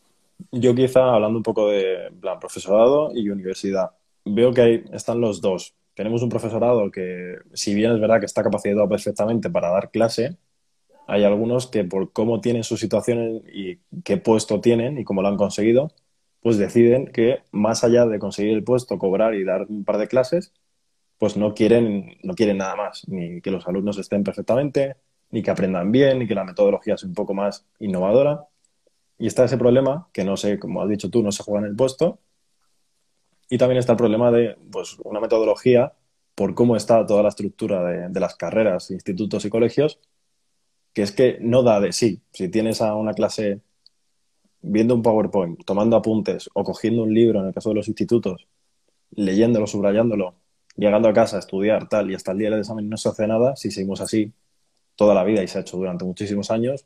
Yo 0.51 0.75
quizá 0.75 1.13
hablando 1.13 1.37
un 1.37 1.43
poco 1.43 1.69
de 1.69 2.11
plan 2.19 2.39
profesorado 2.39 3.11
y 3.13 3.29
universidad, 3.29 3.91
veo 4.33 4.53
que 4.53 4.61
ahí 4.61 4.83
están 4.93 5.21
los 5.21 5.41
dos. 5.41 5.75
Tenemos 5.93 6.21
un 6.21 6.29
profesorado 6.29 6.91
que, 6.91 7.37
si 7.53 7.73
bien 7.73 7.91
es 7.91 7.99
verdad 7.99 8.19
que 8.19 8.25
está 8.25 8.43
capacitado 8.43 8.87
perfectamente 8.87 9.49
para 9.49 9.69
dar 9.69 9.91
clase, 9.91 10.37
hay 11.07 11.23
algunos 11.23 11.67
que 11.67 11.83
por 11.85 12.11
cómo 12.11 12.41
tienen 12.41 12.63
su 12.63 12.77
situación 12.77 13.43
y 13.51 13.77
qué 14.03 14.17
puesto 14.17 14.61
tienen 14.61 14.97
y 14.97 15.03
cómo 15.03 15.21
lo 15.21 15.29
han 15.29 15.37
conseguido, 15.37 15.91
pues 16.41 16.57
deciden 16.57 17.07
que 17.07 17.39
más 17.51 17.83
allá 17.83 18.05
de 18.05 18.19
conseguir 18.19 18.53
el 18.53 18.63
puesto, 18.63 18.97
cobrar 18.99 19.33
y 19.35 19.43
dar 19.43 19.65
un 19.69 19.85
par 19.85 19.97
de 19.97 20.07
clases, 20.07 20.53
pues 21.17 21.37
no 21.37 21.53
quieren, 21.53 22.17
no 22.23 22.35
quieren 22.35 22.57
nada 22.57 22.75
más, 22.75 23.07
ni 23.07 23.41
que 23.41 23.51
los 23.51 23.67
alumnos 23.67 23.97
estén 23.97 24.23
perfectamente, 24.23 24.97
ni 25.31 25.41
que 25.41 25.51
aprendan 25.51 25.91
bien, 25.91 26.19
ni 26.19 26.27
que 26.27 26.35
la 26.35 26.43
metodología 26.43 26.97
sea 26.97 27.09
un 27.09 27.15
poco 27.15 27.33
más 27.33 27.65
innovadora. 27.79 28.45
Y 29.17 29.27
está 29.27 29.45
ese 29.45 29.57
problema, 29.57 30.09
que 30.13 30.23
no 30.23 30.37
sé, 30.37 30.59
como 30.59 30.81
has 30.81 30.89
dicho 30.89 31.09
tú, 31.09 31.23
no 31.23 31.31
se 31.31 31.43
juega 31.43 31.61
en 31.61 31.71
el 31.71 31.75
puesto. 31.75 32.19
Y 33.49 33.57
también 33.57 33.79
está 33.79 33.93
el 33.93 33.97
problema 33.97 34.31
de 34.31 34.57
pues, 34.71 34.97
una 35.03 35.19
metodología, 35.19 35.93
por 36.35 36.53
cómo 36.53 36.75
está 36.75 37.05
toda 37.05 37.23
la 37.23 37.29
estructura 37.29 37.83
de, 37.83 38.09
de 38.09 38.19
las 38.19 38.35
carreras, 38.35 38.91
institutos 38.91 39.45
y 39.45 39.49
colegios, 39.49 39.99
que 40.93 41.01
es 41.01 41.11
que 41.11 41.37
no 41.41 41.63
da 41.63 41.79
de 41.79 41.93
sí. 41.93 42.21
Si 42.31 42.49
tienes 42.49 42.81
a 42.81 42.95
una 42.95 43.13
clase 43.13 43.61
viendo 44.61 44.95
un 44.95 45.01
PowerPoint, 45.01 45.63
tomando 45.65 45.95
apuntes 45.95 46.49
o 46.53 46.63
cogiendo 46.63 47.03
un 47.03 47.13
libro, 47.13 47.39
en 47.39 47.47
el 47.47 47.53
caso 47.53 47.69
de 47.69 47.75
los 47.75 47.87
institutos, 47.87 48.47
leyéndolo, 49.11 49.67
subrayándolo, 49.67 50.35
llegando 50.75 51.09
a 51.09 51.13
casa 51.13 51.37
a 51.37 51.39
estudiar 51.39 51.87
tal 51.89 52.11
y 52.11 52.15
hasta 52.15 52.31
el 52.31 52.37
día 52.39 52.49
del 52.49 52.59
examen 52.59 52.89
no 52.89 52.97
se 52.97 53.09
hace 53.09 53.27
nada, 53.27 53.55
si 53.55 53.71
seguimos 53.71 54.01
así 54.01 54.33
toda 54.95 55.13
la 55.15 55.23
vida 55.23 55.43
y 55.43 55.47
se 55.47 55.57
ha 55.57 55.61
hecho 55.61 55.77
durante 55.77 56.05
muchísimos 56.05 56.51
años, 56.51 56.85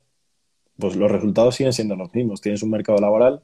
pues 0.78 0.96
los 0.96 1.12
resultados 1.12 1.56
siguen 1.56 1.74
siendo 1.74 1.96
los 1.96 2.14
mismos. 2.14 2.42
Tienes 2.42 2.64
un 2.64 2.72
mercado 2.72 3.00
laboral 3.00 3.44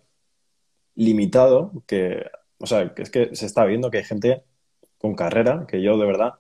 limitado 0.96 1.72
que, 1.86 2.26
o 2.60 2.66
sea, 2.66 2.94
es 2.96 3.10
que 3.10 3.36
se 3.36 3.46
está 3.46 3.66
viendo 3.66 3.92
que 3.92 4.00
hay 4.00 4.04
gente 4.04 4.44
con 4.98 5.16
carrera, 5.16 5.66
que 5.68 5.82
yo 5.82 5.98
de 5.98 6.06
verdad, 6.06 6.36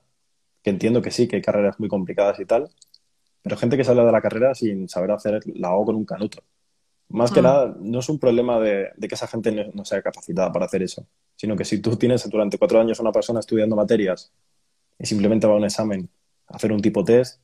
que 0.64 0.70
entiendo 0.70 1.02
que 1.02 1.12
sí, 1.12 1.28
que 1.28 1.38
hay 1.38 1.42
carreras 1.42 1.80
muy 1.80 1.90
complicadas 1.90 2.40
y 2.40 2.46
tal, 2.46 2.70
pero 3.42 3.58
gente 3.58 3.78
que 3.78 3.84
sale 3.84 4.04
de 4.04 4.12
la 4.12 4.22
carrera 4.22 4.54
sin 4.56 4.90
saber 4.90 5.12
hacer 5.12 5.40
la 5.46 5.74
O 5.74 5.86
con 5.86 5.96
un 5.96 6.06
canuto. 6.06 6.44
Más 7.10 7.32
que 7.32 7.40
mm. 7.40 7.44
nada, 7.44 7.76
no 7.80 8.00
es 8.00 8.10
un 8.10 8.20
problema 8.20 8.60
de, 8.60 8.92
que 9.00 9.16
esa 9.16 9.28
gente 9.28 9.72
no, 9.74 9.86
sea 9.86 10.02
capacitada 10.02 10.52
para 10.52 10.66
hacer 10.66 10.84
eso, 10.84 11.08
sino 11.36 11.56
que 11.56 11.64
si 11.64 11.80
tú 11.82 11.96
tienes 11.96 12.30
durante 12.30 12.58
cuatro 12.58 12.80
años 12.82 13.00
una 13.00 13.12
persona 13.12 13.40
estudiando 13.40 13.76
materias 13.76 14.34
y 15.00 15.06
simplemente 15.06 15.48
va 15.48 15.54
a 15.54 15.58
un 15.58 15.66
examen 15.66 16.10
a 16.48 16.58
hacer 16.58 16.72
un 16.72 16.82
tipo 16.82 17.04
test, 17.06 17.42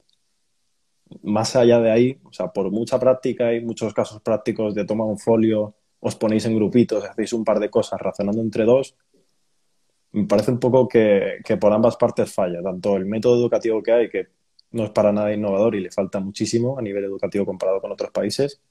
más 1.22 1.56
allá 1.56 1.80
de 1.80 1.92
ahí, 1.92 2.20
o 2.24 2.34
sea, 2.34 2.52
por 2.52 2.72
mucha 2.72 3.00
práctica 3.00 3.54
y 3.54 3.62
muchos 3.62 3.94
casos 3.94 4.22
prácticos 4.22 4.74
de 4.74 4.86
tomar 4.86 5.08
un 5.08 5.20
folio, 5.20 5.76
os 6.04 6.16
ponéis 6.16 6.46
en 6.46 6.56
grupitos, 6.56 7.04
hacéis 7.04 7.32
un 7.34 7.44
par 7.44 7.60
de 7.60 7.70
cosas 7.70 8.00
razonando 8.00 8.42
entre 8.42 8.66
dos, 8.66 8.96
me 10.12 10.26
parece 10.26 10.52
un 10.52 10.60
poco 10.60 10.88
que, 10.88 11.40
que 11.44 11.58
por 11.58 11.72
ambas 11.74 11.96
partes 11.96 12.32
falla, 12.32 12.62
tanto 12.62 12.98
el 12.98 13.06
método 13.06 13.40
educativo 13.40 13.82
que 13.82 13.92
hay, 13.92 14.10
que 14.10 14.28
no 14.72 14.84
es 14.84 14.92
para 14.92 15.12
nada 15.12 15.34
innovador 15.34 15.76
y 15.76 15.82
le 15.82 15.92
falta 15.92 16.20
muchísimo 16.20 16.78
a 16.78 16.82
nivel 16.82 17.06
educativo 17.06 17.46
comparado 17.46 17.80
con 17.82 17.92
otros 17.92 18.12
países, 18.12 18.62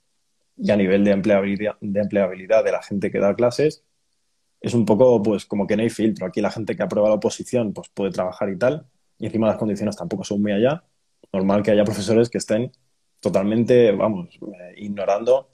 y 0.56 0.70
a 0.70 0.76
nivel 0.76 1.04
de 1.04 1.12
empleabilidad, 1.12 1.76
de 1.80 2.00
empleabilidad 2.00 2.62
de 2.64 2.72
la 2.72 2.82
gente 2.82 3.10
que 3.10 3.18
da 3.18 3.34
clases, 3.34 3.82
es 4.60 4.74
un 4.74 4.84
poco 4.84 5.22
pues 5.22 5.46
como 5.46 5.66
que 5.66 5.76
no 5.76 5.82
hay 5.82 5.90
filtro. 5.90 6.26
Aquí 6.26 6.40
la 6.40 6.50
gente 6.50 6.76
que 6.76 6.82
aprueba 6.82 7.08
la 7.08 7.16
oposición 7.16 7.72
pues 7.72 7.88
puede 7.88 8.12
trabajar 8.12 8.48
y 8.50 8.58
tal, 8.58 8.86
y 9.18 9.26
encima 9.26 9.48
las 9.48 9.56
condiciones 9.56 9.96
tampoco 9.96 10.24
son 10.24 10.42
muy 10.42 10.52
allá. 10.52 10.84
Normal 11.32 11.62
que 11.62 11.70
haya 11.70 11.84
profesores 11.84 12.28
que 12.28 12.38
estén 12.38 12.70
totalmente, 13.20 13.92
vamos, 13.92 14.28
eh, 14.42 14.74
ignorando 14.76 15.48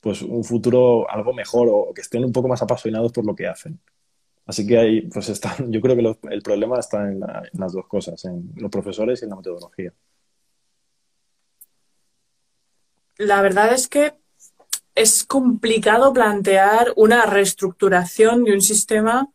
pues 0.00 0.22
un 0.22 0.44
futuro 0.44 1.10
algo 1.10 1.32
mejor 1.32 1.68
o 1.70 1.92
que 1.94 2.02
estén 2.02 2.24
un 2.24 2.32
poco 2.32 2.48
más 2.48 2.62
apasionados 2.62 3.12
por 3.12 3.26
lo 3.26 3.34
que 3.34 3.46
hacen. 3.46 3.80
Así 4.46 4.66
que 4.66 4.78
ahí, 4.78 5.00
pues 5.02 5.28
está, 5.28 5.56
yo 5.68 5.80
creo 5.80 5.96
que 5.96 6.34
el 6.34 6.42
problema 6.42 6.78
está 6.78 7.02
en, 7.08 7.22
en, 7.22 7.60
las 7.60 7.72
dos 7.72 7.86
cosas, 7.86 8.24
en 8.24 8.50
los 8.56 8.70
profesores 8.70 9.20
y 9.20 9.24
en 9.24 9.30
la 9.30 9.36
metodología. 9.36 9.92
La 13.18 13.42
verdad 13.42 13.72
es 13.72 13.88
que 13.88 14.14
es 14.94 15.24
complicado 15.24 16.12
plantear 16.12 16.92
una 16.96 17.26
reestructuración 17.26 18.44
de 18.44 18.52
un 18.52 18.60
sistema 18.60 19.28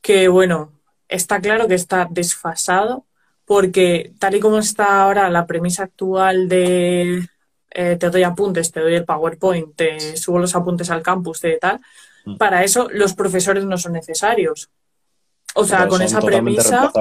que, 0.00 0.28
bueno, 0.28 0.72
está 1.08 1.40
claro 1.40 1.68
que 1.68 1.74
está 1.74 2.08
desfasado, 2.10 3.06
porque 3.44 4.14
tal 4.18 4.34
y 4.36 4.40
como 4.40 4.58
está 4.58 5.02
ahora 5.02 5.30
la 5.30 5.46
premisa 5.46 5.84
actual 5.84 6.48
de 6.48 7.28
eh, 7.70 7.96
te 7.96 8.10
doy 8.10 8.22
apuntes, 8.22 8.72
te 8.72 8.80
doy 8.80 8.94
el 8.94 9.04
PowerPoint, 9.04 9.74
te 9.76 10.16
subo 10.16 10.38
los 10.38 10.54
apuntes 10.54 10.90
al 10.90 11.02
campus, 11.02 11.40
de 11.40 11.58
tal, 11.58 11.80
mm. 12.24 12.36
para 12.36 12.64
eso 12.64 12.88
los 12.90 13.14
profesores 13.14 13.64
no 13.64 13.78
son 13.78 13.92
necesarios. 13.92 14.70
O 15.54 15.64
sea, 15.64 15.88
con 15.88 16.00
esa 16.02 16.20
premisa 16.20 16.92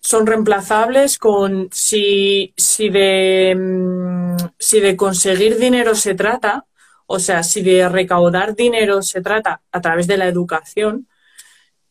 son 0.00 0.26
reemplazables 0.26 1.16
con 1.16 1.70
si, 1.72 2.52
si, 2.58 2.90
de, 2.90 3.54
mm, 3.56 4.36
si 4.58 4.80
de 4.80 4.96
conseguir 4.96 5.56
dinero 5.56 5.94
se 5.94 6.14
trata, 6.14 6.66
o 7.06 7.18
sea, 7.18 7.42
si 7.42 7.62
de 7.62 7.88
recaudar 7.88 8.54
dinero 8.54 9.00
se 9.00 9.22
trata 9.22 9.62
a 9.72 9.80
través 9.80 10.06
de 10.06 10.18
la 10.18 10.26
educación, 10.26 11.08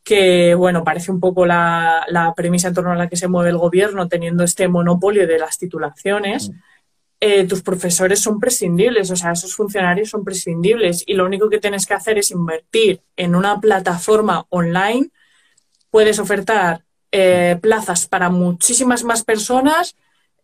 que 0.03 0.53
bueno, 0.53 0.83
parece 0.83 1.11
un 1.11 1.19
poco 1.19 1.45
la, 1.45 2.05
la 2.07 2.33
premisa 2.35 2.67
en 2.67 2.75
torno 2.75 2.91
a 2.91 2.95
la 2.95 3.09
que 3.09 3.15
se 3.15 3.27
mueve 3.27 3.49
el 3.49 3.57
gobierno, 3.57 4.07
teniendo 4.07 4.43
este 4.43 4.67
monopolio 4.67 5.25
de 5.25 5.39
las 5.39 5.57
titulaciones. 5.57 6.49
Mm. 6.49 6.53
Eh, 7.25 7.45
tus 7.45 7.61
profesores 7.61 8.19
son 8.19 8.37
prescindibles, 8.37 9.09
o 9.09 9.15
sea, 9.15 9.31
esos 9.31 9.55
funcionarios 9.55 10.09
son 10.09 10.25
prescindibles 10.25 11.05
y 11.07 11.13
lo 11.13 11.25
único 11.25 11.49
que 11.49 11.57
tienes 11.57 11.85
que 11.85 11.93
hacer 11.93 12.17
es 12.17 12.31
invertir 12.31 12.99
en 13.15 13.33
una 13.33 13.61
plataforma 13.61 14.45
online. 14.49 15.09
Puedes 15.89 16.19
ofertar 16.19 16.83
eh, 17.13 17.57
plazas 17.61 18.07
para 18.07 18.29
muchísimas 18.29 19.05
más 19.05 19.23
personas. 19.23 19.95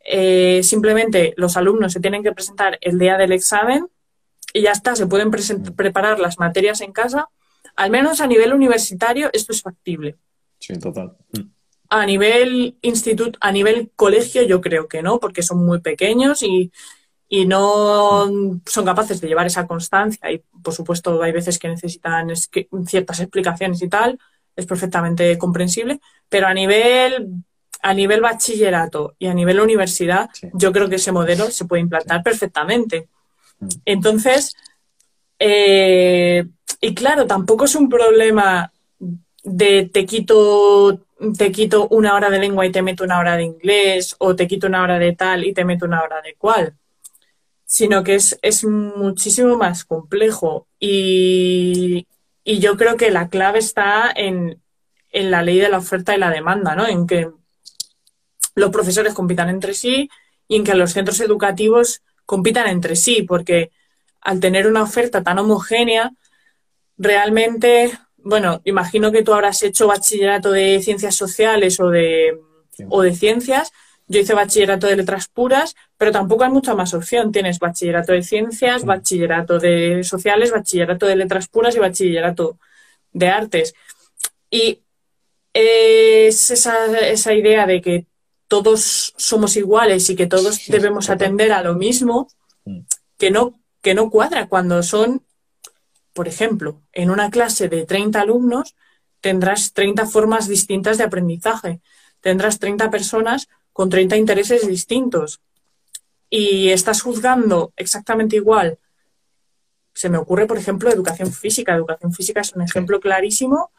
Eh, 0.05 0.61
simplemente 0.63 1.34
los 1.36 1.57
alumnos 1.57 1.91
se 1.91 1.99
tienen 1.99 2.23
que 2.23 2.32
presentar 2.32 2.77
el 2.80 2.97
día 2.97 3.17
del 3.17 3.34
examen 3.34 3.89
y 4.53 4.61
ya 4.61 4.71
está, 4.71 4.95
se 4.95 5.05
pueden 5.05 5.32
preparar 5.75 6.17
las 6.21 6.39
materias 6.39 6.80
en 6.80 6.93
casa. 6.93 7.27
Al 7.75 7.91
menos 7.91 8.21
a 8.21 8.27
nivel 8.27 8.53
universitario 8.53 9.30
esto 9.34 9.51
es 9.51 9.61
factible. 9.61 10.15
Sí, 10.59 10.80
total. 10.80 11.17
A 11.89 12.05
nivel 12.05 12.77
instituto, 12.81 13.37
a 13.41 13.51
nivel 13.51 13.91
colegio 13.95 14.43
yo 14.43 14.61
creo 14.61 14.87
que 14.87 15.01
no, 15.01 15.19
porque 15.19 15.41
son 15.41 15.65
muy 15.65 15.79
pequeños 15.79 16.43
y, 16.43 16.71
y 17.27 17.45
no 17.45 18.27
son 18.65 18.85
capaces 18.85 19.21
de 19.21 19.27
llevar 19.27 19.47
esa 19.47 19.67
constancia 19.67 20.31
y 20.31 20.41
por 20.63 20.73
supuesto 20.73 21.21
hay 21.21 21.31
veces 21.31 21.59
que 21.59 21.67
necesitan 21.67 22.31
ciertas 22.85 23.19
explicaciones 23.19 23.81
y 23.81 23.87
tal, 23.87 24.19
es 24.55 24.65
perfectamente 24.65 25.37
comprensible, 25.37 25.99
pero 26.27 26.47
a 26.47 26.53
nivel, 26.53 27.43
a 27.81 27.93
nivel 27.93 28.21
bachillerato 28.21 29.15
y 29.19 29.27
a 29.27 29.33
nivel 29.33 29.59
universidad, 29.59 30.29
yo 30.53 30.71
creo 30.71 30.89
que 30.89 30.95
ese 30.95 31.11
modelo 31.11 31.49
se 31.51 31.65
puede 31.65 31.81
implantar 31.81 32.23
perfectamente. 32.23 33.07
Mm. 33.59 33.67
Entonces, 33.85 34.55
eh, 35.37 36.45
y 36.81 36.93
claro, 36.93 37.25
tampoco 37.25 37.65
es 37.65 37.75
un 37.75 37.89
problema 37.89 38.71
de 39.43 39.89
te 39.91 40.05
quito, 40.05 40.99
te 41.38 41.51
quito 41.51 41.88
una 41.89 42.15
hora 42.15 42.30
de 42.30 42.39
lengua 42.39 42.65
y 42.65 42.72
te 42.72 42.82
meto 42.82 43.03
una 43.03 43.20
hora 43.20 43.36
de 43.36 43.43
inglés, 43.43 44.15
o 44.20 44.36
te 44.36 44.47
quito 44.47 44.67
una 44.67 44.84
hora 44.84 44.99
de 44.99 45.13
tal 45.15 45.45
y 45.45 45.53
te 45.53 45.65
meto 45.65 45.86
una 45.86 46.01
hora 46.01 46.22
de 46.22 46.36
cual, 46.36 46.76
sino 47.65 48.03
que 48.03 48.15
es, 48.15 48.39
es 48.41 48.63
muchísimo 48.65 49.57
más 49.57 49.86
complejo. 49.86 50.67
Y, 50.80 52.07
y 52.43 52.59
yo 52.59 52.78
creo 52.78 52.97
que 52.97 53.11
la 53.11 53.30
clave 53.30 53.59
está 53.59 54.11
en, 54.15 54.59
la 55.11 55.43
ley 55.43 55.59
de 55.59 55.70
la 55.70 55.78
oferta 55.78 56.15
y 56.15 56.20
la 56.20 56.32
demanda, 56.32 56.76
¿no? 56.76 56.88
En 56.88 57.05
que 57.05 57.30
los 58.55 58.72
profesores 58.72 59.13
compitan 59.13 59.49
entre 59.49 59.76
sí 59.76 60.09
y 60.47 60.55
en 60.55 60.63
que 60.63 60.74
los 60.74 60.93
centros 60.93 61.20
educativos 61.20 62.01
compitan 62.26 62.67
entre 62.67 62.95
sí, 62.95 63.22
porque 63.22 63.72
al 64.22 64.39
tener 64.39 64.65
una 64.65 64.82
oferta 64.82 65.22
tan 65.24 65.38
homogénea, 65.38 66.11
realmente, 66.97 67.91
bueno, 68.24 68.61
imagino 68.65 69.11
que 69.11 69.24
tú 69.24 69.34
habrás 69.34 69.63
hecho 69.63 69.88
bachillerato 69.88 70.51
de 70.51 70.82
ciencias 70.82 71.15
sociales 71.15 71.80
o 71.80 71.89
de, 71.89 72.39
o 72.89 73.01
de 73.01 73.15
ciencias. 73.15 73.72
Yo 74.07 74.20
hice 74.20 74.34
bachillerato 74.34 74.88
de 74.88 74.95
letras 74.95 75.28
puras, 75.28 75.76
pero 75.97 76.11
tampoco 76.11 76.43
hay 76.43 76.49
mucha 76.49 76.74
más 76.74 76.93
opción. 76.93 77.32
Tienes 77.32 77.59
bachillerato 77.59 78.11
de 78.11 78.24
ciencias, 78.24 78.84
bachillerato 78.84 79.59
de 79.59 80.03
sociales, 80.03 80.51
bachillerato 80.51 81.05
de 81.05 81.15
letras 81.15 81.47
puras 81.47 81.76
y 81.76 81.80
bachillerato 81.80 82.57
de 83.13 83.28
artes. 83.28 83.74
Y 84.49 84.82
es 85.53 86.51
esa, 86.51 86.99
esa 86.99 87.34
idea 87.34 87.65
de 87.65 87.82
que 87.82 88.07
todos 88.47 89.13
somos 89.15 89.55
iguales 89.55 90.09
y 90.09 90.15
que 90.15 90.28
todos 90.28 90.65
debemos 90.67 91.09
atender 91.09 91.51
a 91.51 91.61
lo 91.61 91.76
mismo, 91.76 92.28
mm. 92.65 92.80
que 93.17 93.32
no, 93.32 93.59
que 93.82 93.93
no 93.93 94.09
cuadra 94.09 94.49
cuando 94.49 94.82
son, 94.82 95.24
por 96.14 96.28
ejemplo, 96.28 96.82
en 96.91 97.10
una 97.10 97.30
clase 97.30 97.70
de 97.70 97.86
30 97.86 98.22
alumnos 98.22 98.76
tendrás 99.22 99.74
30 99.74 100.05
formas 100.05 100.47
distintas 100.47 100.97
de 100.97 101.03
aprendizaje, 101.03 101.82
tendrás 102.22 102.60
30 102.60 102.89
personas 102.89 103.49
con 103.74 103.89
30 103.89 104.18
intereses 104.18 104.68
distintos 104.68 105.41
y 106.30 106.70
estás 106.70 107.01
juzgando 107.01 107.74
exactamente 107.76 108.36
igual. 108.36 108.78
Se 109.93 110.10
me 110.10 110.18
ocurre, 110.18 110.45
por 110.45 110.57
ejemplo, 110.57 110.89
educación 110.89 111.34
física. 111.34 111.76
Educación 111.76 112.14
física 112.14 112.41
es 112.41 112.53
un 112.53 112.62
ejemplo 112.62 112.99
clarísimo 112.99 113.72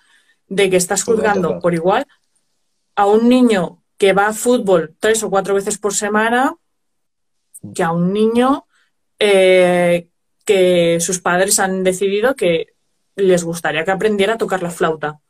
de 0.49 0.69
que 0.69 0.77
estás 0.77 1.05
juzgando 1.05 1.61
por 1.61 1.75
igual 1.75 2.07
a 2.97 3.07
un 3.07 3.29
niño 3.29 3.83
que 3.97 4.13
va 4.13 4.27
a 4.27 4.33
fútbol 4.33 4.95
tres 4.99 5.23
o 5.23 5.31
cuatro 5.31 5.55
veces 5.55 5.79
por 5.79 5.95
semana 5.95 6.57
que 7.75 7.83
a 7.83 7.93
un 7.93 8.13
niño 8.13 8.67
eh, 9.19 10.10
que 10.51 10.99
sus 10.99 11.21
padres 11.21 11.61
han 11.61 11.85
decidido 11.85 12.35
que 12.35 12.75
les 13.15 13.45
gustaría 13.45 13.85
que 13.85 13.93
aprendiera 13.93 14.35
a 14.35 14.37
tocar 14.37 14.65
la 14.65 14.71
flauta. 14.71 15.21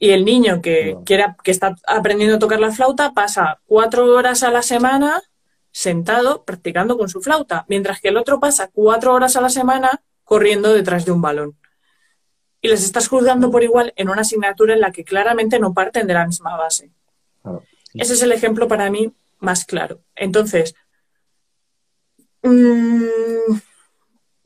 Y 0.00 0.10
el 0.10 0.24
niño 0.24 0.60
que, 0.60 0.96
que 1.04 1.50
está 1.52 1.76
aprendiendo 1.86 2.34
a 2.34 2.38
tocar 2.40 2.58
la 2.58 2.72
flauta 2.72 3.12
pasa 3.12 3.60
cuatro 3.66 4.06
horas 4.06 4.42
a 4.42 4.50
la 4.50 4.62
semana 4.62 5.22
sentado 5.70 6.42
practicando 6.44 6.98
con 6.98 7.08
su 7.08 7.20
flauta, 7.20 7.66
mientras 7.68 8.00
que 8.00 8.08
el 8.08 8.16
otro 8.16 8.40
pasa 8.40 8.68
cuatro 8.72 9.14
horas 9.14 9.36
a 9.36 9.40
la 9.40 9.48
semana 9.48 10.02
corriendo 10.24 10.74
detrás 10.74 11.04
de 11.04 11.12
un 11.12 11.22
balón. 11.22 11.56
Y 12.60 12.66
les 12.66 12.82
estás 12.82 13.06
juzgando 13.06 13.48
por 13.48 13.62
igual 13.62 13.92
en 13.94 14.08
una 14.08 14.22
asignatura 14.22 14.74
en 14.74 14.80
la 14.80 14.90
que 14.90 15.04
claramente 15.04 15.60
no 15.60 15.72
parten 15.72 16.08
de 16.08 16.14
la 16.14 16.26
misma 16.26 16.56
base. 16.56 16.90
Ese 17.94 18.14
es 18.14 18.22
el 18.22 18.32
ejemplo 18.32 18.66
para 18.66 18.90
mí 18.90 19.12
más 19.38 19.64
claro. 19.64 20.00
Entonces, 20.16 20.74
mm, 22.42 23.67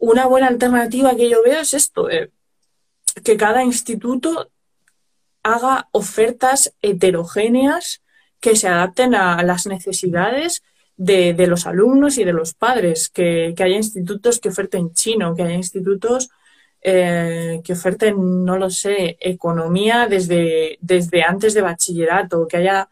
una 0.03 0.27
buena 0.27 0.49
alternativa 0.49 1.15
que 1.15 1.31
yo 1.31 1.45
veo 1.45 1.61
es 1.61 1.75
esto, 1.75 2.11
eh, 2.11 2.33
que 3.23 3.37
cada 3.37 3.63
instituto 3.63 4.51
haga 5.45 5.89
ofertas 5.93 6.75
heterogéneas 6.83 8.03
que 8.41 8.57
se 8.57 8.67
adapten 8.67 9.15
a 9.15 9.41
las 9.45 9.67
necesidades 9.67 10.65
de, 10.97 11.47
los 11.47 11.67
alumnos 11.67 12.19
y 12.19 12.25
de 12.25 12.33
los 12.33 12.53
padres, 12.53 13.11
que, 13.11 13.55
haya 13.57 13.77
institutos 13.77 14.41
que 14.41 14.49
oferten 14.49 14.93
chino, 14.93 15.37
que 15.37 15.45
haya 15.45 15.55
institutos 15.55 16.31
eh, 16.81 17.61
que 17.63 17.73
oferten, 17.73 18.45
no 18.45 18.59
lo 18.59 18.71
sé, 18.71 19.17
economía 19.21 20.09
desde, 20.09 20.79
desde 20.81 21.23
antes 21.23 21.55
de 21.55 21.63
bachillerato, 21.63 22.49
que 22.49 22.57
haya 22.57 22.89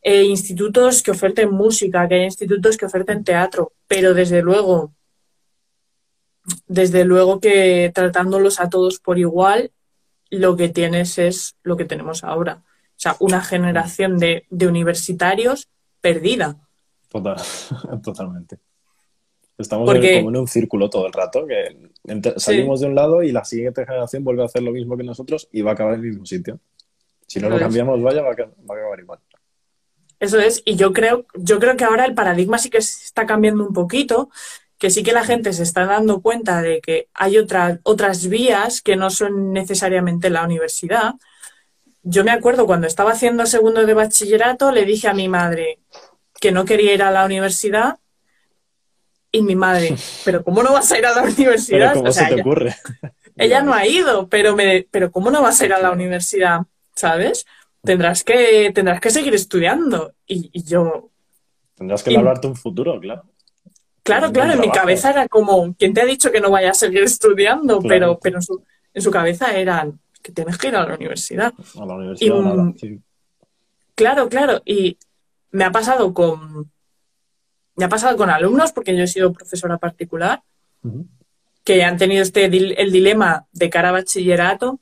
eh, 0.00 0.24
institutos 0.24 1.02
que 1.02 1.10
oferten 1.10 1.50
música, 1.50 2.08
que 2.08 2.14
haya 2.14 2.24
institutos 2.24 2.78
que 2.78 2.86
oferten 2.86 3.22
teatro, 3.22 3.72
pero 3.86 4.14
desde 4.14 4.40
luego, 4.40 4.94
desde 6.66 7.04
luego 7.04 7.40
que 7.40 7.90
tratándolos 7.94 8.60
a 8.60 8.68
todos 8.68 8.98
por 8.98 9.18
igual, 9.18 9.72
lo 10.30 10.56
que 10.56 10.68
tienes 10.68 11.18
es 11.18 11.56
lo 11.62 11.76
que 11.76 11.84
tenemos 11.84 12.24
ahora. 12.24 12.62
O 12.64 13.00
sea, 13.00 13.16
una 13.20 13.40
generación 13.40 14.18
de, 14.18 14.46
universitarios 14.50 15.68
perdida. 16.00 16.56
Total, 17.08 17.36
totalmente. 18.02 18.58
Estamos 19.56 19.92
como 19.92 20.02
en 20.02 20.36
un 20.36 20.46
círculo 20.46 20.88
todo 20.88 21.06
el 21.06 21.12
rato, 21.12 21.44
que 21.46 21.90
salimos 22.36 22.80
de 22.80 22.86
un 22.86 22.94
lado 22.94 23.24
y 23.24 23.32
la 23.32 23.44
siguiente 23.44 23.84
generación 23.84 24.22
vuelve 24.22 24.42
a 24.42 24.46
hacer 24.46 24.62
lo 24.62 24.70
mismo 24.70 24.96
que 24.96 25.02
nosotros 25.02 25.48
y 25.50 25.62
va 25.62 25.72
a 25.72 25.74
acabar 25.74 25.94
en 25.94 26.00
el 26.00 26.06
mismo 26.06 26.26
sitio. 26.26 26.60
Si 27.26 27.40
no 27.40 27.50
lo 27.50 27.58
cambiamos, 27.58 28.00
vaya, 28.00 28.22
va 28.22 28.30
a, 28.30 28.32
acabar 28.32 29.00
igual. 29.00 29.18
Eso 30.20 30.38
es, 30.38 30.62
y 30.64 30.76
yo 30.76 30.92
creo, 30.92 31.26
yo 31.34 31.58
creo 31.58 31.76
que 31.76 31.84
ahora 31.84 32.04
el 32.04 32.14
paradigma 32.14 32.58
sí 32.58 32.70
que 32.70 32.80
se 32.80 33.04
está 33.04 33.26
cambiando 33.26 33.66
un 33.66 33.72
poquito, 33.72 34.30
que 34.78 34.90
sí 34.90 35.02
que 35.02 35.12
la 35.12 35.24
gente 35.24 35.52
se 35.52 35.64
está 35.64 35.86
dando 35.86 36.20
cuenta 36.20 36.62
de 36.62 36.80
que 36.80 37.08
hay 37.12 37.36
otras 37.38 38.28
vías 38.28 38.80
que 38.80 38.96
no 38.96 39.10
son 39.10 39.52
necesariamente 39.52 40.30
la 40.30 40.44
universidad. 40.44 41.14
Yo 42.02 42.24
me 42.24 42.30
acuerdo 42.30 42.66
cuando 42.66 42.86
estaba 42.86 43.12
haciendo 43.12 43.44
segundo 43.46 43.84
de 43.84 43.94
bachillerato, 43.94 44.70
le 44.70 44.84
dije 44.84 45.08
a 45.08 45.14
mi 45.14 45.28
madre 45.28 45.80
que 46.40 46.52
no 46.52 46.64
quería 46.64 46.94
ir 46.94 47.02
a 47.02 47.10
la 47.10 47.24
universidad 47.24 47.98
y 49.32 49.42
mi 49.42 49.56
madre, 49.56 49.96
pero 50.24 50.44
¿cómo 50.44 50.62
no 50.62 50.72
vas 50.72 50.90
a 50.92 50.98
ir 50.98 51.06
a 51.06 51.14
la 51.14 51.22
universidad? 51.22 51.94
¿Cómo 51.94 52.12
se 52.12 52.24
te 52.24 52.34
ella, 52.34 52.42
ocurre? 52.42 52.76
ella 53.36 53.62
no 53.62 53.74
ha 53.74 53.84
ido, 53.84 54.28
pero, 54.28 54.54
me, 54.54 54.86
pero 54.90 55.10
¿cómo 55.10 55.30
no 55.30 55.42
vas 55.42 55.60
a 55.60 55.66
ir 55.66 55.72
a 55.72 55.80
la 55.80 55.90
universidad? 55.90 56.60
¿Sabes? 56.94 57.46
Tendrás 57.82 58.22
que, 58.22 58.70
tendrás 58.72 59.00
que 59.00 59.10
seguir 59.10 59.34
estudiando. 59.34 60.14
Y, 60.26 60.62
yo... 60.62 61.10
Tendrás 61.76 62.02
que 62.02 62.16
hablarte 62.16 62.46
un 62.46 62.56
futuro, 62.56 62.98
claro. 63.00 63.24
Claro, 64.08 64.32
claro, 64.32 64.52
en 64.54 64.60
mi 64.60 64.70
cabeza 64.70 65.10
era 65.10 65.28
como, 65.28 65.74
¿quién 65.74 65.92
te 65.92 66.00
ha 66.00 66.06
dicho 66.06 66.32
que 66.32 66.40
no 66.40 66.50
vaya 66.50 66.70
a 66.70 66.74
seguir 66.74 67.02
estudiando? 67.04 67.80
Pero, 67.80 68.18
pero 68.18 68.36
en 68.36 68.42
su, 68.42 68.62
en 68.94 69.02
su 69.02 69.10
cabeza 69.10 69.54
era 69.54 69.86
que 70.22 70.32
tienes 70.32 70.56
que 70.56 70.68
ir 70.68 70.76
a 70.76 70.86
la 70.86 70.94
universidad. 70.94 71.52
A 71.78 71.86
la 71.86 71.94
universidad, 71.94 72.36
nada, 72.36 72.72
sí. 72.78 73.00
Claro, 73.94 74.28
claro. 74.28 74.62
Y 74.64 74.96
me 75.50 75.64
ha 75.64 75.70
pasado 75.70 76.14
con, 76.14 76.70
me 77.76 77.84
ha 77.84 77.88
pasado 77.88 78.16
con 78.16 78.30
alumnos, 78.30 78.72
porque 78.72 78.96
yo 78.96 79.04
he 79.04 79.08
sido 79.08 79.32
profesora 79.32 79.76
particular, 79.76 80.42
que 81.64 81.84
han 81.84 81.98
tenido 81.98 82.22
este 82.22 82.46
el 82.46 82.92
dilema 82.92 83.46
de 83.52 83.68
cara 83.68 83.90
a 83.90 83.92
bachillerato, 83.92 84.80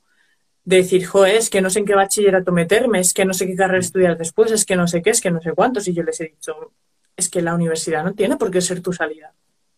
de 0.63 0.77
decir, 0.77 1.05
joder, 1.05 1.35
es 1.35 1.49
que 1.49 1.61
no 1.61 1.69
sé 1.69 1.79
en 1.79 1.85
qué 1.85 1.95
bachillerato 1.95 2.51
meterme, 2.51 2.99
es 2.99 3.13
que 3.13 3.25
no 3.25 3.33
sé 3.33 3.45
qué 3.47 3.55
carrera 3.55 3.79
estudiar 3.79 4.17
después, 4.17 4.51
es 4.51 4.65
que 4.65 4.75
no 4.75 4.87
sé 4.87 5.01
qué, 5.01 5.09
es 5.09 5.19
que 5.19 5.31
no 5.31 5.41
sé 5.41 5.51
cuántos. 5.53 5.87
Y 5.87 5.93
yo 5.93 6.03
les 6.03 6.19
he 6.21 6.25
dicho, 6.25 6.71
es 7.17 7.29
que 7.29 7.41
la 7.41 7.55
universidad 7.55 8.03
no 8.03 8.13
tiene 8.13 8.37
por 8.37 8.51
qué 8.51 8.61
ser 8.61 8.81
tu 8.81 8.93
salida. 8.93 9.33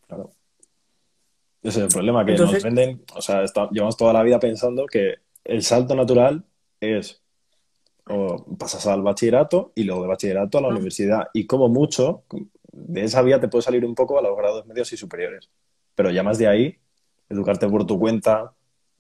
Claro. 0.08 0.30
Ese 1.64 1.80
es 1.80 1.86
el 1.86 1.90
problema, 1.90 2.26
que 2.26 2.36
nos 2.36 2.64
venden, 2.64 3.04
o 3.16 3.22
sea, 3.22 3.44
llevamos 3.72 3.98
toda 3.98 4.14
la 4.14 4.24
vida 4.24 4.40
pensando 4.40 4.86
que 4.86 5.16
el 5.44 5.64
salto 5.64 5.96
natural 5.96 6.46
es 6.80 7.22
o 8.08 8.46
pasas 8.58 8.88
al 8.88 9.02
bachillerato 9.02 9.72
y 9.76 9.84
luego 9.84 10.02
de 10.02 10.08
bachillerato 10.08 10.58
a 10.58 10.62
la 10.62 10.70
universidad. 10.70 11.28
Y 11.34 11.46
como 11.46 11.70
mucho, 11.70 12.24
de 12.72 13.04
esa 13.04 13.22
vía 13.22 13.40
te 13.40 13.48
puede 13.48 13.62
salir 13.62 13.86
un 13.86 13.94
poco 13.94 14.18
a 14.18 14.22
los 14.22 14.36
grados 14.36 14.66
medios 14.66 14.92
y 14.94 14.98
superiores. 14.98 15.50
Pero 15.96 16.10
ya 16.10 16.24
más 16.24 16.38
de 16.38 16.48
ahí, 16.48 16.78
educarte 17.30 17.68
por 17.68 17.86
tu 17.86 18.00
cuenta, 18.00 18.54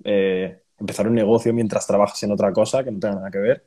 eh, 0.03 0.61
empezar 0.77 1.07
un 1.07 1.15
negocio 1.15 1.53
mientras 1.53 1.87
trabajas 1.87 2.21
en 2.23 2.31
otra 2.31 2.53
cosa 2.53 2.83
que 2.83 2.91
no 2.91 2.99
tenga 2.99 3.15
nada 3.15 3.31
que 3.31 3.39
ver, 3.39 3.65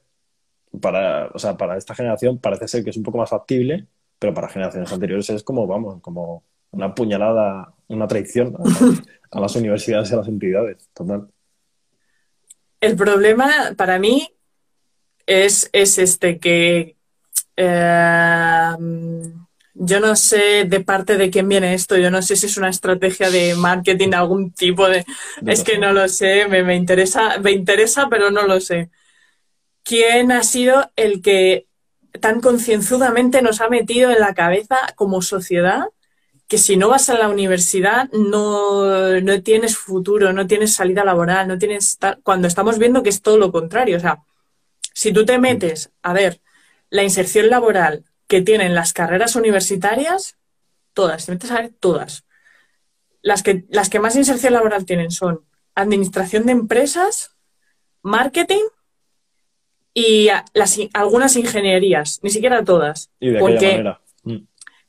para, 0.81 1.27
o 1.35 1.39
sea, 1.39 1.57
para 1.57 1.77
esta 1.77 1.95
generación 1.95 2.39
parece 2.39 2.69
ser 2.69 2.85
que 2.85 2.91
es 2.91 2.97
un 2.97 3.03
poco 3.03 3.19
más 3.19 3.31
factible, 3.31 3.87
pero 4.23 4.33
para 4.33 4.49
generaciones 4.49 4.93
anteriores 4.93 5.29
es 5.31 5.43
como, 5.43 5.67
vamos, 5.67 6.01
como 6.01 6.45
una 6.71 6.95
puñalada, 6.95 7.75
una 7.89 8.07
traición 8.07 8.57
a, 9.33 9.41
las 9.41 9.57
universidades 9.57 10.09
y 10.09 10.15
a 10.15 10.19
las 10.19 10.29
entidades, 10.29 10.89
total. 10.95 11.27
El 12.81 12.95
problema 12.95 13.51
para 13.77 13.99
mí 13.99 14.33
es, 15.27 15.69
es 15.73 15.99
este 15.99 16.39
que 16.39 16.95
eh, 17.57 18.73
yo 19.75 19.99
no 19.99 20.15
sé 20.15 20.67
de 20.67 20.81
parte 20.83 21.17
de 21.17 21.29
quién 21.29 21.49
viene 21.49 21.75
esto, 21.75 21.97
yo 21.97 22.09
no 22.09 22.23
sé 22.23 22.37
si 22.37 22.47
es 22.47 22.57
una 22.57 22.69
estrategia 22.69 23.29
de 23.29 23.57
marketing, 23.57 24.13
algún 24.13 24.53
tipo 24.53 24.89
de... 24.89 25.05
es 25.45 25.65
que 25.65 25.79
no 25.79 25.93
lo 25.93 26.07
sé, 26.07 26.47
me, 26.47 26.77
interesa, 26.77 27.41
me 27.41 27.51
interesa, 27.51 28.07
pero 28.09 28.31
no 28.31 28.47
lo 28.47 28.61
sé. 28.61 28.89
¿Quién 29.83 30.31
ha 30.31 30.45
sido 30.45 30.93
el 30.95 31.23
que 31.23 31.67
tan 32.21 32.41
concienzudamente 32.41 33.43
nos 33.43 33.61
ha 33.61 33.69
metido 33.69 34.11
en 34.11 34.21
la 34.21 34.35
cabeza 34.35 34.77
como 34.97 35.23
sociedad 35.23 35.87
que 36.49 36.59
si 36.59 36.77
no 36.77 36.89
vas 36.91 37.09
a 37.09 37.19
la 37.19 37.29
universidad 37.29 38.11
no, 38.13 39.21
no 39.23 39.43
tienes 39.43 39.79
futuro, 39.79 40.35
no 40.35 40.47
tienes 40.47 40.75
salida 40.75 41.03
laboral, 41.03 41.49
no 41.49 41.57
tienes... 41.57 41.99
Cuando 42.23 42.47
estamos 42.47 42.79
viendo 42.79 43.03
que 43.03 43.09
es 43.09 43.23
todo 43.23 43.39
lo 43.39 43.51
contrario, 43.51 43.97
o 43.97 44.01
sea, 44.01 44.23
si 44.93 45.13
tú 45.15 45.25
te 45.25 45.39
metes 45.39 45.91
a 46.03 46.13
ver 46.13 46.43
la 46.91 47.05
inserción 47.05 47.49
laboral 47.49 48.05
que 48.27 48.43
tienen 48.43 48.75
las 48.75 48.93
carreras 48.93 49.35
universitarias, 49.35 50.37
todas, 50.93 51.25
te 51.25 51.33
metes 51.33 51.51
a 51.51 51.63
ver 51.63 51.73
todas. 51.81 52.25
Las 53.23 53.43
que, 53.43 53.65
las 53.71 53.89
que 53.89 54.01
más 54.01 54.17
inserción 54.17 54.53
laboral 54.53 54.85
tienen 54.85 55.11
son 55.11 55.47
administración 55.75 56.45
de 56.45 56.53
empresas, 56.53 57.35
marketing 58.03 58.65
y 59.95 60.31
las, 60.55 60.79
algunas 60.95 61.37
ingenierías, 61.37 62.21
ni 62.23 62.31
siquiera 62.31 62.65
todas. 62.65 63.11
¿Y 63.21 63.31
de 63.31 63.39
porque, 63.39 63.67
manera? 63.73 64.01
Mm. 64.25 64.37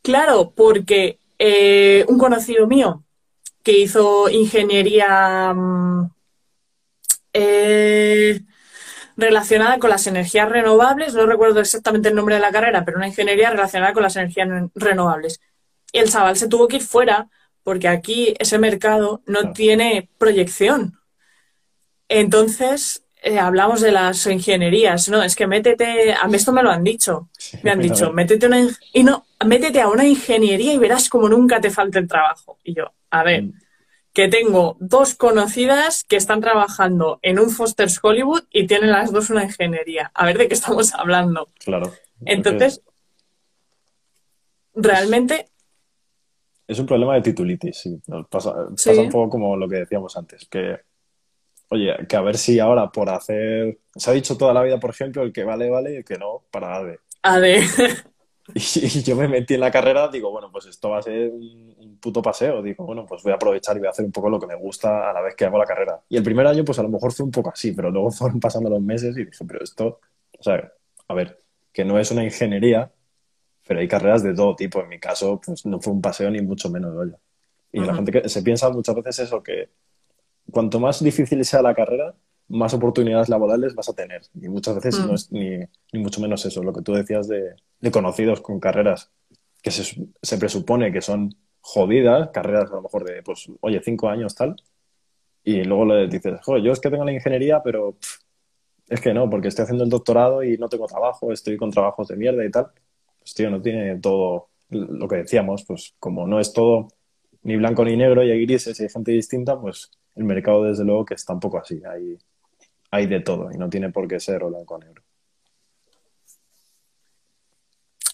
Claro, 0.01 0.53
porque 0.55 1.19
eh, 1.39 2.05
un 2.07 2.17
conocido 2.17 2.67
mío 2.67 3.03
que 3.63 3.77
hizo 3.79 4.29
ingeniería, 4.29 5.53
mm, 5.53 6.11
eh, 7.33 8.41
relacionada 9.17 9.77
con 9.79 9.89
las 9.89 10.07
energías 10.07 10.49
renovables, 10.49 11.13
no 11.13 11.25
recuerdo 11.25 11.59
exactamente 11.59 12.09
el 12.09 12.15
nombre 12.15 12.35
de 12.35 12.41
la 12.41 12.51
carrera, 12.51 12.83
pero 12.85 12.97
una 12.97 13.07
ingeniería 13.07 13.49
relacionada 13.49 13.93
con 13.93 14.03
las 14.03 14.15
energías 14.15 14.47
renovables. 14.75 15.39
Y 15.91 15.99
el 15.99 16.09
chaval 16.09 16.37
se 16.37 16.47
tuvo 16.47 16.67
que 16.67 16.77
ir 16.77 16.81
fuera 16.81 17.29
porque 17.63 17.87
aquí 17.87 18.33
ese 18.39 18.57
mercado 18.57 19.21
no 19.25 19.53
tiene 19.53 20.09
proyección. 20.17 20.99
Entonces, 22.09 23.05
eh, 23.25 23.39
hablamos 23.39 23.79
de 23.79 23.93
las 23.93 24.27
ingenierías, 24.27 25.07
no, 25.07 25.23
es 25.23 25.37
que 25.37 25.47
métete, 25.47 26.13
a 26.13 26.27
mí 26.27 26.35
esto 26.35 26.51
me 26.51 26.61
lo 26.61 26.69
han 26.69 26.83
dicho, 26.83 27.29
me 27.61 27.71
han 27.71 27.79
dicho, 27.79 28.11
métete, 28.11 28.47
una, 28.47 28.67
y 28.91 29.03
no, 29.03 29.25
métete 29.45 29.79
a 29.79 29.87
una 29.87 30.05
ingeniería 30.05 30.73
y 30.73 30.77
verás 30.77 31.07
como 31.07 31.29
nunca 31.29 31.61
te 31.61 31.69
falte 31.69 31.99
el 31.99 32.07
trabajo. 32.09 32.57
Y 32.65 32.75
yo, 32.75 32.91
a 33.11 33.23
ver, 33.23 33.43
mm. 33.43 33.53
que 34.11 34.27
tengo 34.27 34.75
dos 34.81 35.15
conocidas 35.15 36.03
que 36.03 36.17
están 36.17 36.41
trabajando 36.41 37.19
en 37.21 37.39
un 37.39 37.49
Foster's 37.49 37.97
Hollywood 38.03 38.43
y 38.51 38.67
tienen 38.67 38.91
las 38.91 39.13
dos 39.13 39.29
una 39.29 39.45
ingeniería. 39.45 40.11
A 40.13 40.25
ver 40.25 40.37
de 40.37 40.49
qué 40.49 40.55
estamos 40.55 40.93
hablando. 40.93 41.47
Claro. 41.63 41.93
Entonces, 42.25 42.81
realmente... 44.75 45.47
Es 46.67 46.77
un 46.77 46.85
problema 46.85 47.15
de 47.15 47.21
titulitis, 47.21 47.77
sí. 47.77 48.01
Pasa, 48.29 48.53
pasa 48.69 49.01
un 49.01 49.09
poco 49.09 49.29
como 49.29 49.55
lo 49.55 49.69
que 49.69 49.77
decíamos 49.77 50.17
antes, 50.17 50.45
que 50.49 50.79
Oye, 51.73 51.91
que 52.07 52.15
a 52.15 52.21
ver 52.21 52.37
si 52.37 52.59
ahora 52.59 52.91
por 52.91 53.09
hacer. 53.09 53.79
Se 53.95 54.11
ha 54.11 54.13
dicho 54.13 54.37
toda 54.37 54.53
la 54.53 54.61
vida, 54.61 54.79
por 54.79 54.91
ejemplo, 54.91 55.23
el 55.23 55.33
que 55.33 55.43
vale, 55.43 55.71
vale 55.71 55.93
y 55.93 55.95
el 55.97 56.05
que 56.05 56.19
no, 56.19 56.43
para 56.51 56.75
ADE. 56.75 56.99
ADE. 57.23 57.61
Y, 58.53 59.01
yo 59.03 59.15
me 59.15 59.29
metí 59.29 59.53
en 59.53 59.61
la 59.61 59.71
carrera, 59.71 60.09
digo, 60.09 60.29
bueno, 60.29 60.51
pues 60.51 60.65
esto 60.65 60.89
va 60.89 60.97
a 60.97 61.01
ser 61.01 61.31
un, 61.31 61.97
puto 62.01 62.21
paseo. 62.21 62.61
Digo, 62.61 62.85
bueno, 62.85 63.05
pues 63.05 63.23
voy 63.23 63.31
a 63.31 63.35
aprovechar 63.35 63.77
y 63.77 63.79
voy 63.79 63.87
a 63.87 63.91
hacer 63.91 64.03
un 64.03 64.11
poco 64.11 64.29
lo 64.29 64.37
que 64.37 64.47
me 64.47 64.55
gusta 64.55 65.09
a 65.09 65.13
la 65.13 65.21
vez 65.21 65.33
que 65.33 65.45
hago 65.45 65.57
la 65.57 65.65
carrera. 65.65 66.01
Y 66.09 66.17
el 66.17 66.23
primer 66.23 66.45
año, 66.45 66.65
pues 66.65 66.77
a 66.77 66.83
lo 66.83 66.89
mejor 66.89 67.13
fue 67.13 67.25
un 67.25 67.31
poco 67.31 67.49
así, 67.49 67.71
pero 67.71 67.89
luego 67.89 68.11
fueron 68.11 68.41
pasando 68.41 68.69
los 68.69 68.81
meses 68.81 69.17
y 69.17 69.23
dije, 69.23 69.45
pero 69.47 69.63
esto, 69.63 70.01
o 70.37 70.43
sea, 70.43 70.73
a 71.07 71.13
ver, 71.13 71.41
que 71.71 71.85
no 71.85 71.97
es 71.97 72.11
una 72.11 72.25
ingeniería, 72.25 72.91
pero 73.65 73.79
hay 73.79 73.87
carreras 73.87 74.21
de 74.21 74.35
todo 74.35 74.57
tipo. 74.57 74.81
En 74.81 74.89
mi 74.89 74.99
caso, 74.99 75.39
pues 75.43 75.65
no 75.65 75.79
fue 75.79 75.93
un 75.93 76.01
paseo 76.01 76.29
ni 76.29 76.41
mucho 76.41 76.69
menos, 76.69 76.93
oye. 76.95 77.15
Y 77.71 77.79
la 77.79 77.95
gente 77.95 78.11
que 78.11 78.29
se 78.29 78.43
piensa 78.43 78.69
muchas 78.69 78.93
veces 78.93 79.19
eso, 79.19 79.41
que 79.41 79.69
cuanto 80.51 80.79
más 80.79 81.03
difícil 81.03 81.43
sea 81.45 81.61
la 81.61 81.73
carrera, 81.73 82.15
más 82.47 82.73
oportunidades 82.73 83.29
laborales 83.29 83.75
vas 83.75 83.89
a 83.89 83.93
tener. 83.93 84.21
Y 84.39 84.49
muchas 84.49 84.75
veces 84.75 84.99
no 84.99 85.11
mm. 85.11 85.15
es 85.15 85.31
ni, 85.31 85.57
ni, 85.91 85.99
mucho 85.99 86.21
menos 86.21 86.45
eso, 86.45 86.63
lo 86.63 86.73
que 86.73 86.81
tú 86.81 86.93
decías 86.93 87.27
de, 87.27 87.55
de 87.79 87.91
conocidos 87.91 88.41
con 88.41 88.59
carreras 88.59 89.11
que 89.61 89.71
se, 89.71 90.07
se, 90.21 90.37
presupone 90.37 90.91
que 90.91 91.01
son 91.01 91.33
jodidas, 91.61 92.29
carreras 92.31 92.69
a 92.71 92.75
lo 92.75 92.81
mejor 92.81 93.05
de, 93.05 93.23
pues, 93.23 93.49
oye, 93.61 93.81
cinco 93.81 94.09
años 94.09 94.35
tal, 94.35 94.57
y 95.43 95.63
luego 95.63 95.85
le 95.85 96.07
dices, 96.07 96.39
joder, 96.41 96.63
yo 96.63 96.71
es 96.71 96.79
que 96.79 96.89
tengo 96.89 97.05
la 97.05 97.13
ingeniería, 97.13 97.61
pero 97.63 97.97
es 98.87 99.01
que 99.01 99.13
no, 99.13 99.29
porque 99.29 99.49
estoy 99.49 99.63
haciendo 99.63 99.83
el 99.83 99.89
doctorado 99.89 100.43
y 100.43 100.57
no 100.57 100.69
tengo 100.69 100.87
trabajo, 100.87 101.31
estoy 101.31 101.57
con 101.57 101.71
trabajos 101.71 102.07
de 102.07 102.15
mierda 102.15 102.45
y 102.45 102.51
tal. 102.51 102.67
Pues 103.19 103.33
tío, 103.33 103.49
no 103.49 103.61
tiene 103.61 103.99
todo 103.99 104.49
lo 104.69 105.07
que 105.07 105.17
decíamos, 105.17 105.63
pues 105.65 105.95
como 105.99 106.27
no 106.27 106.39
es 106.39 106.53
todo 106.53 106.87
ni 107.43 107.57
blanco 107.57 107.85
ni 107.85 107.95
negro 107.95 108.23
y 108.23 108.31
hay 108.31 108.45
grises 108.45 108.79
y 108.79 108.83
hay 108.83 108.89
gente 108.89 109.11
distinta, 109.11 109.59
pues 109.59 109.91
el 110.15 110.23
mercado 110.23 110.63
desde 110.63 110.83
luego 110.83 111.05
que 111.05 111.15
está 111.15 111.33
un 111.33 111.39
poco 111.39 111.59
así, 111.59 111.81
hay, 111.85 112.17
hay 112.91 113.07
de 113.07 113.19
todo 113.19 113.51
y 113.51 113.57
no 113.57 113.69
tiene 113.69 113.91
por 113.91 114.07
qué 114.07 114.19
ser 114.19 114.43
blanco 114.43 114.75
o 114.75 114.79
negro. 114.79 115.03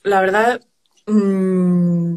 La 0.04 0.22
verdad, 0.22 0.62
mm, 1.08 2.16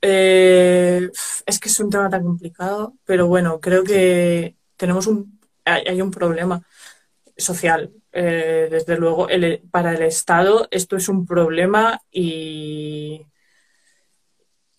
eh, 0.00 1.10
es 1.46 1.60
que 1.60 1.68
es 1.68 1.80
un 1.80 1.90
tema 1.90 2.08
tan 2.08 2.22
complicado, 2.24 2.94
pero 3.04 3.26
bueno, 3.26 3.60
creo 3.60 3.84
que 3.84 4.56
tenemos 4.76 5.06
un, 5.06 5.38
hay, 5.64 6.00
un 6.00 6.10
problema 6.10 6.62
social. 7.36 7.92
Eh, 8.12 8.68
desde 8.70 8.96
luego, 8.96 9.28
para 9.70 9.94
el 9.94 10.02
Estado 10.02 10.68
esto 10.70 10.96
es 10.96 11.08
un 11.08 11.26
problema 11.26 12.00
y 12.10 13.26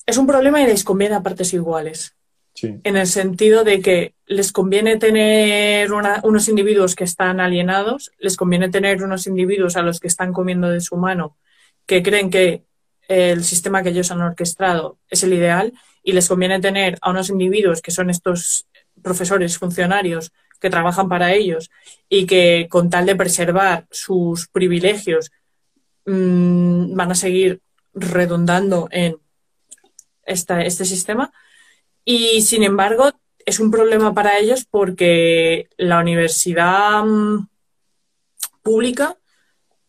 es 0.06 0.18
un 0.18 0.28
problema 0.28 0.62
y 0.62 0.68
les 0.68 0.84
conviene 0.84 1.16
a 1.16 1.24
partes 1.24 1.54
iguales. 1.54 2.16
En 2.62 2.96
el 2.96 3.08
sentido 3.08 3.66
de 3.66 3.82
que 3.82 4.14
les 4.28 4.54
conviene 4.54 4.96
tener 4.96 5.92
unos 5.92 6.48
individuos 6.48 6.96
que 6.96 7.04
están 7.04 7.42
alienados, 7.42 8.12
les 8.18 8.38
conviene 8.38 8.70
tener 8.70 9.04
unos 9.04 9.28
individuos 9.28 9.76
a 9.76 9.82
los 9.82 10.00
que 10.00 10.08
están 10.08 10.32
comiendo 10.32 10.70
de 10.70 10.80
su 10.80 10.96
mano, 10.96 11.36
que 11.86 12.02
creen 12.02 12.30
que 12.30 12.64
el 13.10 13.44
sistema 13.44 13.84
que 13.84 13.90
ellos 13.90 14.10
han 14.10 14.22
orquestado 14.22 14.98
es 15.10 15.24
el 15.24 15.34
ideal, 15.34 15.74
y 16.02 16.14
les 16.14 16.30
conviene 16.30 16.62
tener 16.62 16.98
a 17.02 17.10
unos 17.10 17.30
individuos 17.30 17.82
que 17.82 17.92
son 17.92 18.10
estos 18.10 18.68
profesores, 19.02 19.58
funcionarios, 19.58 20.32
que 20.60 20.70
trabajan 20.70 21.10
para 21.10 21.34
ellos 21.34 21.70
y 22.10 22.26
que 22.26 22.68
con 22.70 22.90
tal 22.90 23.06
de 23.06 23.16
preservar 23.16 23.86
sus 23.92 24.48
privilegios 24.48 25.32
mm, 26.06 26.96
van 26.96 27.12
a 27.12 27.16
seguir 27.16 27.60
redundando 27.94 28.88
en 28.92 29.18
este 30.26 30.86
sistema 30.86 31.32
y 32.06 32.44
sin 32.44 32.64
embargo, 32.64 33.12
es 33.46 33.60
un 33.60 33.72
problema 33.72 34.14
para 34.14 34.38
ellos 34.38 34.66
porque 34.70 35.68
la 35.78 36.00
universidad 36.00 37.04
mm, 37.04 37.48
pública, 38.62 39.18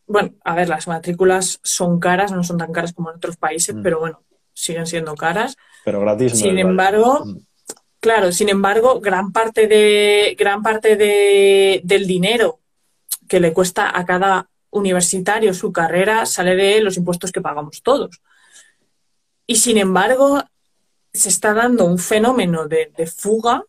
bueno, 0.06 0.32
a 0.42 0.54
ver, 0.54 0.68
las 0.68 0.88
matrículas 0.88 1.60
son 1.62 2.00
caras, 2.00 2.32
no 2.32 2.42
son 2.42 2.56
tan 2.56 2.72
caras 2.72 2.94
como 2.94 3.10
en 3.10 3.16
otros 3.16 3.36
países, 3.36 3.74
mm. 3.74 3.82
pero 3.82 4.00
bueno, 4.00 4.22
siguen 4.54 4.86
siendo 4.86 5.14
caras. 5.14 5.56
Pero 5.84 6.00
gratis. 6.00 6.38
sin 6.38 6.58
embargo, 6.58 7.22
mm. 7.24 7.38
claro, 8.00 8.32
sin 8.32 8.48
embargo, 8.48 9.00
gran 9.00 9.30
parte 9.30 9.66
de 9.66 10.34
gran 10.38 10.62
parte 10.62 10.96
de, 10.96 11.82
del 11.84 12.06
dinero 12.06 12.60
que 13.28 13.40
le 13.40 13.52
cuesta 13.52 13.96
a 13.96 14.06
cada 14.06 14.48
universitario 14.70 15.52
su 15.52 15.72
carrera 15.72 16.24
sale 16.26 16.56
de 16.56 16.80
los 16.80 16.96
impuestos 16.96 17.30
que 17.30 17.42
pagamos 17.42 17.82
todos. 17.82 18.20
Y 19.46 19.56
sin 19.56 19.78
embargo, 19.78 20.42
se 21.12 21.28
está 21.28 21.54
dando 21.54 21.84
un 21.84 21.98
fenómeno 21.98 22.68
de, 22.68 22.90
fuga 23.06 23.64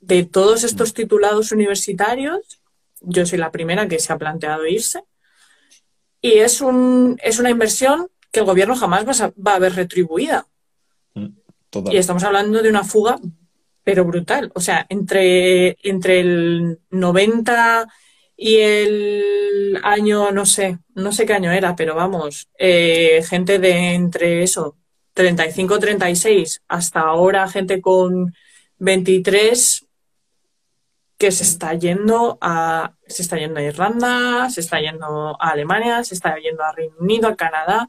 de 0.00 0.24
todos 0.24 0.64
estos 0.64 0.94
titulados 0.94 1.52
universitarios. 1.52 2.60
Yo 3.00 3.26
soy 3.26 3.38
la 3.38 3.52
primera 3.52 3.88
que 3.88 3.98
se 3.98 4.12
ha 4.12 4.18
planteado 4.18 4.66
irse. 4.66 5.02
Y 6.20 6.38
es, 6.38 6.60
un, 6.60 7.18
es 7.22 7.38
una 7.38 7.50
inversión 7.50 8.08
que 8.32 8.40
el 8.40 8.46
gobierno 8.46 8.76
jamás 8.76 9.06
va 9.06 9.26
a, 9.26 9.32
va 9.40 9.54
a 9.56 9.58
ver 9.58 9.74
retribuida. 9.74 10.46
Mm, 11.14 11.28
y 11.90 11.96
estamos 11.96 12.24
hablando 12.24 12.62
de 12.62 12.70
una 12.70 12.84
fuga, 12.84 13.18
pero 13.84 14.04
brutal. 14.04 14.50
O 14.54 14.60
sea, 14.60 14.86
entre, 14.88 15.76
entre 15.82 16.20
el 16.20 16.80
90 16.90 17.86
y 18.36 18.56
el 18.56 19.80
año, 19.82 20.32
no 20.32 20.46
sé, 20.46 20.78
no 20.94 21.12
sé 21.12 21.26
qué 21.26 21.34
año 21.34 21.52
era, 21.52 21.76
pero 21.76 21.94
vamos, 21.94 22.48
eh, 22.58 23.22
gente 23.28 23.58
de 23.58 23.94
entre 23.94 24.42
eso, 24.42 24.76
35, 25.14 25.78
36, 25.78 26.62
hasta 26.68 27.00
ahora 27.00 27.48
gente 27.48 27.80
con 27.80 28.34
23 28.78 29.86
que 31.16 31.30
se 31.30 31.44
está 31.44 31.74
yendo 31.74 32.36
a 32.40 32.92
se 33.06 33.22
está 33.22 33.38
yendo 33.38 33.60
a 33.60 33.62
Irlanda, 33.62 34.50
se 34.50 34.60
está 34.60 34.80
yendo 34.80 35.36
a 35.40 35.50
Alemania, 35.50 36.02
se 36.04 36.14
está 36.14 36.36
yendo 36.38 36.62
a 36.62 36.72
Reino 36.72 36.96
Unido, 36.98 37.28
a 37.28 37.36
Canadá, 37.36 37.88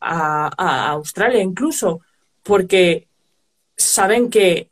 a, 0.00 0.90
Australia 0.90 1.40
incluso, 1.42 2.00
porque 2.42 3.08
saben 3.76 4.30
que 4.30 4.70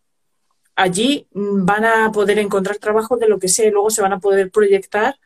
allí 0.76 1.28
van 1.32 1.84
a 1.84 2.12
poder 2.12 2.38
encontrar 2.38 2.78
trabajo 2.78 3.16
de 3.16 3.28
lo 3.28 3.38
que 3.38 3.48
sea 3.48 3.66
y 3.66 3.70
luego 3.70 3.90
se 3.90 4.02
van 4.02 4.12
a 4.12 4.20
poder 4.20 4.50
proyectar 4.50 5.16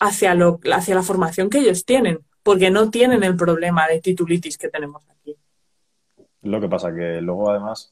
hacia, 0.00 0.34
lo, 0.34 0.60
hacia 0.72 0.94
la 0.94 1.02
formación 1.02 1.50
que 1.50 1.58
ellos 1.58 1.84
tienen, 1.84 2.20
porque 2.42 2.70
no 2.70 2.90
tienen 2.90 3.24
el 3.24 3.36
problema 3.36 3.88
de 3.88 4.00
titulitis 4.00 4.56
que 4.58 4.68
tenemos 4.68 5.02
aquí. 5.08 5.36
Lo 6.42 6.60
que 6.60 6.68
pasa 6.68 6.94
que 6.94 7.20
luego 7.20 7.50
además 7.50 7.90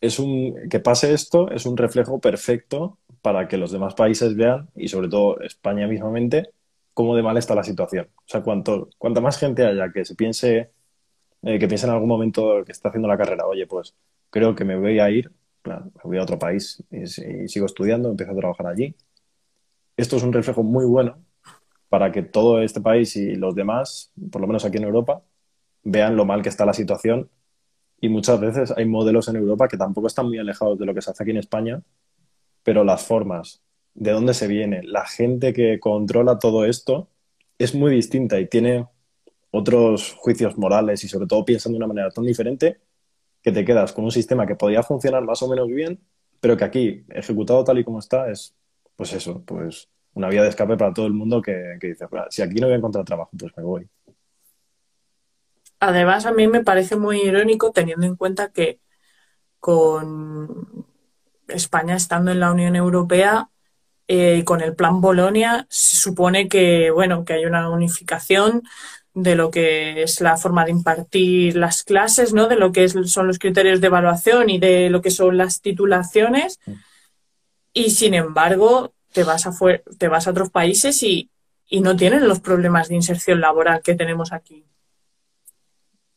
es 0.00 0.18
un 0.18 0.68
que 0.68 0.80
pase 0.80 1.12
esto 1.12 1.50
es 1.50 1.66
un 1.66 1.76
reflejo 1.76 2.20
perfecto 2.20 2.98
para 3.22 3.48
que 3.48 3.56
los 3.56 3.70
demás 3.70 3.94
países 3.94 4.36
vean 4.36 4.68
y 4.74 4.88
sobre 4.88 5.08
todo 5.08 5.40
España 5.40 5.86
mismamente 5.86 6.50
cómo 6.94 7.16
de 7.16 7.22
mal 7.22 7.36
está 7.36 7.54
la 7.54 7.64
situación. 7.64 8.08
O 8.16 8.22
sea, 8.26 8.42
cuanto 8.42 8.90
cuanta 8.98 9.20
más 9.20 9.38
gente 9.38 9.64
haya 9.64 9.90
que 9.92 10.04
se 10.04 10.14
piense 10.14 10.70
eh, 11.42 11.58
que 11.58 11.68
piense 11.68 11.86
en 11.86 11.92
algún 11.92 12.08
momento 12.08 12.64
que 12.64 12.72
está 12.72 12.88
haciendo 12.88 13.08
la 13.08 13.18
carrera, 13.18 13.46
oye, 13.46 13.66
pues 13.66 13.94
creo 14.30 14.54
que 14.54 14.64
me 14.64 14.76
voy 14.76 15.00
a 15.00 15.10
ir, 15.10 15.30
me 15.64 15.80
voy 16.04 16.18
a 16.18 16.22
otro 16.22 16.38
país 16.38 16.82
y 16.90 17.06
sigo 17.48 17.66
estudiando, 17.66 18.10
empiezo 18.10 18.32
a 18.32 18.36
trabajar 18.36 18.66
allí. 18.68 18.94
Esto 19.96 20.16
es 20.16 20.22
un 20.22 20.32
reflejo 20.32 20.62
muy 20.62 20.84
bueno 20.84 21.18
para 21.88 22.12
que 22.12 22.22
todo 22.22 22.62
este 22.62 22.80
país 22.80 23.16
y 23.16 23.34
los 23.34 23.54
demás, 23.54 24.12
por 24.30 24.40
lo 24.40 24.46
menos 24.46 24.64
aquí 24.64 24.78
en 24.78 24.84
Europa, 24.84 25.22
vean 25.84 26.16
lo 26.16 26.24
mal 26.24 26.42
que 26.42 26.48
está 26.48 26.64
la 26.64 26.72
situación 26.72 27.28
y 28.02 28.08
muchas 28.08 28.40
veces 28.40 28.74
hay 28.76 28.84
modelos 28.84 29.28
en 29.28 29.36
Europa 29.36 29.68
que 29.68 29.76
tampoco 29.76 30.08
están 30.08 30.26
muy 30.26 30.36
alejados 30.36 30.76
de 30.76 30.84
lo 30.84 30.92
que 30.92 31.00
se 31.00 31.12
hace 31.12 31.22
aquí 31.22 31.30
en 31.30 31.36
España, 31.36 31.80
pero 32.64 32.82
las 32.82 33.06
formas, 33.06 33.62
de 33.94 34.10
dónde 34.10 34.34
se 34.34 34.48
viene, 34.48 34.82
la 34.82 35.06
gente 35.06 35.52
que 35.52 35.78
controla 35.78 36.40
todo 36.40 36.64
esto 36.64 37.08
es 37.58 37.76
muy 37.76 37.94
distinta 37.94 38.40
y 38.40 38.48
tiene 38.48 38.88
otros 39.52 40.14
juicios 40.14 40.58
morales 40.58 41.04
y 41.04 41.08
sobre 41.08 41.28
todo 41.28 41.44
piensan 41.44 41.72
de 41.72 41.78
una 41.78 41.86
manera 41.86 42.10
tan 42.10 42.24
diferente 42.24 42.80
que 43.40 43.52
te 43.52 43.64
quedas 43.64 43.92
con 43.92 44.04
un 44.04 44.10
sistema 44.10 44.46
que 44.46 44.56
podría 44.56 44.82
funcionar 44.82 45.22
más 45.22 45.40
o 45.42 45.48
menos 45.48 45.68
bien, 45.68 46.00
pero 46.40 46.56
que 46.56 46.64
aquí, 46.64 47.04
ejecutado 47.08 47.62
tal 47.62 47.78
y 47.78 47.84
como 47.84 48.00
está, 48.00 48.28
es 48.28 48.56
pues 48.96 49.12
eso, 49.12 49.44
pues 49.46 49.88
una 50.14 50.28
vía 50.28 50.42
de 50.42 50.48
escape 50.48 50.76
para 50.76 50.92
todo 50.92 51.06
el 51.06 51.12
mundo 51.12 51.40
que, 51.40 51.76
que 51.80 51.88
dice, 51.88 52.06
si 52.30 52.42
aquí 52.42 52.56
no 52.56 52.66
voy 52.66 52.74
a 52.74 52.78
encontrar 52.78 53.04
trabajo, 53.04 53.30
pues 53.38 53.52
me 53.56 53.62
voy. 53.62 53.88
Además, 55.84 56.26
a 56.26 56.32
mí 56.32 56.46
me 56.46 56.62
parece 56.62 56.94
muy 56.94 57.20
irónico 57.22 57.72
teniendo 57.72 58.06
en 58.06 58.14
cuenta 58.14 58.52
que 58.52 58.78
con 59.58 60.86
España 61.48 61.96
estando 61.96 62.30
en 62.30 62.38
la 62.38 62.52
Unión 62.52 62.76
Europea 62.76 63.50
eh, 64.06 64.36
y 64.38 64.44
con 64.44 64.60
el 64.60 64.76
plan 64.76 65.00
Bolonia, 65.00 65.66
se 65.70 65.96
supone 65.96 66.48
que, 66.48 66.92
bueno, 66.92 67.24
que 67.24 67.32
hay 67.32 67.46
una 67.46 67.68
unificación 67.68 68.62
de 69.12 69.34
lo 69.34 69.50
que 69.50 70.04
es 70.04 70.20
la 70.20 70.36
forma 70.36 70.64
de 70.64 70.70
impartir 70.70 71.56
las 71.56 71.82
clases, 71.82 72.32
¿no? 72.32 72.46
De 72.46 72.54
lo 72.54 72.70
que 72.70 72.88
son 72.88 73.26
los 73.26 73.40
criterios 73.40 73.80
de 73.80 73.88
evaluación 73.88 74.50
y 74.50 74.60
de 74.60 74.88
lo 74.88 75.02
que 75.02 75.10
son 75.10 75.36
las 75.36 75.62
titulaciones. 75.62 76.60
Y 77.72 77.90
sin 77.90 78.14
embargo, 78.14 78.94
te 79.12 79.24
vas 79.24 79.48
a, 79.48 79.52
te 79.98 80.06
vas 80.06 80.28
a 80.28 80.30
otros 80.30 80.50
países 80.50 81.02
y, 81.02 81.28
no 81.80 81.96
tienen 81.96 82.28
los 82.28 82.38
problemas 82.38 82.88
de 82.88 82.94
inserción 82.94 83.40
laboral 83.40 83.80
que 83.82 83.96
tenemos 83.96 84.32
aquí. 84.32 84.64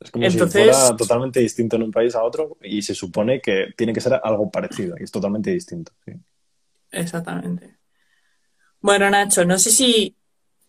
Es 0.06 0.12
como 0.12 0.30
si 0.30 0.40
fuera 0.40 0.96
totalmente 0.96 1.40
distinto 1.40 1.76
en 1.76 1.84
un 1.84 1.92
país 1.92 2.16
a 2.16 2.24
otro 2.24 2.58
y 2.62 2.82
se 2.82 2.96
supone 2.96 3.42
que 3.42 3.74
tiene 3.76 3.94
que 3.94 4.02
ser 4.02 4.20
algo 4.24 4.50
parecido 4.50 4.96
y 5.00 5.04
es 5.04 5.12
totalmente 5.12 5.52
distinto. 5.52 5.92
Exactamente. 6.92 7.76
Bueno, 8.80 9.10
Nacho, 9.10 9.46
no 9.46 9.58
sé 9.58 9.72
si 9.72 10.16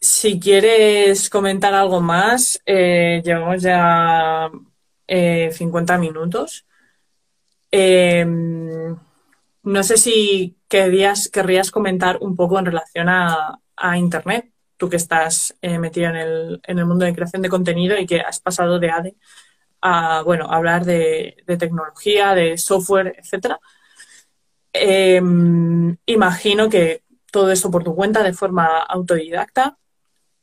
si 0.01 0.39
quieres 0.39 1.31
comentar 1.31 1.75
algo 1.75 2.01
más, 2.01 2.61
eh, 2.67 3.23
llevamos 3.25 3.63
ya 3.63 4.51
50 5.07 5.95
eh, 5.95 5.99
minutos. 5.99 6.67
Em, 7.71 8.97
no 9.63 9.83
sé 9.83 9.97
si 9.97 10.57
querrías, 10.69 11.29
querrías 11.29 11.71
comentar 11.71 12.19
un 12.21 12.37
poco 12.37 12.59
en 12.59 12.67
relación 12.67 13.09
a, 13.09 13.61
Internet, 13.97 14.51
tú 14.77 14.89
que 14.89 14.97
estás 14.97 15.57
eh, 15.63 15.79
metido 15.79 16.09
en 16.11 16.17
el, 16.17 16.61
en 16.65 16.79
el, 16.79 16.87
mundo 16.87 17.05
de 17.05 17.15
creación 17.15 17.43
de 17.43 17.49
contenido 17.49 17.99
y 17.99 18.07
que 18.07 18.21
has 18.21 18.41
pasado 18.41 18.79
de 18.79 18.91
ADE 18.91 19.17
a 19.81 20.23
bueno, 20.23 20.51
hablar 20.51 20.85
de, 20.85 21.37
de 21.47 21.57
tecnología, 21.57 22.35
de 22.35 22.59
software, 22.59 23.15
etcétera. 23.19 23.61
Em, 24.73 25.97
imagino 26.07 26.69
que 26.69 27.03
todo 27.31 27.51
esto 27.51 27.71
por 27.71 27.85
tu 27.85 27.95
cuenta 27.95 28.23
de 28.23 28.33
forma 28.33 28.79
autodidacta. 28.79 29.79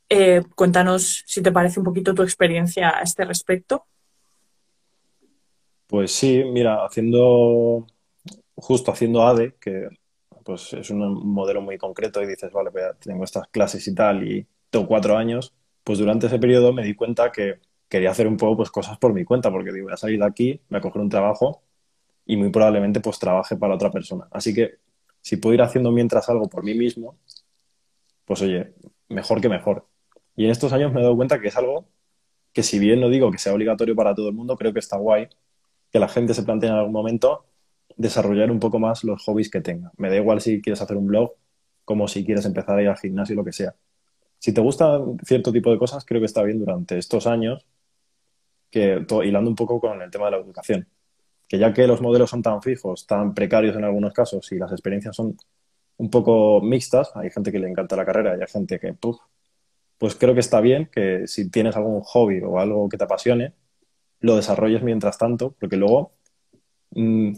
Eh, 0.08 0.42
cuéntanos 0.54 1.24
si 1.26 1.42
te 1.42 1.52
parece 1.52 1.80
un 1.80 1.84
poquito 1.84 2.14
tu 2.14 2.22
experiencia 2.22 2.96
a 2.98 3.02
este 3.02 3.24
respecto. 3.24 3.86
Pues 5.86 6.12
sí, 6.12 6.42
mira, 6.44 6.84
haciendo, 6.84 7.86
justo 8.54 8.90
haciendo 8.90 9.26
ADE, 9.26 9.54
que 9.60 9.88
pues 10.44 10.72
es 10.74 10.90
un 10.90 11.26
modelo 11.26 11.60
muy 11.60 11.78
concreto 11.78 12.22
y 12.22 12.26
dices, 12.26 12.52
vale, 12.52 12.70
pues 12.70 12.84
tengo 13.00 13.24
estas 13.24 13.48
clases 13.48 13.86
y 13.88 13.94
tal 13.94 14.28
y 14.28 14.46
tengo 14.70 14.86
cuatro 14.86 15.16
años, 15.16 15.54
pues 15.82 15.98
durante 15.98 16.26
ese 16.26 16.38
periodo 16.38 16.72
me 16.72 16.84
di 16.84 16.94
cuenta 16.94 17.32
que 17.32 17.60
quería 17.88 18.10
hacer 18.10 18.26
un 18.26 18.36
poco 18.36 18.58
pues 18.58 18.70
cosas 18.70 18.98
por 18.98 19.12
mi 19.12 19.24
cuenta, 19.24 19.50
porque 19.50 19.72
digo, 19.72 19.86
voy 19.86 19.94
a 19.94 19.96
salir 19.96 20.18
de 20.18 20.26
aquí, 20.26 20.60
voy 20.68 20.78
a 20.78 20.80
coger 20.80 21.02
un 21.02 21.08
trabajo 21.08 21.62
y 22.26 22.36
muy 22.36 22.50
probablemente 22.50 23.00
pues 23.00 23.18
trabaje 23.18 23.56
para 23.56 23.74
otra 23.74 23.90
persona. 23.90 24.28
Así 24.30 24.54
que 24.54 24.78
si 25.20 25.36
puedo 25.36 25.54
ir 25.54 25.62
haciendo 25.62 25.90
mientras 25.92 26.28
algo 26.28 26.48
por 26.48 26.64
mí 26.64 26.74
mismo, 26.74 27.18
pues 28.24 28.42
oye, 28.42 28.74
mejor 29.08 29.40
que 29.40 29.48
mejor. 29.48 29.86
Y 30.36 30.44
en 30.44 30.50
estos 30.50 30.72
años 30.72 30.92
me 30.92 31.00
he 31.00 31.02
dado 31.02 31.16
cuenta 31.16 31.40
que 31.40 31.48
es 31.48 31.56
algo 31.56 31.86
que 32.52 32.62
si 32.62 32.78
bien 32.78 33.00
no 33.00 33.08
digo 33.08 33.30
que 33.30 33.38
sea 33.38 33.52
obligatorio 33.54 33.94
para 33.96 34.14
todo 34.14 34.28
el 34.28 34.34
mundo, 34.34 34.56
creo 34.56 34.72
que 34.72 34.78
está 34.78 34.96
guay 34.96 35.28
que 35.92 35.98
la 35.98 36.08
gente 36.08 36.34
se 36.34 36.42
plantee 36.42 36.68
en 36.68 36.74
algún 36.74 36.92
momento 36.92 37.46
desarrollar 37.96 38.50
un 38.50 38.60
poco 38.60 38.78
más 38.78 39.04
los 39.04 39.24
hobbies 39.24 39.50
que 39.50 39.60
tenga. 39.60 39.92
Me 39.96 40.10
da 40.10 40.16
igual 40.16 40.40
si 40.40 40.60
quieres 40.60 40.80
hacer 40.80 40.96
un 40.96 41.06
blog 41.06 41.32
como 41.84 42.08
si 42.08 42.24
quieres 42.24 42.44
empezar 42.46 42.78
a 42.78 42.82
ir 42.82 42.88
al 42.88 42.96
gimnasio, 42.96 43.36
lo 43.36 43.44
que 43.44 43.52
sea. 43.52 43.74
Si 44.38 44.52
te 44.52 44.60
gusta 44.60 45.00
cierto 45.24 45.52
tipo 45.52 45.70
de 45.70 45.78
cosas, 45.78 46.04
creo 46.04 46.20
que 46.20 46.26
está 46.26 46.42
bien 46.42 46.58
durante 46.58 46.98
estos 46.98 47.26
años, 47.26 47.66
que 48.70 49.06
hilando 49.24 49.50
un 49.50 49.56
poco 49.56 49.80
con 49.80 50.02
el 50.02 50.10
tema 50.10 50.26
de 50.26 50.32
la 50.32 50.36
educación. 50.38 50.88
Que 51.46 51.58
ya 51.58 51.72
que 51.72 51.86
los 51.86 52.00
modelos 52.00 52.30
son 52.30 52.42
tan 52.42 52.62
fijos, 52.62 53.06
tan 53.06 53.34
precarios 53.34 53.76
en 53.76 53.84
algunos 53.84 54.12
casos 54.12 54.50
y 54.52 54.58
las 54.58 54.72
experiencias 54.72 55.14
son 55.14 55.36
un 55.96 56.10
poco 56.10 56.60
mixtas, 56.60 57.12
hay 57.14 57.30
gente 57.30 57.52
que 57.52 57.58
le 57.58 57.68
encanta 57.68 57.96
la 57.96 58.04
carrera 58.04 58.36
y 58.36 58.40
hay 58.40 58.48
gente 58.48 58.80
que, 58.80 58.94
pues 59.98 60.16
creo 60.16 60.34
que 60.34 60.40
está 60.40 60.60
bien 60.60 60.90
que 60.92 61.26
si 61.26 61.50
tienes 61.50 61.76
algún 61.76 62.00
hobby 62.02 62.40
o 62.42 62.58
algo 62.58 62.88
que 62.88 62.98
te 62.98 63.04
apasione, 63.04 63.54
lo 64.20 64.36
desarrolles 64.36 64.82
mientras 64.82 65.18
tanto, 65.18 65.54
porque 65.58 65.76
luego 65.76 66.12
mm, 66.90 67.32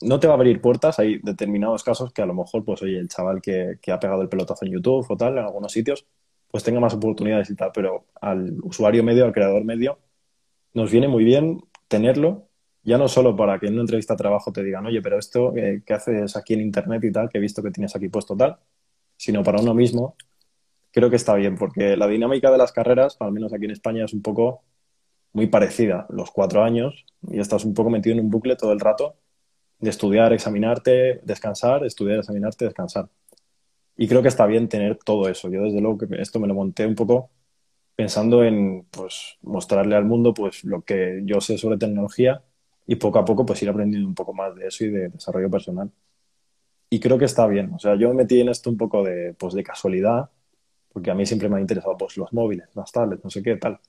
no 0.00 0.20
te 0.20 0.26
va 0.26 0.34
a 0.34 0.36
abrir 0.36 0.60
puertas. 0.60 0.98
Hay 0.98 1.18
determinados 1.22 1.82
casos 1.82 2.12
que 2.12 2.22
a 2.22 2.26
lo 2.26 2.34
mejor, 2.34 2.64
pues 2.64 2.82
oye, 2.82 2.98
el 2.98 3.08
chaval 3.08 3.40
que, 3.42 3.78
ha 3.90 4.00
pegado 4.00 4.22
el 4.22 4.28
pelotazo 4.28 4.64
en 4.64 4.72
YouTube 4.72 5.06
o 5.08 5.16
tal, 5.16 5.38
en 5.38 5.44
algunos 5.44 5.72
sitios, 5.72 6.06
pues 6.50 6.62
tenga 6.62 6.80
más 6.80 6.94
oportunidades 6.94 7.50
y 7.50 7.56
tal, 7.56 7.70
pero 7.74 8.06
al 8.20 8.58
usuario 8.62 9.02
medio, 9.02 9.24
al 9.24 9.32
creador 9.32 9.64
medio, 9.64 9.98
nos 10.74 10.90
viene 10.90 11.08
muy 11.08 11.24
bien 11.24 11.60
tenerlo, 11.88 12.48
ya 12.82 12.98
no 12.98 13.08
solo 13.08 13.34
para 13.36 13.58
que 13.58 13.66
en 13.66 13.74
una 13.74 13.82
entrevista 13.82 14.14
de 14.14 14.18
trabajo 14.18 14.52
te 14.52 14.62
digan, 14.62 14.86
oye, 14.86 15.00
pero 15.02 15.18
esto 15.18 15.56
eh, 15.56 15.82
que 15.84 15.94
haces 15.94 16.36
aquí 16.36 16.54
en 16.54 16.60
Internet 16.60 17.02
y 17.04 17.12
tal, 17.12 17.28
que 17.28 17.38
he 17.38 17.40
visto 17.40 17.62
que 17.62 17.70
tienes 17.70 17.96
aquí 17.96 18.08
puesto 18.08 18.36
tal, 18.36 18.58
sino 19.16 19.42
para 19.42 19.60
uno 19.60 19.74
mismo 19.74 20.16
creo 20.94 21.10
que 21.10 21.16
está 21.16 21.34
bien, 21.34 21.56
porque 21.56 21.96
la 21.96 22.06
dinámica 22.06 22.52
de 22.52 22.58
las 22.58 22.72
carreras, 22.72 23.16
al 23.20 23.32
menos 23.32 23.52
aquí 23.52 23.64
en 23.64 23.72
España, 23.72 24.04
es 24.04 24.12
un 24.14 24.22
poco 24.22 24.62
muy 25.32 25.48
parecida. 25.48 26.06
Los 26.08 26.30
cuatro 26.30 26.62
años 26.62 27.04
y 27.28 27.40
estás 27.40 27.64
un 27.64 27.74
poco 27.74 27.90
metido 27.90 28.14
en 28.14 28.24
un 28.24 28.30
bucle 28.30 28.54
todo 28.54 28.72
el 28.72 28.78
rato 28.78 29.16
de 29.78 29.90
estudiar, 29.90 30.32
examinarte, 30.32 31.20
descansar, 31.24 31.84
estudiar, 31.84 32.18
examinarte, 32.18 32.64
descansar. 32.64 33.08
Y 33.96 34.08
creo 34.08 34.22
que 34.22 34.28
está 34.28 34.46
bien 34.46 34.68
tener 34.68 34.96
todo 34.98 35.28
eso. 35.28 35.48
Yo 35.50 35.62
desde 35.62 35.80
luego 35.80 35.98
que 35.98 36.06
esto 36.20 36.40
me 36.40 36.48
lo 36.48 36.54
monté 36.54 36.86
un 36.86 36.94
poco 36.94 37.30
pensando 37.96 38.44
en 38.44 38.86
pues, 38.90 39.38
mostrarle 39.42 39.96
al 39.96 40.04
mundo 40.04 40.34
pues, 40.34 40.64
lo 40.64 40.82
que 40.82 41.22
yo 41.24 41.40
sé 41.40 41.58
sobre 41.58 41.78
tecnología 41.78 42.42
y 42.86 42.96
poco 42.96 43.18
a 43.18 43.24
poco 43.24 43.46
pues 43.46 43.62
ir 43.62 43.68
aprendiendo 43.68 44.08
un 44.08 44.14
poco 44.14 44.34
más 44.34 44.54
de 44.56 44.66
eso 44.66 44.84
y 44.84 44.90
de 44.90 45.08
desarrollo 45.10 45.50
personal. 45.50 45.90
Y 46.90 47.00
creo 47.00 47.18
que 47.18 47.24
está 47.24 47.46
bien. 47.46 47.72
O 47.74 47.78
sea, 47.78 47.96
yo 47.96 48.08
me 48.08 48.14
metí 48.14 48.40
en 48.40 48.48
esto 48.48 48.70
un 48.70 48.76
poco 48.76 49.02
de, 49.04 49.34
pues, 49.34 49.54
de 49.54 49.62
casualidad 49.62 50.30
porque 50.94 51.10
a 51.10 51.14
mí 51.14 51.26
siempre 51.26 51.48
me 51.48 51.56
han 51.56 51.62
interesado 51.62 51.96
pues, 51.96 52.16
los 52.16 52.32
móviles, 52.32 52.68
las 52.74 52.92
tablets, 52.92 53.24
no 53.24 53.28
sé 53.30 53.42
qué, 53.42 53.56
tal. 53.56 53.80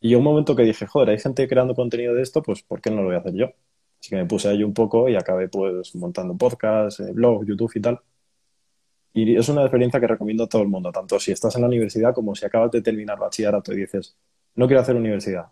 Y 0.00 0.14
un 0.14 0.22
momento 0.22 0.54
que 0.54 0.62
dije, 0.62 0.86
joder, 0.86 1.10
hay 1.10 1.18
gente 1.18 1.48
creando 1.48 1.74
contenido 1.74 2.14
de 2.14 2.22
esto, 2.22 2.42
pues 2.42 2.62
¿por 2.62 2.80
qué 2.82 2.90
no 2.90 2.98
lo 2.98 3.04
voy 3.04 3.14
a 3.16 3.18
hacer 3.18 3.34
yo? 3.34 3.46
Así 4.00 4.10
que 4.10 4.16
me 4.16 4.26
puse 4.26 4.48
ahí 4.48 4.62
un 4.64 4.74
poco 4.74 5.08
y 5.08 5.16
acabé 5.16 5.48
pues 5.48 5.94
montando 5.94 6.36
podcasts, 6.36 7.00
eh, 7.00 7.12
blog, 7.12 7.44
YouTube 7.46 7.72
y 7.74 7.80
tal. 7.80 8.00
Y 9.12 9.36
es 9.36 9.48
una 9.48 9.62
experiencia 9.62 10.00
que 10.00 10.06
recomiendo 10.06 10.44
a 10.44 10.48
todo 10.48 10.62
el 10.62 10.68
mundo, 10.68 10.92
tanto 10.92 11.18
si 11.18 11.32
estás 11.32 11.54
en 11.56 11.62
la 11.62 11.68
universidad 11.68 12.14
como 12.14 12.34
si 12.34 12.46
acabas 12.46 12.70
de 12.70 12.80
terminar 12.82 13.18
bachillerato 13.18 13.72
y 13.72 13.76
dices, 13.78 14.16
no 14.54 14.66
quiero 14.66 14.82
hacer 14.82 14.96
universidad. 14.96 15.46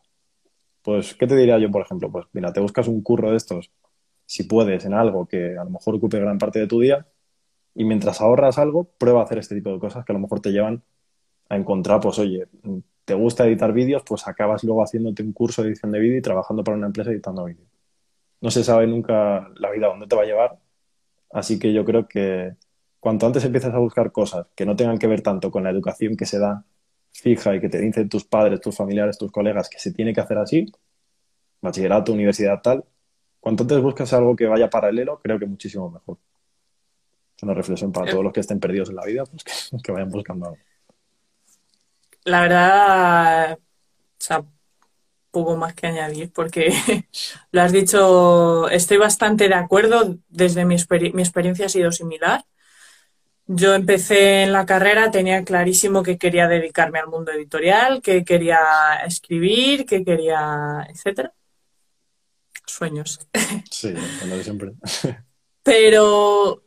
Pues, 0.83 1.15
¿qué 1.15 1.27
te 1.27 1.37
diría 1.37 1.59
yo, 1.59 1.71
por 1.71 1.83
ejemplo? 1.83 2.11
Pues 2.11 2.27
mira, 2.33 2.53
te 2.53 2.61
buscas 2.61 2.89
un 2.89 3.03
curro 3.03 3.31
de 3.31 3.37
estos, 3.37 3.71
si 4.27 4.45
puedes, 4.45 4.85
en 4.85 4.95
algo 4.95 5.27
que 5.27 5.59
a 5.59 5.65
lo 5.65 5.71
mejor 5.71 5.97
ocupe 5.97 6.21
gran 6.21 6.39
parte 6.39 6.61
de 6.61 6.67
tu 6.69 6.81
día, 6.81 7.07
y 7.75 7.85
mientras 7.85 8.21
ahorras 8.21 8.59
algo, 8.59 8.85
prueba 8.99 9.21
a 9.21 9.25
hacer 9.25 9.39
este 9.39 9.55
tipo 9.57 9.73
de 9.73 9.79
cosas 9.81 10.05
que 10.05 10.13
a 10.13 10.15
lo 10.15 10.21
mejor 10.21 10.41
te 10.41 10.51
llevan 10.51 10.83
a 11.49 11.57
encontrar, 11.57 12.01
pues 12.01 12.19
oye, 12.19 12.47
te 13.05 13.15
gusta 13.15 13.47
editar 13.47 13.73
vídeos, 13.73 14.03
pues 14.07 14.27
acabas 14.29 14.65
luego 14.65 14.83
haciéndote 14.83 15.23
un 15.23 15.33
curso 15.33 15.63
de 15.63 15.69
edición 15.71 15.93
de 15.93 16.01
vídeo 16.01 16.19
y 16.19 16.23
trabajando 16.23 16.65
para 16.65 16.77
una 16.77 16.87
empresa 16.89 17.11
editando 17.11 17.45
vídeo. 17.45 17.67
No 18.41 18.51
se 18.51 18.64
sabe 18.64 18.86
nunca 18.86 19.49
la 19.57 19.70
vida 19.70 19.89
dónde 19.89 20.07
te 20.07 20.16
va 20.16 20.22
a 20.22 20.26
llevar, 20.26 20.59
así 21.30 21.59
que 21.59 21.72
yo 21.72 21.84
creo 21.84 22.07
que 22.09 22.55
cuanto 23.01 23.26
antes 23.26 23.45
empieces 23.45 23.74
a 23.74 23.78
buscar 23.78 24.12
cosas 24.12 24.47
que 24.55 24.66
no 24.66 24.76
tengan 24.76 24.99
que 24.99 25.07
ver 25.07 25.22
tanto 25.22 25.51
con 25.51 25.64
la 25.64 25.70
educación 25.70 26.16
que 26.16 26.26
se 26.26 26.39
da 26.39 26.64
fija 27.12 27.55
y 27.55 27.61
que 27.61 27.68
te 27.68 27.80
dicen 27.80 28.09
tus 28.09 28.24
padres, 28.24 28.61
tus 28.61 28.76
familiares, 28.76 29.18
tus 29.18 29.32
colegas 29.32 29.68
que 29.68 29.78
se 29.78 29.93
tiene 29.93 30.12
que 30.14 30.20
hacer 30.20 30.39
así, 30.39 30.66
bachillerato, 31.61 32.12
universidad, 32.12 32.61
tal, 32.62 32.84
cuanto 33.41 33.64
antes 33.64 33.80
buscas 33.80 34.12
algo 34.12 34.36
que 34.36 34.47
vaya 34.47 34.70
paralelo, 34.70 35.20
creo 35.20 35.39
que 35.39 35.47
muchísimo 35.47 35.91
mejor 35.91 36.18
una 37.43 37.55
reflexión 37.55 37.93
para 37.93 38.09
eh. 38.09 38.11
todos 38.11 38.24
los 38.24 38.32
que 38.32 38.41
estén 38.41 38.61
perdidos 38.61 38.91
en 38.91 38.97
la 38.97 39.05
vida, 39.05 39.24
pues 39.24 39.70
que, 39.82 39.93
vayan 39.93 40.11
buscando 40.11 40.47
algo. 40.47 40.59
La 42.24 42.43
verdad, 42.43 43.59
o 43.59 44.16
sea, 44.18 44.45
poco 45.31 45.57
más 45.57 45.74
que 45.74 45.87
añadir, 45.87 46.33
porque 46.33 46.72
lo 47.53 47.62
has 47.62 47.72
dicho, 47.72 48.68
estoy 48.68 48.97
bastante 48.97 49.49
de 49.49 49.55
acuerdo, 49.55 50.16
desde 50.29 50.64
mi, 50.64 50.76
mi 51.12 51.22
experiencia 51.22 51.66
ha 51.66 51.68
sido 51.70 51.93
similar. 51.93 52.45
Yo 53.47 53.74
empecé 53.74 54.43
en 54.43 54.53
la 54.53 54.66
carrera, 54.66 55.11
tenía 55.11 55.43
clarísimo 55.43 56.03
que 56.03 56.18
quería 56.18 56.49
dedicarme 56.49 56.99
al 56.99 57.09
mundo 57.09 57.33
editorial, 57.33 58.03
que 58.03 58.22
quería 58.22 58.59
escribir, 59.07 59.87
que 59.87 60.05
quería, 60.05 60.87
etcétera. 60.89 61.33
Sueños. 62.66 63.20
Sí, 63.70 63.95
lo 64.26 64.37
de 64.37 64.45
siempre. 64.45 64.72
Pero 65.62 66.62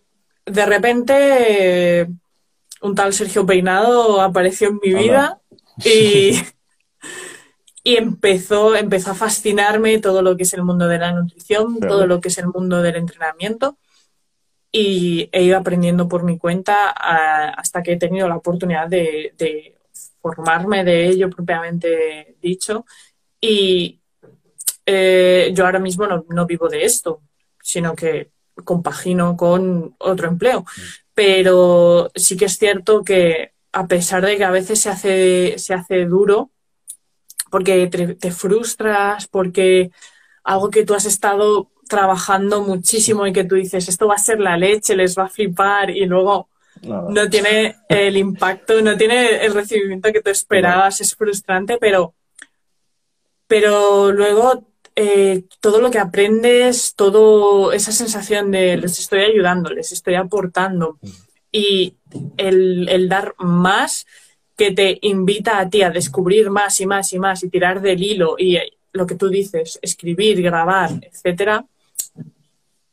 de 0.46 0.66
repente 0.66 2.08
un 2.82 2.96
tal 2.96 3.14
Sergio 3.14 3.46
Peinado 3.46 4.22
apareció 4.22 4.70
en 4.70 4.80
mi 4.84 4.94
vida 4.94 5.40
y, 5.84 6.42
y 7.84 7.96
empezó, 7.96 8.76
empezó 8.76 9.12
a 9.12 9.16
fascinarme 9.16 10.00
todo 10.00 10.22
lo 10.22 10.38
que 10.38 10.44
es 10.44 10.54
el 10.54 10.64
mundo 10.64 10.88
de 10.88 11.00
la 11.00 11.12
nutrición, 11.12 11.80
todo 11.80 12.06
lo 12.06 12.22
que 12.22 12.28
es 12.28 12.38
el 12.38 12.48
mundo 12.48 12.82
del 12.82 12.96
entrenamiento. 12.96 13.78
y 14.74 15.30
he 15.34 15.44
ido 15.44 15.58
aprendiendo 15.58 16.08
por 16.08 16.24
mi 16.24 16.38
cuenta 16.38 16.92
hasta 16.92 17.84
que 17.84 17.94
he 17.94 17.98
tenido 17.98 18.30
la 18.30 18.38
oportunidad 18.38 18.88
de, 18.88 19.76
formarme 20.22 20.84
de 20.84 21.08
ello 21.08 21.30
propiamente 21.30 22.38
dicho. 22.42 22.86
Y 23.42 24.00
eh, 24.86 25.52
yo 25.54 25.66
ahora 25.66 25.80
mismo 25.80 26.06
no, 26.08 26.46
vivo 26.46 26.70
de 26.70 26.86
esto, 26.86 27.22
sino 27.62 27.96
que 27.96 28.32
compagino 28.64 29.36
con 29.36 29.96
otro 30.00 30.28
empleo. 30.28 30.66
Pero 31.14 32.12
sí 32.16 32.38
que 32.38 32.46
es 32.46 32.58
cierto 32.58 33.04
que 33.04 33.54
a 33.74 33.88
pesar 33.88 34.26
de 34.26 34.38
que 34.38 34.44
a 34.44 34.52
veces 34.52 34.80
se 34.80 34.90
hace, 34.90 35.56
se 35.58 35.74
hace 35.74 36.06
duro, 36.06 36.52
porque 37.52 37.88
te 37.88 38.32
frustras, 38.32 39.28
porque 39.28 39.92
algo 40.44 40.72
que 40.72 40.86
tú 40.86 40.96
has 40.96 41.06
estado 41.06 41.70
trabajando 41.88 42.62
muchísimo 42.62 43.28
y 43.28 43.34
que 43.34 43.44
tú 43.44 43.56
dices, 43.56 43.90
esto 43.90 44.08
va 44.08 44.16
a 44.16 44.18
ser 44.18 44.40
la 44.40 44.58
leche, 44.58 44.96
les 44.96 45.18
va 45.18 45.26
a 45.26 45.30
flipar 45.30 45.90
y 45.90 46.06
luego 46.06 46.48
no 46.84 47.30
tiene 47.30 47.76
el 47.90 48.16
impacto, 48.18 48.82
no 48.82 48.96
tiene 48.96 49.46
el 49.46 49.54
recibimiento 49.54 50.12
que 50.12 50.22
tú 50.22 50.30
esperabas, 50.30 51.02
es 51.02 51.16
frustrante, 51.16 51.78
pero, 51.80 52.16
pero 53.46 54.12
luego 54.14 54.68
eh, 54.96 55.44
todo 55.60 55.82
lo 55.82 55.92
que 55.92 56.00
aprendes, 56.00 56.96
todo 56.96 57.74
esa 57.74 57.92
sensación 57.92 58.52
de 58.52 58.78
les 58.78 58.98
estoy 58.98 59.22
ayudando, 59.22 59.70
les 59.70 59.92
estoy 59.92 60.16
aportando 60.16 60.98
mm. 61.02 61.10
y 61.52 61.98
el, 62.38 62.88
el 62.88 63.10
dar 63.10 63.36
más 63.38 64.08
que 64.62 64.72
te 64.74 65.00
invita 65.02 65.58
a 65.58 65.68
ti 65.68 65.82
a 65.82 65.90
descubrir 65.90 66.52
más 66.52 66.80
y 66.82 66.86
más 66.86 67.12
y 67.14 67.18
más 67.18 67.44
y 67.44 67.50
tirar 67.50 67.82
del 67.82 68.04
hilo 68.04 68.36
y 68.38 68.60
lo 68.94 69.08
que 69.08 69.16
tú 69.16 69.28
dices, 69.28 69.80
escribir, 69.82 70.40
grabar, 70.40 70.92
etcétera, 71.02 71.66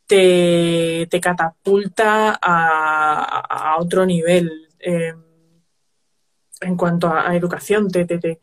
te, 0.06 1.06
catapulta 1.20 2.38
a, 2.40 3.76
otro 3.78 4.06
nivel 4.06 4.66
eh, 4.78 5.12
en 6.62 6.76
cuanto 6.78 7.12
a, 7.12 7.36
educación, 7.36 7.90
te, 7.90 8.06
te, 8.06 8.40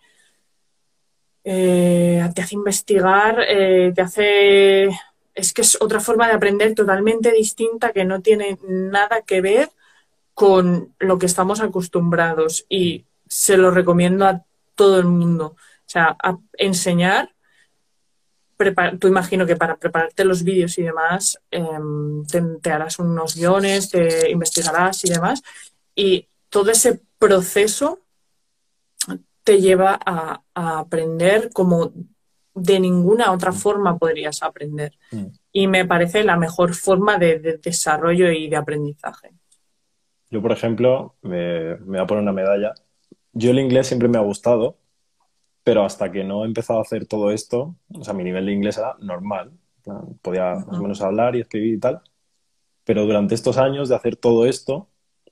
eh, 1.43 2.29
te, 2.35 2.41
hace 2.43 2.53
investigar, 2.53 3.39
eh, 3.47 3.91
te 3.95 4.01
hace... 4.03 4.89
Es 5.33 5.51
que 5.51 5.63
es 5.63 5.81
otra 5.81 5.99
forma 5.99 6.27
de 6.27 6.33
aprender 6.33 6.75
totalmente 6.75 7.31
distinta 7.31 7.91
que 7.91 8.05
no 8.05 8.21
tiene 8.21 8.59
nada 8.67 9.23
que 9.23 9.41
ver 9.41 9.71
con 10.35 10.93
lo 10.99 11.17
que 11.17 11.25
estamos 11.25 11.59
acostumbrados 11.59 12.67
y 12.69 13.05
se 13.27 13.57
lo 13.57 13.71
recomiendo 13.71 14.25
a 14.25 14.43
todo 14.75 14.99
el 14.99 15.05
mundo. 15.05 15.55
O 15.55 15.87
sea, 15.89 16.15
a 16.21 16.37
enseñar 16.57 17.35
tú 18.99 19.07
imagino 19.07 19.45
que 19.45 19.55
para 19.55 19.75
prepararte 19.75 20.25
los 20.25 20.43
vídeos 20.43 20.77
y 20.77 20.83
demás, 20.83 21.39
em, 21.51 22.25
te, 22.61 22.71
harás 22.71 22.99
unos 22.99 23.35
guiones, 23.35 23.89
te 23.89 24.31
investigarás 24.31 25.03
y 25.05 25.09
demás, 25.09 25.41
y 25.93 26.27
todo 26.49 26.71
ese 26.71 27.01
proceso 27.17 27.99
te 29.43 29.61
lleva 29.61 29.99
a, 30.03 30.41
aprender 30.55 31.51
como 31.53 31.91
de 32.53 32.79
ninguna 32.79 33.31
otra 33.33 33.51
forma 33.51 33.97
podrías 33.97 34.41
aprender. 34.41 34.93
Mm. 35.11 35.25
Y 35.51 35.67
me 35.67 35.85
parece 35.85 36.23
la 36.23 36.37
mejor 36.37 36.73
forma 36.73 37.17
de, 37.17 37.59
desarrollo 37.61 38.31
y 38.31 38.47
de 38.47 38.55
aprendizaje. 38.55 39.31
Yo, 40.29 40.41
por 40.41 40.53
ejemplo, 40.53 41.15
me, 41.21 41.75
me 41.75 41.97
voy 41.97 41.99
a 41.99 42.07
poner 42.07 42.23
una 42.23 42.31
medalla. 42.31 42.73
Yo 43.35 43.51
el 43.51 43.59
inglés 43.59 43.87
siempre 43.87 44.07
me 44.07 44.17
ha 44.17 44.21
gustado, 44.21 44.77
pero 45.63 45.83
hasta 45.83 46.09
que 46.11 46.23
no 46.23 46.43
he 46.43 46.47
empezado 46.47 46.79
a 46.79 46.83
hacer 46.83 47.05
todo 47.05 47.31
esto, 47.31 47.75
o 47.93 48.03
sea, 48.03 48.13
mi 48.13 48.23
nivel 48.23 48.45
de 48.45 48.53
inglés 48.53 48.77
era 48.77 48.95
normal, 48.99 49.51
podía 50.21 50.55
más 50.55 50.79
o 50.79 50.81
menos 50.81 51.01
hablar 51.01 51.35
y 51.35 51.41
escribir 51.41 51.73
y 51.73 51.79
tal, 51.79 52.01
pero 52.85 53.05
durante 53.05 53.35
estos 53.35 53.57
años 53.57 53.89
de 53.89 53.95
hacer 53.95 54.15
todo 54.15 54.45
esto 54.45 54.87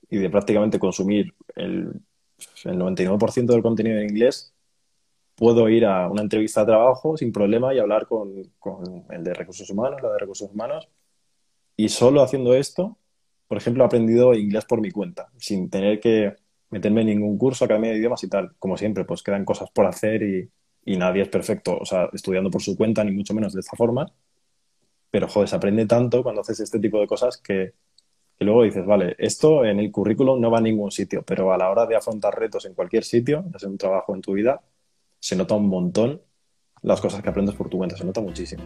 y 0.10 0.18
de 0.18 0.30
prácticamente 0.30 0.80
consumir 0.80 1.34
el, 1.56 2.02
el 2.66 2.78
99% 2.78 3.54
del 3.54 3.64
contenido 3.64 3.98
en 4.00 4.10
inglés, 4.10 4.54
puedo 5.36 5.70
ir 5.70 5.86
a 5.86 6.10
una 6.10 6.24
entrevista 6.24 6.62
de 6.62 6.68
trabajo 6.68 7.16
sin 7.16 7.32
problema 7.32 7.74
y 7.74 7.80
hablar 7.80 8.06
con, 8.08 8.44
con 8.60 9.06
el 9.12 9.24
de 9.24 9.34
recursos 9.34 9.70
humanos, 9.70 10.02
la 10.02 10.12
de 10.12 10.20
recursos 10.20 10.52
humanos, 10.52 10.90
y 11.78 11.88
solo 11.88 12.22
haciendo 12.22 12.54
esto, 12.54 12.98
por 13.48 13.58
ejemplo, 13.58 13.84
he 13.84 13.88
aprendido 13.88 14.34
inglés 14.34 14.66
por 14.66 14.82
mi 14.82 14.92
cuenta, 14.92 15.32
sin 15.38 15.70
tener 15.70 16.02
que 16.02 16.36
meterme 16.74 17.02
en 17.02 17.08
ningún 17.08 17.38
curso, 17.38 17.66
academia 17.66 17.92
de 17.92 17.98
idiomas 17.98 18.24
y 18.24 18.30
tal. 18.30 18.56
Como 18.58 18.78
siempre, 18.78 19.06
pues 19.06 19.22
quedan 19.22 19.46
cosas 19.46 19.70
por 19.72 19.86
hacer 19.86 20.24
y, 20.24 20.98
nadie 20.98 21.22
es 21.22 21.30
perfecto, 21.30 21.78
o 21.80 21.86
sea, 21.86 22.10
estudiando 22.12 22.50
por 22.50 22.62
su 22.62 22.76
cuenta, 22.76 23.04
ni 23.04 23.12
mucho 23.12 23.34
menos 23.34 23.54
de 23.54 23.62
esta 23.62 23.78
forma. 23.78 24.12
Pero, 25.12 25.28
joder, 25.28 25.48
se 25.48 25.56
aprende 25.56 25.86
tanto 25.86 26.24
cuando 26.24 26.42
haces 26.42 26.60
este 26.60 26.80
tipo 26.80 27.00
de 27.00 27.08
cosas 27.08 27.38
que, 27.38 27.74
luego 28.40 28.64
dices, 28.64 28.86
vale, 28.86 29.16
esto 29.20 29.64
en 29.64 29.80
el 29.80 29.92
currículum 29.92 30.42
no 30.42 30.52
va 30.52 30.58
a 30.58 30.62
ningún 30.62 30.92
sitio, 30.92 31.24
pero 31.24 31.54
a 31.54 31.58
la 31.58 31.70
hora 31.70 31.86
de 31.86 31.96
afrontar 31.96 32.38
retos 32.38 32.66
en 32.66 32.74
cualquier 32.74 33.04
sitio, 33.04 33.46
hacer 33.54 33.70
un 33.70 33.78
trabajo 33.78 34.16
en 34.16 34.22
tu 34.22 34.34
vida, 34.34 34.62
se 35.20 35.36
nota 35.36 35.54
un 35.56 35.70
montón 35.70 36.22
las 36.82 37.00
cosas 37.00 37.22
que 37.22 37.30
aprendes 37.30 37.56
por 37.56 37.70
tu 37.70 37.78
cuenta, 37.78 37.96
se 37.96 38.04
nota 38.04 38.20
muchísimo. 38.20 38.64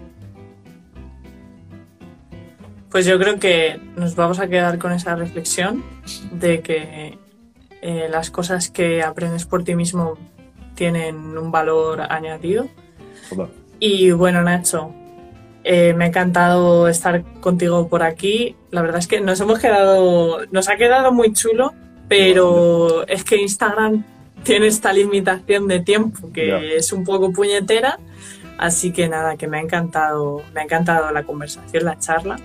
Pues 2.89 3.05
yo 3.05 3.19
creo 3.19 3.37
que 3.37 3.79
nos 3.95 4.15
vamos 4.15 4.39
a 4.39 4.47
quedar 4.47 4.79
con 4.79 4.93
esa 4.93 5.15
reflexión 5.15 5.83
de 6.31 6.61
que 6.61 7.17
eh, 7.81 8.07
las 8.09 8.31
cosas 8.31 8.69
que 8.69 9.03
aprendes 9.03 9.45
por 9.45 9.63
ti 9.63 9.75
mismo 9.75 10.17
tienen 10.75 11.37
un 11.37 11.51
valor 11.51 12.01
añadido. 12.01 12.67
Y 13.79 14.11
bueno, 14.11 14.41
Nacho, 14.41 14.93
eh, 15.63 15.93
me 15.93 16.05
ha 16.05 16.07
encantado 16.07 16.87
estar 16.87 17.23
contigo 17.41 17.89
por 17.89 18.03
aquí. 18.03 18.55
La 18.71 18.81
verdad 18.81 18.99
es 18.99 19.07
que 19.07 19.19
nos 19.19 19.39
hemos 19.41 19.59
quedado, 19.59 20.45
nos 20.51 20.69
ha 20.69 20.77
quedado 20.77 21.11
muy 21.11 21.33
chulo, 21.33 21.73
pero 22.07 23.05
es 23.07 23.23
que 23.23 23.41
Instagram 23.41 24.05
tiene 24.43 24.67
esta 24.67 24.93
limitación 24.93 25.67
de 25.67 25.81
tiempo 25.81 26.31
que 26.31 26.77
es 26.77 26.93
un 26.93 27.03
poco 27.03 27.33
puñetera. 27.33 27.99
Así 28.57 28.91
que 28.91 29.07
nada, 29.07 29.35
que 29.35 29.47
me 29.47 29.57
ha 29.57 29.61
encantado, 29.61 30.41
me 30.53 30.61
ha 30.61 30.63
encantado 30.63 31.11
la 31.11 31.23
conversación, 31.23 31.85
la 31.85 31.99
charla. 31.99 32.37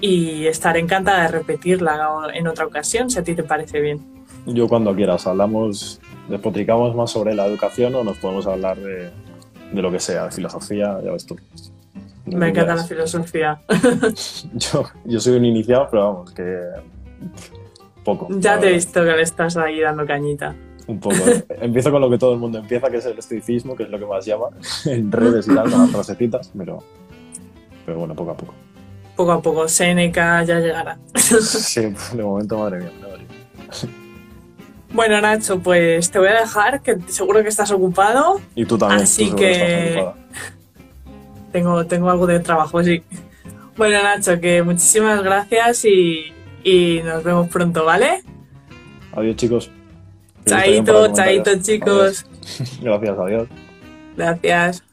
Y 0.00 0.46
estaré 0.46 0.80
encantada 0.80 1.22
de 1.22 1.28
repetirla 1.28 2.30
en 2.32 2.46
otra 2.46 2.64
ocasión, 2.64 3.10
si 3.10 3.18
a 3.18 3.22
ti 3.22 3.34
te 3.34 3.42
parece 3.42 3.80
bien. 3.80 4.19
Yo 4.46 4.68
cuando 4.68 4.94
quieras, 4.94 5.26
hablamos, 5.26 6.00
despotricamos 6.28 6.94
más 6.94 7.10
sobre 7.10 7.34
la 7.34 7.46
educación 7.46 7.94
o 7.94 8.04
nos 8.04 8.18
podemos 8.18 8.46
hablar 8.46 8.78
de, 8.78 9.10
lo 9.72 9.90
que 9.90 10.00
sea, 10.00 10.24
de 10.24 10.30
filosofía, 10.30 10.98
ya 11.04 11.12
ves 11.12 11.26
tú. 11.26 11.36
Me 12.26 12.48
encanta 12.48 12.76
la 12.76 12.84
filosofía. 12.84 13.60
yo, 14.54 14.84
yo 15.04 15.20
soy 15.20 15.36
un 15.36 15.44
iniciado, 15.44 15.88
pero 15.90 16.04
vamos, 16.04 16.32
que 16.32 16.60
poco. 18.04 18.28
Ya 18.30 18.58
te 18.58 18.68
he 18.68 18.72
visto 18.72 19.04
que 19.04 19.12
le 19.12 19.22
estás 19.22 19.56
ahí 19.56 19.80
dando 19.80 20.06
cañita. 20.06 20.54
Un 20.86 20.98
poco. 21.00 21.16
Empiezo 21.60 21.90
con 21.90 22.00
lo 22.00 22.10
que 22.10 22.18
todo 22.18 22.32
el 22.32 22.38
mundo 22.38 22.58
empieza, 22.58 22.90
que 22.90 22.96
es 22.96 23.06
el 23.06 23.18
estoicismo, 23.18 23.76
que 23.76 23.84
es 23.84 23.90
lo 23.90 23.98
que 23.98 24.06
más 24.06 24.24
llama 24.24 24.46
en 24.86 25.10
redes 25.12 25.48
y 25.48 25.54
tal, 25.54 25.70
con 25.70 25.80
las 25.80 25.90
frasecitas, 25.90 26.50
pero, 26.56 26.78
pero 27.84 27.98
bueno, 27.98 28.14
poco 28.14 28.30
a 28.30 28.36
poco. 28.36 28.54
Poco 29.16 29.32
a 29.32 29.42
poco, 29.42 29.68
Seneca 29.68 30.42
ya 30.44 30.60
llegará. 30.60 30.98
sí, 31.14 31.92
de 32.14 32.22
momento, 32.22 32.58
madre 32.58 32.78
mía. 32.78 32.92
Madre 33.02 33.18
mía. 33.18 33.99
Bueno, 34.92 35.20
Nacho, 35.20 35.60
pues 35.60 36.10
te 36.10 36.18
voy 36.18 36.28
a 36.28 36.40
dejar, 36.40 36.82
que 36.82 36.98
seguro 37.06 37.42
que 37.42 37.48
estás 37.48 37.70
ocupado. 37.70 38.40
Y 38.54 38.64
tú 38.64 38.76
también. 38.76 39.02
Así 39.02 39.32
que, 39.32 40.04
tengo, 41.52 41.86
tengo 41.86 42.10
algo 42.10 42.26
de 42.26 42.40
trabajo, 42.40 42.82
sí. 42.82 43.02
Bueno, 43.76 44.02
Nacho, 44.02 44.40
que 44.40 44.62
muchísimas 44.62 45.22
gracias 45.22 45.84
y, 45.84 46.32
y 46.64 47.00
nos 47.04 47.22
vemos 47.22 47.48
pronto, 47.48 47.84
¿vale? 47.84 48.22
Adiós, 49.12 49.36
chicos. 49.36 49.70
Chaito, 50.44 51.12
chaito, 51.12 51.60
chicos. 51.60 52.26
Gracias, 52.82 53.18
adiós. 53.18 53.48
Gracias. 54.16 54.89